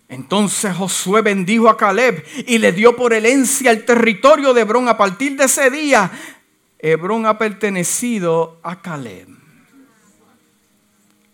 Entonces 0.09 0.75
Josué 0.77 1.23
bendijo 1.23 1.69
a 1.69 1.77
Caleb 1.77 2.25
y 2.47 2.59
le 2.59 2.73
dio 2.73 2.95
por 2.95 3.13
herencia 3.13 3.71
el 3.71 3.85
territorio 3.85 4.55
de 4.55 4.61
Hebrón. 4.61 4.89
A 4.89 4.97
partir 4.97 5.37
de 5.37 5.45
ese 5.45 5.71
día, 5.71 6.11
Hebrón 6.79 7.27
ha 7.27 7.39
pertenecido 7.39 8.61
a 8.63 8.81
Caleb. 8.81 9.29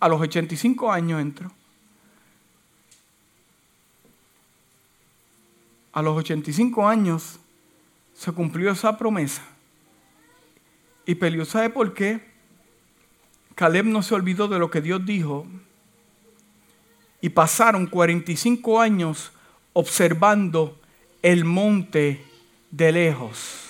A 0.00 0.08
los 0.08 0.20
85 0.20 0.90
años 0.90 1.20
entró. 1.20 1.52
a 5.92 6.00
los 6.00 6.16
85 6.16 6.88
años 6.88 7.38
se 8.14 8.32
cumplió 8.32 8.70
esa 8.70 8.96
promesa. 8.96 9.42
Y 11.04 11.14
peleó, 11.14 11.44
¿sabe 11.44 11.70
por 11.70 11.92
qué? 11.94 12.20
Caleb 13.54 13.86
no 13.86 14.02
se 14.02 14.14
olvidó 14.14 14.48
de 14.48 14.58
lo 14.58 14.70
que 14.70 14.80
Dios 14.80 15.04
dijo. 15.04 15.46
Y 17.22 17.30
pasaron 17.30 17.86
45 17.86 18.78
años 18.78 19.32
observando 19.72 20.78
el 21.22 21.46
monte 21.46 22.22
de 22.70 22.92
lejos. 22.92 23.60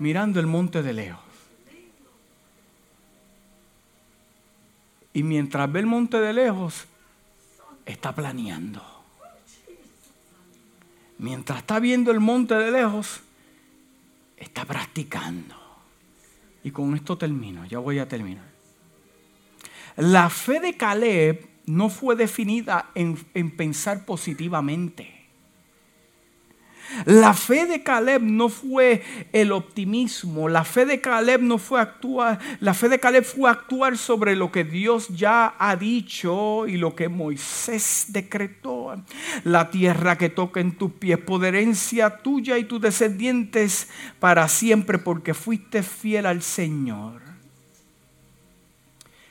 Mirando 0.00 0.40
el 0.40 0.46
monte 0.46 0.82
de 0.82 0.92
lejos. 0.92 1.22
Y 5.12 5.22
mientras 5.22 5.70
ve 5.70 5.80
el 5.80 5.86
monte 5.86 6.18
de 6.18 6.32
lejos, 6.32 6.86
está 7.86 8.12
planeando 8.12 8.96
mientras 11.18 11.58
está 11.58 11.78
viendo 11.78 12.10
el 12.10 12.20
monte 12.20 12.54
de 12.54 12.70
lejos, 12.70 13.20
está 14.36 14.64
practicando. 14.64 15.54
Y 16.62 16.70
con 16.70 16.94
esto 16.94 17.16
termino, 17.16 17.64
ya 17.66 17.78
voy 17.78 17.98
a 17.98 18.08
terminar. 18.08 18.55
La 19.96 20.28
fe 20.30 20.60
de 20.60 20.76
Caleb 20.76 21.46
no 21.66 21.88
fue 21.88 22.16
definida 22.16 22.90
en, 22.94 23.18
en 23.34 23.50
pensar 23.50 24.04
positivamente. 24.04 25.16
La 27.04 27.34
fe 27.34 27.66
de 27.66 27.82
Caleb 27.82 28.22
no 28.22 28.48
fue 28.48 29.02
el 29.32 29.52
optimismo, 29.52 30.48
la 30.48 30.64
fe 30.64 30.86
de 30.86 31.00
Caleb 31.00 31.42
no 31.42 31.58
fue 31.58 31.80
actuar, 31.80 32.38
la 32.60 32.74
fe 32.74 32.88
de 32.88 33.00
Caleb 33.00 33.24
fue 33.24 33.50
actuar 33.50 33.98
sobre 33.98 34.36
lo 34.36 34.52
que 34.52 34.64
Dios 34.64 35.08
ya 35.08 35.54
ha 35.58 35.76
dicho 35.76 36.66
y 36.66 36.76
lo 36.76 36.94
que 36.94 37.08
Moisés 37.08 38.06
decretó. 38.08 39.02
La 39.44 39.70
tierra 39.70 40.16
que 40.16 40.28
toca 40.28 40.60
en 40.60 40.76
tus 40.76 40.92
pies, 40.92 41.18
poderencia 41.18 42.18
tuya 42.18 42.56
y 42.56 42.64
tus 42.64 42.80
descendientes 42.80 43.88
para 44.20 44.48
siempre, 44.48 44.98
porque 44.98 45.34
fuiste 45.34 45.82
fiel 45.82 46.26
al 46.26 46.42
Señor. 46.42 47.25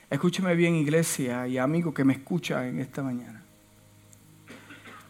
Escúcheme 0.10 0.54
bien, 0.54 0.76
iglesia 0.76 1.48
y 1.48 1.58
amigo 1.58 1.92
que 1.92 2.04
me 2.04 2.14
escucha 2.14 2.68
en 2.68 2.80
esta 2.80 3.02
mañana. 3.02 3.42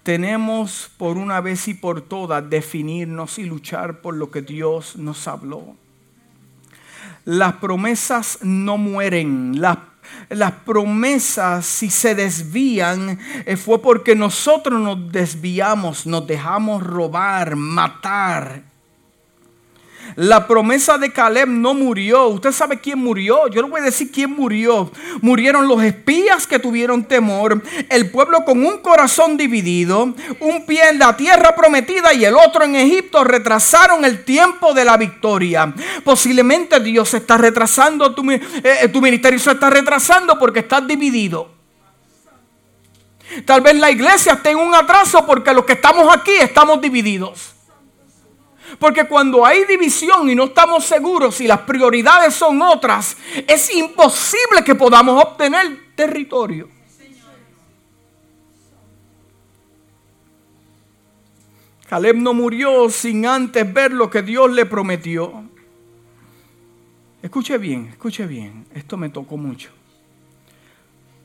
Tenemos 0.04 0.90
por 0.98 1.18
una 1.18 1.42
vez 1.42 1.68
y 1.68 1.74
por 1.74 2.02
todas 2.02 2.50
definirnos 2.50 3.38
y 3.38 3.44
luchar 3.44 4.00
por 4.00 4.16
lo 4.16 4.32
que 4.32 4.42
Dios 4.42 4.96
nos 4.96 5.28
habló. 5.28 5.76
Las 7.26 7.56
promesas 7.56 8.40
no 8.42 8.78
mueren, 8.78 9.60
las, 9.60 9.80
las 10.30 10.52
promesas 10.52 11.66
si 11.66 11.90
se 11.90 12.16
desvían 12.16 13.20
eh, 13.46 13.58
fue 13.58 13.82
porque 13.82 14.16
nosotros 14.16 14.80
nos 14.80 15.12
desviamos, 15.12 16.06
nos 16.06 16.26
dejamos 16.26 16.84
robar, 16.84 17.58
matar 17.58 18.75
la 20.16 20.48
promesa 20.48 20.98
de 20.98 21.12
Caleb 21.12 21.48
no 21.48 21.74
murió. 21.74 22.28
¿Usted 22.28 22.52
sabe 22.52 22.80
quién 22.80 23.00
murió? 23.00 23.48
Yo 23.48 23.62
le 23.62 23.70
voy 23.70 23.82
a 23.82 23.86
decir 23.86 24.12
quién 24.12 24.32
murió. 24.32 24.92
Murieron 25.22 25.68
los 25.68 25.84
espías 25.84 26.48
que 26.48 26.60
tuvieron 26.60 27.04
temor, 27.04 27.62
el 27.90 28.10
pueblo 28.12 28.46
con 28.46 28.66
un 28.66 28.78
corazón 28.80 29.38
dividido, 29.38 30.14
un 30.40 30.66
pie 30.66 30.90
en 30.90 31.00
la 31.00 31.18
tierra 31.18 31.56
prometida 31.56 32.14
y 32.14 32.26
el 32.26 32.36
otro 32.36 32.64
en 32.64 32.76
Egipto 32.76 33.24
retrasaron 33.24 34.06
el 34.06 34.24
tiempo 34.24 34.74
de 34.74 34.86
la 34.86 34.98
victoria. 34.98 35.74
Posiblemente 36.04 36.80
Dios 36.80 37.14
está 37.14 37.38
retrasando, 37.38 38.14
tu, 38.14 38.30
eh, 38.32 38.42
eh, 38.64 38.88
tu 38.90 39.02
ministerio 39.02 39.40
se 39.40 39.52
está 39.52 39.70
retrasando 39.70 40.38
porque 40.40 40.60
estás 40.60 40.88
dividido. 40.88 41.56
Tal 43.46 43.62
vez 43.62 43.76
la 43.76 43.92
iglesia 43.92 44.34
esté 44.34 44.52
en 44.52 44.58
un 44.58 44.74
atraso 44.74 45.26
porque 45.26 45.54
los 45.54 45.66
que 45.66 45.74
estamos 45.74 46.16
aquí 46.16 46.32
estamos 46.40 46.80
divididos. 46.80 47.55
Porque 48.80 49.08
cuando 49.08 49.46
hay 49.46 49.66
división 49.66 50.30
y 50.30 50.36
no 50.36 50.46
estamos 50.46 50.86
seguros 50.86 51.36
si 51.36 51.48
las 51.48 51.62
prioridades 51.62 52.34
son 52.34 52.62
otras, 52.62 53.18
es 53.48 53.74
imposible 53.74 54.64
que 54.64 54.76
podamos 54.76 55.24
obtener 55.24 55.96
territorio. 55.96 56.70
Caleb 61.88 62.16
no 62.18 62.34
murió 62.34 62.90
sin 62.90 63.26
antes 63.26 63.72
ver 63.72 63.94
lo 63.94 64.10
que 64.10 64.24
Dios 64.24 64.52
le 64.52 64.66
prometió. 64.66 65.44
Escuche 67.22 67.58
bien, 67.58 67.88
escuche 67.88 68.26
bien, 68.26 68.66
esto 68.74 68.98
me 68.98 69.10
tocó 69.10 69.38
mucho. 69.38 69.70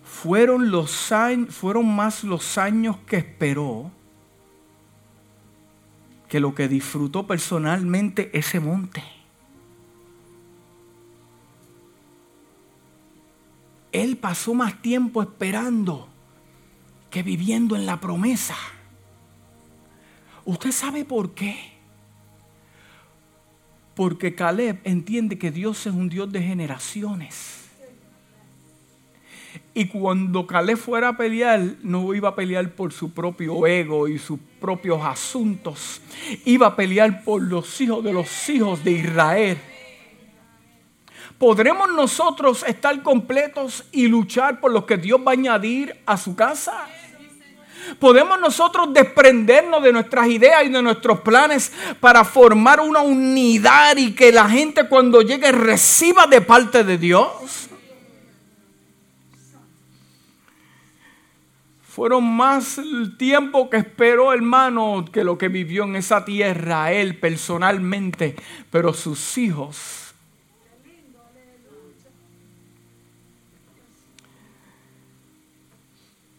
Fueron, 0.05 0.71
los 0.71 1.13
años, 1.13 1.55
fueron 1.55 1.95
más 1.95 2.25
los 2.25 2.59
años 2.59 2.97
que 3.07 3.17
esperó 3.17 3.91
que 6.31 6.39
lo 6.39 6.55
que 6.55 6.69
disfrutó 6.69 7.27
personalmente 7.27 8.31
ese 8.39 8.61
monte. 8.61 9.03
Él 13.91 14.17
pasó 14.17 14.55
más 14.55 14.81
tiempo 14.81 15.21
esperando 15.21 16.09
que 17.11 17.25
viviendo 17.25 17.75
en 17.75 17.85
la 17.85 18.01
promesa. 18.01 18.55
¿Usted 20.45 20.71
sabe 20.71 21.05
por 21.05 21.35
qué? 21.35 21.73
Porque 23.97 24.37
Caleb 24.37 24.81
entiende 24.85 25.37
que 25.37 25.51
Dios 25.51 25.85
es 25.89 25.93
un 25.93 26.09
Dios 26.09 26.31
de 26.31 26.43
generaciones. 26.43 27.60
Y 29.73 29.87
cuando 29.87 30.47
Caleb 30.47 30.77
fuera 30.77 31.09
a 31.11 31.17
pelear, 31.17 31.61
no 31.83 32.13
iba 32.13 32.31
a 32.31 32.35
pelear 32.35 32.71
por 32.71 32.93
su 32.93 33.13
propio 33.13 33.67
ego 33.67 34.09
y 34.09 34.19
sus 34.19 34.39
propios 34.61 35.01
asuntos. 35.05 36.01
Iba 36.45 36.69
a 36.69 36.77
pelear 36.77 37.23
por 37.23 37.41
los 37.41 37.81
hijos 37.81 38.03
de 38.03 38.13
los 38.13 38.49
hijos 38.51 38.83
de 38.83 38.93
Israel. 38.93 39.59
¿Podremos 41.39 41.91
nosotros 41.93 42.65
estar 42.67 43.03
completos 43.03 43.85
y 43.93 44.09
luchar 44.09 44.61
por 44.61 44.73
lo 44.73 44.85
que 44.85 44.97
Dios 44.97 45.21
va 45.27 45.31
a 45.31 45.35
añadir 45.35 45.97
a 46.05 46.17
su 46.17 46.35
casa? 46.35 46.87
¿Podemos 47.99 48.39
nosotros 48.41 48.93
desprendernos 48.93 49.83
de 49.83 49.93
nuestras 49.93 50.29
ideas 50.29 50.65
y 50.65 50.69
de 50.69 50.83
nuestros 50.83 51.21
planes 51.21 51.73
para 51.99 52.25
formar 52.25 52.81
una 52.81 53.01
unidad 53.01 53.97
y 53.97 54.15
que 54.15 54.33
la 54.33 54.49
gente 54.49 54.87
cuando 54.89 55.23
llegue 55.23 55.51
reciba 55.53 56.27
de 56.27 56.41
parte 56.41 56.85
de 56.85 56.99
Dios? 56.99 57.70
Fueron 62.01 62.35
más 62.35 62.79
el 62.79 63.19
tiempo 63.19 63.69
que 63.69 63.77
esperó, 63.77 64.33
hermano, 64.33 65.05
que 65.13 65.23
lo 65.23 65.37
que 65.37 65.49
vivió 65.49 65.85
en 65.85 65.97
esa 65.97 66.25
tierra, 66.25 66.91
él 66.93 67.19
personalmente, 67.19 68.37
pero 68.71 68.95
sus 68.95 69.37
hijos. 69.37 70.15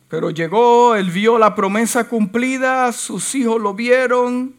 Pero 0.08 0.32
llegó, 0.32 0.96
él 0.96 1.12
vio 1.12 1.38
la 1.38 1.54
promesa 1.54 2.10
cumplida, 2.10 2.92
sus 2.92 3.36
hijos 3.36 3.62
lo 3.62 3.76
vieron, 3.76 4.56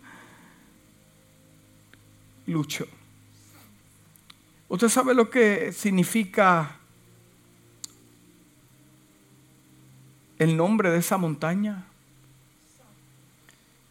luchó. 2.47 2.87
¿Usted 4.69 4.89
sabe 4.89 5.15
lo 5.15 5.29
que 5.29 5.73
significa 5.73 6.79
el 10.43 10.57
nombre 10.57 10.91
de 10.91 10.99
esa 10.99 11.19
montaña? 11.19 11.85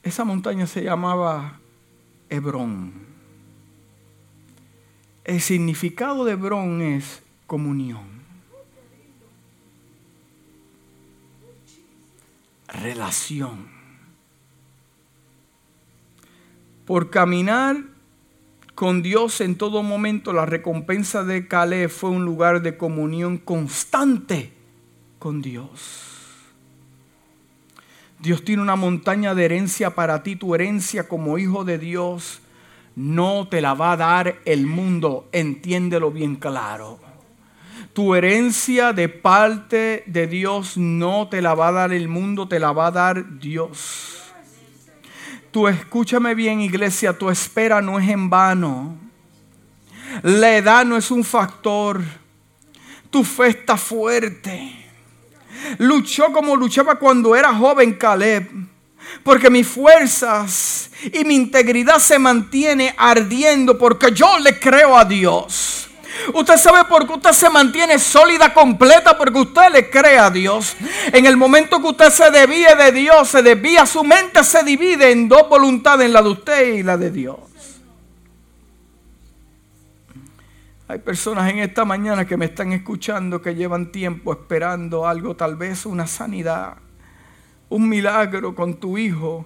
Esa 0.04 0.26
montaña 0.26 0.68
se 0.68 0.84
llamaba 0.84 1.60
Hebrón. 2.30 2.91
El 5.24 5.39
significado 5.39 6.26
de 6.26 6.34
Hebrón 6.34 6.82
es 6.82 7.22
comunión. 7.47 8.04
Relación. 12.68 13.70
Por 16.86 17.10
caminar 17.10 17.78
con 18.76 19.02
Dios 19.02 19.39
en 19.39 19.56
todo 19.56 19.84
momento, 19.84 20.34
la 20.34 20.45
recompensa 20.45 21.24
de 21.24 21.47
Caleb 21.47 21.89
fue 21.89 22.10
un 22.10 22.26
lugar 22.26 22.62
de 22.62 22.76
comunión 22.76 23.38
constante 23.38 24.52
con 25.18 25.41
Dios. 25.41 26.11
Dios 28.22 28.45
tiene 28.45 28.61
una 28.61 28.76
montaña 28.76 29.34
de 29.34 29.45
herencia 29.45 29.95
para 29.95 30.22
ti. 30.22 30.36
Tu 30.36 30.53
herencia 30.53 31.07
como 31.07 31.39
hijo 31.39 31.63
de 31.63 31.80
Dios 31.80 32.41
no 32.95 33.47
te 33.47 33.61
la 33.61 33.74
va 33.74 33.93
a 33.93 33.97
dar 33.97 34.39
el 34.45 34.67
mundo. 34.67 35.28
Entiéndelo 35.32 36.11
bien 36.11 36.36
claro. 36.36 36.99
Tu 37.93 38.13
herencia 38.13 38.93
de 38.93 39.09
parte 39.09 40.03
de 40.05 40.28
Dios 40.28 40.78
no 40.78 41.28
te 41.30 41.41
la 41.41 41.55
va 41.55 41.69
a 41.69 41.72
dar 41.72 41.93
el 41.93 42.07
mundo, 42.07 42.47
te 42.47 42.59
la 42.59 42.72
va 42.72 42.88
a 42.88 42.91
dar 42.91 43.39
Dios. 43.39 44.22
Tú 45.49 45.67
escúchame 45.67 46.36
bien 46.36 46.61
iglesia, 46.61 47.17
tu 47.17 47.30
espera 47.30 47.82
no 47.82 47.99
es 47.99 48.07
en 48.07 48.30
vano. 48.30 48.95
La 50.22 50.55
edad 50.55 50.86
no 50.86 50.95
es 50.95 51.09
un 51.09 51.24
factor. 51.24 52.01
Tu 53.09 53.24
fe 53.24 53.47
está 53.47 53.76
fuerte. 53.76 54.80
Luchó 55.78 56.32
como 56.32 56.55
luchaba 56.55 56.95
cuando 56.95 57.36
era 57.36 57.53
joven 57.53 57.93
Caleb. 57.93 58.49
Porque 59.24 59.49
mis 59.49 59.68
fuerzas 59.68 60.89
y 61.12 61.24
mi 61.24 61.36
integridad 61.36 61.99
se 61.99 62.20
mantiene 62.20 62.93
ardiendo 62.97 63.78
porque 63.78 64.12
yo 64.12 64.39
le 64.39 64.59
creo 64.59 64.97
a 64.97 65.05
Dios. 65.05 65.89
Usted 66.34 66.57
sabe 66.57 66.86
por 66.86 67.07
qué 67.07 67.14
usted 67.14 67.32
se 67.32 67.49
mantiene 67.49 67.97
sólida, 67.97 68.53
completa, 68.53 69.18
porque 69.18 69.39
usted 69.39 69.72
le 69.72 69.89
cree 69.89 70.18
a 70.18 70.30
Dios. 70.30 70.76
En 71.12 71.26
el 71.26 71.36
momento 71.38 71.82
que 71.82 71.88
usted 71.88 72.09
se 72.09 72.30
desvíe 72.30 72.76
de 72.76 72.91
Dios, 72.91 73.30
se 73.30 73.41
desvía, 73.41 73.86
su 73.86 74.03
mente 74.03 74.43
se 74.43 74.64
divide 74.64 75.12
en 75.12 75.28
dos 75.28 75.49
voluntades, 75.49 76.05
en 76.05 76.14
la 76.14 76.22
de 76.22 76.30
usted 76.30 76.74
y 76.76 76.84
la 76.84 76.97
de 76.97 77.12
Dios. 77.12 77.38
Hay 80.92 81.00
personas 81.00 81.50
en 81.50 81.60
esta 81.60 81.86
mañana 81.86 82.26
que 82.26 82.36
me 82.36 82.44
están 82.44 82.74
escuchando 82.74 83.42
que 83.42 83.56
llevan 83.56 83.94
tiempo 83.94 84.34
esperando 84.34 85.08
algo, 85.08 85.38
tal 85.38 85.56
vez 85.56 85.86
una 85.86 86.06
sanidad, 86.06 86.80
un 87.70 87.88
milagro 87.88 88.54
con 88.54 88.74
tu 88.74 88.98
hijo, 88.98 89.46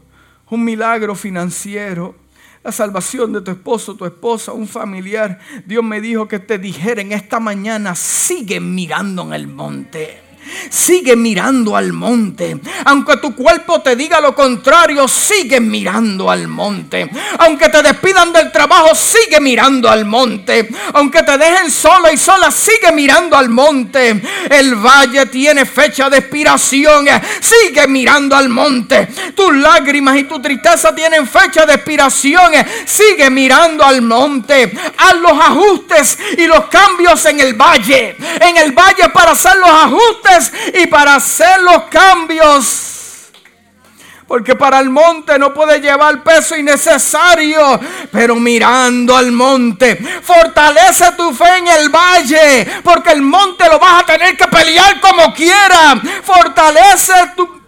un 0.50 0.64
milagro 0.64 1.14
financiero, 1.14 2.16
la 2.64 2.72
salvación 2.72 3.32
de 3.32 3.42
tu 3.42 3.52
esposo, 3.52 3.94
tu 3.96 4.06
esposa, 4.06 4.54
un 4.54 4.68
familiar. 4.68 5.38
Dios 5.68 5.84
me 5.84 6.02
dijo 6.02 6.28
que 6.28 6.40
te 6.40 6.58
dijera 6.58 7.02
en 7.02 7.12
esta 7.12 7.40
mañana, 7.40 7.94
sigue 7.94 8.60
mirando 8.60 9.22
en 9.22 9.34
el 9.34 9.46
monte. 9.46 10.25
Sigue 10.70 11.16
mirando 11.16 11.76
al 11.76 11.94
monte. 11.94 12.58
Aunque 12.86 13.18
tu 13.18 13.36
cuerpo 13.36 13.82
te 13.82 13.96
diga 13.96 14.20
lo 14.20 14.36
contrario, 14.36 15.08
sigue 15.08 15.60
mirando 15.60 16.30
al 16.30 16.48
monte. 16.48 17.10
Aunque 17.40 17.70
te 17.70 17.82
despidan 17.82 18.32
del 18.32 18.52
trabajo, 18.52 18.94
sigue 18.94 19.40
mirando 19.40 19.90
al 19.90 20.06
monte. 20.06 20.70
Aunque 20.94 21.24
te 21.24 21.38
dejen 21.38 21.72
solo 21.72 22.12
y 22.12 22.18
sola, 22.18 22.52
sigue 22.52 22.92
mirando 22.94 23.38
al 23.38 23.50
monte. 23.50 24.22
El 24.50 24.76
valle 24.76 25.26
tiene 25.28 25.66
fecha 25.66 26.10
de 26.10 26.18
expiración. 26.18 27.08
Sigue 27.40 27.88
mirando 27.88 28.36
al 28.36 28.50
monte. 28.50 29.08
Tus 29.36 29.54
lágrimas 29.56 30.18
y 30.18 30.24
tu 30.24 30.42
tristeza 30.42 30.94
tienen 30.94 31.28
fecha 31.28 31.66
de 31.66 31.74
expiración. 31.76 32.52
Sigue 32.86 33.30
mirando 33.30 33.84
al 33.84 34.02
monte. 34.02 34.72
Haz 34.98 35.16
los 35.16 35.32
ajustes 35.32 36.18
y 36.38 36.46
los 36.46 36.66
cambios 36.66 37.26
en 37.26 37.40
el 37.40 37.54
valle. 37.54 38.16
En 38.40 38.58
el 38.58 38.72
valle 38.72 39.10
para 39.14 39.32
hacer 39.32 39.56
los 39.58 39.70
ajustes 39.70 40.35
y 40.74 40.88
para 40.88 41.16
hacer 41.16 41.62
los 41.62 41.84
cambios. 41.84 42.96
Porque 44.28 44.56
para 44.56 44.80
el 44.80 44.90
monte 44.90 45.38
no 45.38 45.54
puede 45.54 45.80
llevar 45.80 46.24
peso 46.24 46.56
innecesario. 46.56 47.80
Pero 48.12 48.36
mirando 48.36 49.16
al 49.16 49.32
monte, 49.32 49.96
fortalece 50.24 51.12
tu 51.12 51.32
fe 51.34 51.58
en 51.58 51.68
el 51.68 51.90
valle. 51.90 52.82
Porque 52.84 53.12
el 53.12 53.22
monte 53.22 53.66
lo 53.70 53.78
vas 53.78 54.02
a 54.02 54.06
tener 54.06 54.36
que 54.36 54.48
pelear 54.48 55.00
como 55.00 55.32
quiera. 55.34 56.02
Fortalece 56.24 57.14
tu 57.36 57.65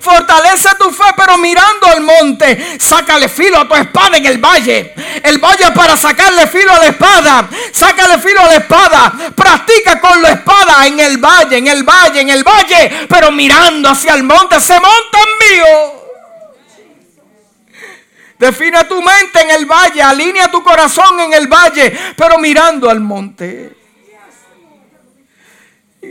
Fortalece 0.00 0.70
tu 0.78 0.90
fe, 0.90 1.04
pero 1.16 1.38
mirando 1.38 1.86
al 1.86 2.00
monte, 2.00 2.78
sácale 2.78 3.28
filo 3.28 3.60
a 3.60 3.68
tu 3.68 3.74
espada 3.74 4.16
en 4.16 4.26
el 4.26 4.38
valle. 4.38 4.94
El 5.22 5.38
valle 5.38 5.70
para 5.72 5.96
sacarle 5.96 6.46
filo 6.46 6.72
a 6.72 6.78
la 6.78 6.86
espada. 6.86 7.48
Sácale 7.72 8.18
filo 8.18 8.40
a 8.40 8.46
la 8.46 8.56
espada. 8.56 9.12
Practica 9.34 10.00
con 10.00 10.20
la 10.22 10.30
espada 10.30 10.86
en 10.86 11.00
el 11.00 11.18
valle, 11.18 11.58
en 11.58 11.66
el 11.68 11.84
valle, 11.84 12.20
en 12.20 12.30
el 12.30 12.44
valle, 12.44 13.06
pero 13.08 13.30
mirando 13.30 13.88
hacia 13.88 14.14
el 14.14 14.22
monte. 14.22 14.60
Se 14.60 14.74
monta 14.74 15.18
en 15.18 15.56
mío. 15.56 15.96
Define 18.38 18.84
tu 18.84 19.00
mente 19.00 19.40
en 19.40 19.50
el 19.50 19.64
valle, 19.64 20.02
alinea 20.02 20.50
tu 20.50 20.62
corazón 20.62 21.20
en 21.20 21.32
el 21.32 21.46
valle, 21.46 21.96
pero 22.16 22.38
mirando 22.38 22.90
al 22.90 23.00
monte. 23.00 23.85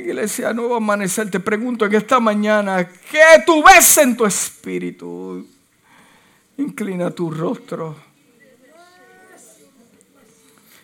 Iglesia, 0.01 0.53
nuevo 0.53 0.75
amanecer, 0.75 1.31
te 1.31 1.39
pregunto 1.39 1.85
en 1.85 1.95
esta 1.95 2.19
mañana, 2.19 2.87
¿qué 2.87 3.43
tú 3.45 3.63
ves 3.63 3.97
en 3.97 4.15
tu 4.15 4.25
espíritu? 4.25 5.47
Inclina 6.57 7.11
tu 7.11 7.29
rostro. 7.31 7.95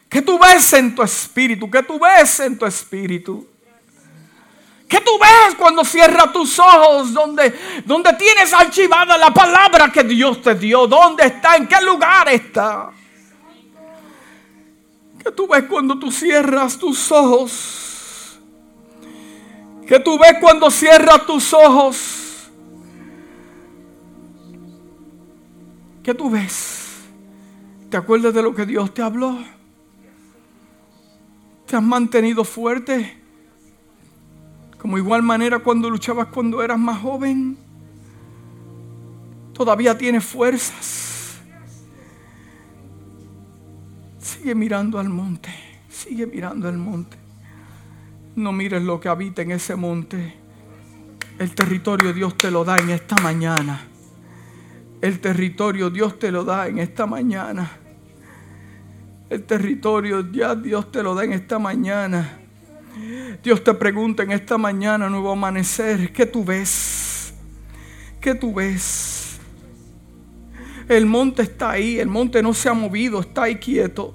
¿Qué 0.10 0.22
tú 0.22 0.38
ves 0.38 0.74
en 0.74 0.94
tu 0.94 1.04
espíritu? 1.04 1.70
¿Qué 1.70 1.84
tú 1.84 2.00
ves 2.00 2.40
en 2.42 2.58
tu 2.58 2.66
espíritu? 2.66 3.48
¿Qué 4.88 5.00
tú 5.00 5.18
ves 5.18 5.56
cuando 5.56 5.86
cierras 5.86 6.34
tus 6.34 6.60
ojos? 6.60 7.14
Donde, 7.14 7.58
donde 7.86 8.14
tienes 8.14 8.54
archivada 8.54 9.18
la 9.18 9.34
palabra 9.34 9.90
que 9.90 10.04
Dios 10.04 10.42
te 10.42 10.56
dio. 10.56 10.86
¿Dónde 10.86 11.28
está? 11.28 11.56
¿En 11.56 11.66
qué 11.66 11.82
lugar 11.82 12.28
está? 12.28 12.92
¿Qué 15.24 15.32
tú 15.32 15.48
ves 15.48 15.64
cuando 15.64 15.98
tú 15.98 16.12
cierras 16.12 16.78
tus 16.78 17.12
ojos? 17.12 17.91
Que 19.92 20.00
tú 20.00 20.18
ves 20.18 20.36
cuando 20.40 20.72
cierras 20.72 21.26
tus 21.26 21.54
ojos. 21.54 22.50
¿Qué 26.02 26.14
tú 26.14 26.30
ves? 26.30 27.02
¿Te 27.90 27.98
acuerdas 27.98 28.34
de 28.34 28.42
lo 28.42 28.56
que 28.56 28.66
Dios 28.66 28.94
te 28.94 29.02
habló? 29.02 29.38
¿Te 31.66 31.76
has 31.76 31.84
mantenido 31.84 32.46
fuerte? 32.46 33.22
Como 34.78 34.98
igual 34.98 35.24
manera 35.24 35.60
cuando 35.60 35.90
luchabas 35.90 36.28
cuando 36.28 36.64
eras 36.64 36.80
más 36.80 37.02
joven. 37.02 37.58
Todavía 39.52 39.98
tienes 39.98 40.24
fuerzas. 40.24 41.38
Sigue 44.20 44.56
mirando 44.56 45.00
al 45.00 45.10
monte. 45.10 45.50
Sigue 45.90 46.28
mirando 46.28 46.70
al 46.70 46.78
monte. 46.78 47.21
No 48.36 48.52
mires 48.52 48.82
lo 48.82 49.00
que 49.00 49.10
habita 49.10 49.42
en 49.42 49.52
ese 49.52 49.76
monte. 49.76 50.36
El 51.38 51.54
territorio 51.54 52.14
Dios 52.14 52.38
te 52.38 52.50
lo 52.50 52.64
da 52.64 52.78
en 52.78 52.90
esta 52.92 53.16
mañana. 53.22 53.88
El 55.02 55.20
territorio 55.20 55.90
Dios 55.90 56.18
te 56.20 56.32
lo 56.32 56.44
da 56.44 56.68
en 56.68 56.80
esta 56.80 57.06
mañana. 57.06 57.72
El 59.30 59.44
territorio 59.44 60.32
ya 60.32 60.56
Dios 60.56 60.92
te 60.92 61.02
lo 61.02 61.16
da 61.16 61.24
en 61.24 61.34
esta 61.34 61.58
mañana. 61.58 62.38
Dios 63.42 63.64
te 63.64 63.74
pregunta 63.74 64.24
en 64.24 64.32
esta 64.32 64.58
mañana, 64.58 65.10
nuevo 65.10 65.32
amanecer, 65.32 66.12
¿qué 66.12 66.26
tú 66.26 66.44
ves? 66.44 67.34
¿Qué 68.20 68.36
tú 68.36 68.54
ves? 68.54 69.40
El 70.88 71.06
monte 71.06 71.44
está 71.44 71.72
ahí, 71.72 72.00
el 72.00 72.08
monte 72.08 72.44
no 72.44 72.54
se 72.54 72.70
ha 72.70 72.74
movido, 72.74 73.22
está 73.22 73.44
ahí 73.44 73.56
quieto. 73.56 74.14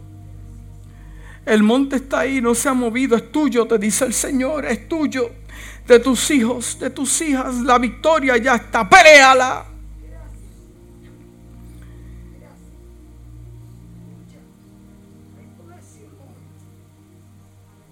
El 1.47 1.63
monte 1.63 1.97
está 1.97 2.21
ahí, 2.21 2.41
no 2.41 2.57
se 2.57 2.69
ha 2.69 2.75
movido, 2.75 3.17
es 3.17 3.31
tuyo, 3.31 3.67
te 3.67 3.79
dice 3.79 4.05
el 4.05 4.13
Señor, 4.13 4.67
es 4.67 4.89
tuyo, 4.89 5.31
de 5.87 6.01
tus 6.01 6.29
hijos, 6.33 6.77
de 6.81 6.91
tus 6.91 7.21
hijas. 7.23 7.55
La 7.63 7.79
victoria 7.79 8.37
ya 8.37 8.57
está, 8.57 8.89
peléala. 8.89 9.65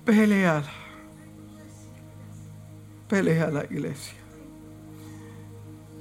Peleala. 0.05 0.72
Pelea 3.09 3.50
la 3.50 3.64
iglesia. 3.64 4.14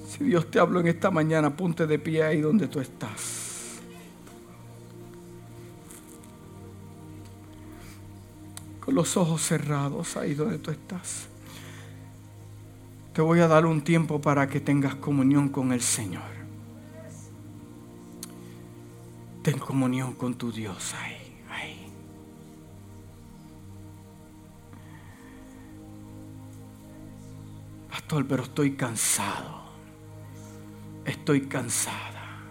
Si 0.10 0.24
Dios 0.24 0.50
te 0.50 0.60
habló 0.60 0.80
en 0.80 0.88
esta 0.88 1.12
mañana, 1.12 1.56
ponte 1.56 1.86
de 1.86 2.00
pie 2.00 2.24
ahí 2.24 2.42
donde 2.42 2.68
tú 2.68 2.80
estás. 2.80 3.43
Los 8.94 9.18
ojos 9.18 9.42
cerrados 9.42 10.16
ahí 10.18 10.36
donde 10.36 10.60
tú 10.60 10.70
estás. 10.70 11.28
Te 13.12 13.22
voy 13.22 13.40
a 13.40 13.48
dar 13.48 13.66
un 13.66 13.82
tiempo 13.82 14.22
para 14.22 14.48
que 14.48 14.60
tengas 14.60 14.94
comunión 14.94 15.50
con 15.50 15.74
el 15.74 15.82
Señor. 15.82 16.32
Ten 19.42 19.58
comunión 19.58 20.14
con 20.14 20.36
tu 20.36 20.52
Dios 20.52 20.94
ahí. 20.94 21.24
Pastor, 27.90 28.28
pero 28.28 28.44
estoy 28.44 28.76
cansado. 28.76 29.64
Estoy 31.04 31.48
cansada. 31.48 32.44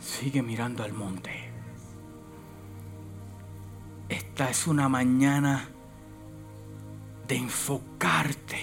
Sigue 0.00 0.42
mirando 0.42 0.82
al 0.84 0.94
monte. 0.94 1.47
Esta 4.08 4.50
es 4.50 4.66
una 4.66 4.88
mañana 4.88 5.68
de 7.26 7.36
enfocarte, 7.36 8.60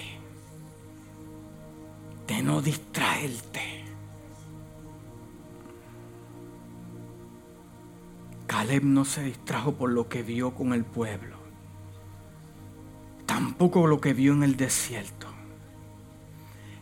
de 2.26 2.42
no 2.42 2.60
distraerte. 2.60 3.84
Caleb 8.46 8.84
no 8.84 9.04
se 9.04 9.22
distrajo 9.22 9.72
por 9.72 9.90
lo 9.90 10.08
que 10.08 10.22
vio 10.22 10.54
con 10.54 10.72
el 10.72 10.84
pueblo 10.84 11.36
tampoco 13.36 13.86
lo 13.86 14.00
que 14.00 14.14
vio 14.14 14.32
en 14.32 14.42
el 14.42 14.56
desierto. 14.56 15.26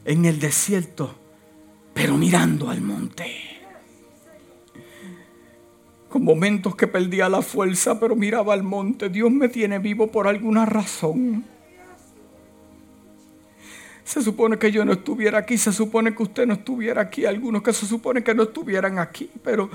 En 0.04 0.24
el 0.24 0.38
desierto, 0.38 1.14
pero 1.92 2.16
mirando 2.16 2.70
al 2.70 2.80
monte. 2.80 3.53
Con 6.14 6.22
momentos 6.22 6.76
que 6.76 6.86
perdía 6.86 7.28
la 7.28 7.42
fuerza, 7.42 7.98
pero 7.98 8.14
miraba 8.14 8.54
al 8.54 8.62
monte. 8.62 9.08
Dios 9.08 9.32
me 9.32 9.48
tiene 9.48 9.80
vivo 9.80 10.06
por 10.06 10.28
alguna 10.28 10.64
razón. 10.64 11.44
Se 14.04 14.22
supone 14.22 14.56
que 14.56 14.70
yo 14.70 14.84
no 14.84 14.92
estuviera 14.92 15.38
aquí, 15.38 15.58
se 15.58 15.72
supone 15.72 16.14
que 16.14 16.22
usted 16.22 16.46
no 16.46 16.54
estuviera 16.54 17.02
aquí, 17.02 17.26
algunos 17.26 17.64
que 17.64 17.72
se 17.72 17.84
supone 17.84 18.22
que 18.22 18.32
no 18.32 18.44
estuvieran 18.44 19.00
aquí, 19.00 19.28
pero 19.42 19.68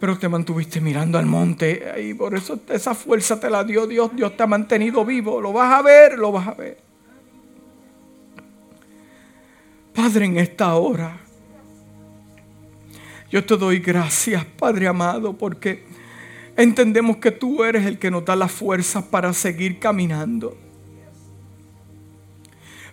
pero 0.00 0.18
te 0.18 0.30
mantuviste 0.30 0.80
mirando 0.80 1.18
al 1.18 1.26
monte 1.26 2.00
y 2.02 2.14
por 2.14 2.34
eso 2.34 2.58
esa 2.70 2.94
fuerza 2.94 3.38
te 3.38 3.50
la 3.50 3.62
dio 3.62 3.86
Dios. 3.86 4.16
Dios 4.16 4.34
te 4.34 4.44
ha 4.44 4.46
mantenido 4.46 5.04
vivo. 5.04 5.42
Lo 5.42 5.52
vas 5.52 5.78
a 5.78 5.82
ver, 5.82 6.18
lo 6.18 6.32
vas 6.32 6.48
a 6.48 6.54
ver. 6.54 6.78
Padre, 9.94 10.24
en 10.24 10.38
esta 10.38 10.74
hora, 10.74 11.20
yo 13.32 13.42
te 13.42 13.56
doy 13.56 13.78
gracias, 13.78 14.44
Padre 14.44 14.86
amado, 14.86 15.32
porque 15.32 15.84
entendemos 16.54 17.16
que 17.16 17.30
tú 17.30 17.64
eres 17.64 17.86
el 17.86 17.98
que 17.98 18.10
nos 18.10 18.26
da 18.26 18.36
las 18.36 18.52
fuerzas 18.52 19.02
para 19.04 19.32
seguir 19.32 19.78
caminando. 19.78 20.54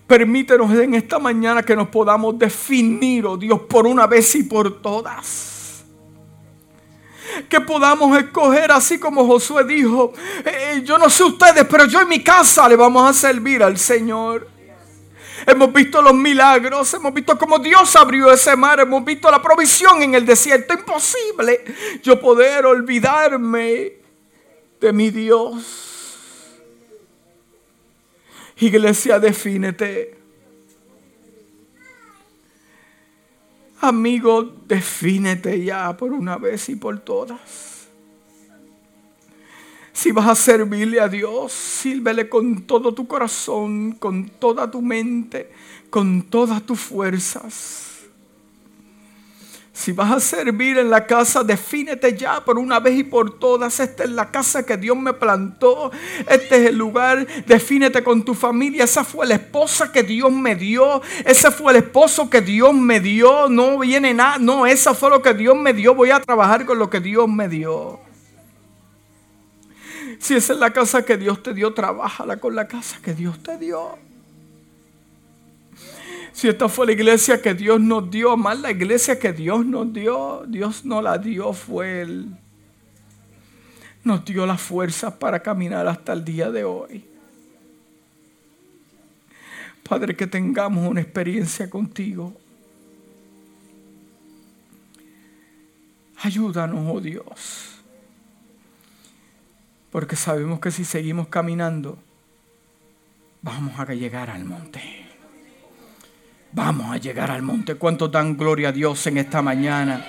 Permítenos 0.07 0.71
en 0.79 0.93
esta 0.93 1.19
mañana 1.19 1.61
que 1.61 1.75
nos 1.75 1.89
podamos 1.89 2.39
definir, 2.39 3.25
oh 3.25 3.35
Dios, 3.35 3.59
por 3.69 3.85
una 3.85 4.07
vez 4.07 4.33
y 4.35 4.43
por 4.43 4.81
todas 4.81 5.57
que 7.47 7.61
podamos 7.61 8.17
escoger 8.17 8.71
así 8.71 8.97
como 8.97 9.25
Josué 9.25 9.63
dijo, 9.63 10.13
eh, 10.43 10.81
yo 10.83 10.97
no 10.97 11.09
sé 11.09 11.23
ustedes, 11.23 11.65
pero 11.69 11.85
yo 11.85 12.01
en 12.01 12.09
mi 12.09 12.23
casa 12.23 12.67
le 12.67 12.75
vamos 12.75 13.07
a 13.07 13.13
servir 13.13 13.61
al 13.61 13.77
Señor. 13.77 14.58
Hemos 15.45 15.71
visto 15.73 16.01
los 16.01 16.13
milagros, 16.13 16.93
hemos 16.93 17.13
visto 17.13 17.37
cómo 17.37 17.59
Dios 17.59 17.95
abrió 17.95 18.31
ese 18.31 18.55
mar, 18.55 18.79
hemos 18.79 19.03
visto 19.03 19.29
la 19.31 19.41
provisión 19.41 20.01
en 20.01 20.15
el 20.15 20.25
desierto. 20.25 20.73
Imposible 20.73 21.63
yo 22.03 22.19
poder 22.19 22.65
olvidarme 22.65 23.93
de 24.79 24.93
mi 24.93 25.09
Dios. 25.09 25.87
Iglesia, 28.57 29.19
defínete. 29.19 30.17
Amigo, 33.81 34.43
defínete 34.65 35.63
ya 35.63 35.95
por 35.95 36.11
una 36.11 36.37
vez 36.37 36.67
y 36.67 36.75
por 36.75 36.99
todas. 36.99 37.68
Si 40.01 40.13
vas 40.13 40.29
a 40.29 40.35
servirle 40.35 41.01
a 41.01 41.09
Dios, 41.09 41.51
sírvele 41.51 42.29
con 42.29 42.61
todo 42.61 42.93
tu 42.93 43.05
corazón, 43.05 43.91
con 43.99 44.29
toda 44.29 44.71
tu 44.71 44.81
mente, 44.81 45.51
con 45.89 46.21
todas 46.21 46.63
tus 46.63 46.79
fuerzas. 46.79 47.97
Si 49.73 49.91
vas 49.91 50.09
a 50.09 50.21
servir 50.21 50.77
en 50.77 50.89
la 50.89 51.05
casa, 51.05 51.43
defínete 51.43 52.15
ya 52.15 52.39
por 52.45 52.57
una 52.57 52.79
vez 52.79 52.97
y 52.97 53.03
por 53.03 53.39
todas. 53.39 53.77
Esta 53.81 54.05
es 54.05 54.11
la 54.11 54.31
casa 54.31 54.65
que 54.65 54.77
Dios 54.77 54.95
me 54.95 55.11
plantó. 55.11 55.91
Este 56.29 56.55
es 56.55 56.69
el 56.69 56.77
lugar. 56.77 57.27
Defínete 57.45 58.01
con 58.01 58.23
tu 58.23 58.33
familia. 58.33 58.85
Esa 58.85 59.03
fue 59.03 59.27
la 59.27 59.35
esposa 59.35 59.91
que 59.91 60.03
Dios 60.03 60.31
me 60.31 60.55
dio. 60.55 61.01
Ese 61.25 61.51
fue 61.51 61.73
el 61.73 61.79
esposo 61.79 62.29
que 62.29 62.39
Dios 62.39 62.73
me 62.73 63.01
dio. 63.01 63.49
No 63.49 63.77
viene 63.79 64.13
nada. 64.13 64.37
No, 64.37 64.65
esa 64.65 64.93
fue 64.93 65.09
lo 65.09 65.21
que 65.21 65.33
Dios 65.33 65.57
me 65.57 65.73
dio. 65.73 65.93
Voy 65.93 66.11
a 66.11 66.21
trabajar 66.21 66.65
con 66.65 66.79
lo 66.79 66.89
que 66.89 67.01
Dios 67.01 67.27
me 67.27 67.49
dio. 67.49 67.99
Si 70.19 70.35
esa 70.35 70.53
es 70.53 70.59
la 70.59 70.71
casa 70.71 71.03
que 71.03 71.17
Dios 71.17 71.41
te 71.41 71.53
dio, 71.53 71.73
trabájala 71.73 72.37
con 72.37 72.53
la 72.55 72.67
casa 72.67 72.99
que 73.01 73.13
Dios 73.13 73.41
te 73.41 73.57
dio. 73.57 73.97
Si 76.33 76.47
esta 76.47 76.69
fue 76.69 76.85
la 76.85 76.91
iglesia 76.91 77.41
que 77.41 77.53
Dios 77.53 77.79
nos 77.79 78.11
dio, 78.11 78.37
más 78.37 78.59
la 78.59 78.71
iglesia 78.71 79.17
que 79.17 79.33
Dios 79.33 79.65
nos 79.65 79.91
dio, 79.91 80.43
Dios 80.47 80.85
no 80.85 81.01
la 81.01 81.17
dio, 81.17 81.53
fue 81.53 82.01
Él. 82.01 82.27
Nos 84.03 84.23
dio 84.25 84.45
las 84.45 84.61
fuerzas 84.61 85.13
para 85.13 85.41
caminar 85.41 85.87
hasta 85.87 86.13
el 86.13 86.23
día 86.23 86.51
de 86.51 86.63
hoy. 86.63 87.05
Padre, 89.87 90.15
que 90.15 90.27
tengamos 90.27 90.87
una 90.87 91.01
experiencia 91.01 91.69
contigo. 91.69 92.33
Ayúdanos, 96.17 96.85
oh 96.93 97.01
Dios. 97.01 97.78
Porque 99.91 100.15
sabemos 100.15 100.59
que 100.59 100.71
si 100.71 100.85
seguimos 100.85 101.27
caminando, 101.27 101.97
vamos 103.41 103.79
a 103.79 103.85
llegar 103.93 104.29
al 104.29 104.45
monte. 104.45 104.81
Vamos 106.51 106.91
a 106.91 106.97
llegar 106.97 107.31
al 107.31 107.41
monte. 107.41 107.75
¿Cuánto 107.75 108.07
dan 108.07 108.37
gloria 108.37 108.69
a 108.69 108.71
Dios 108.71 109.05
en 109.07 109.17
esta 109.17 109.41
mañana? 109.41 110.05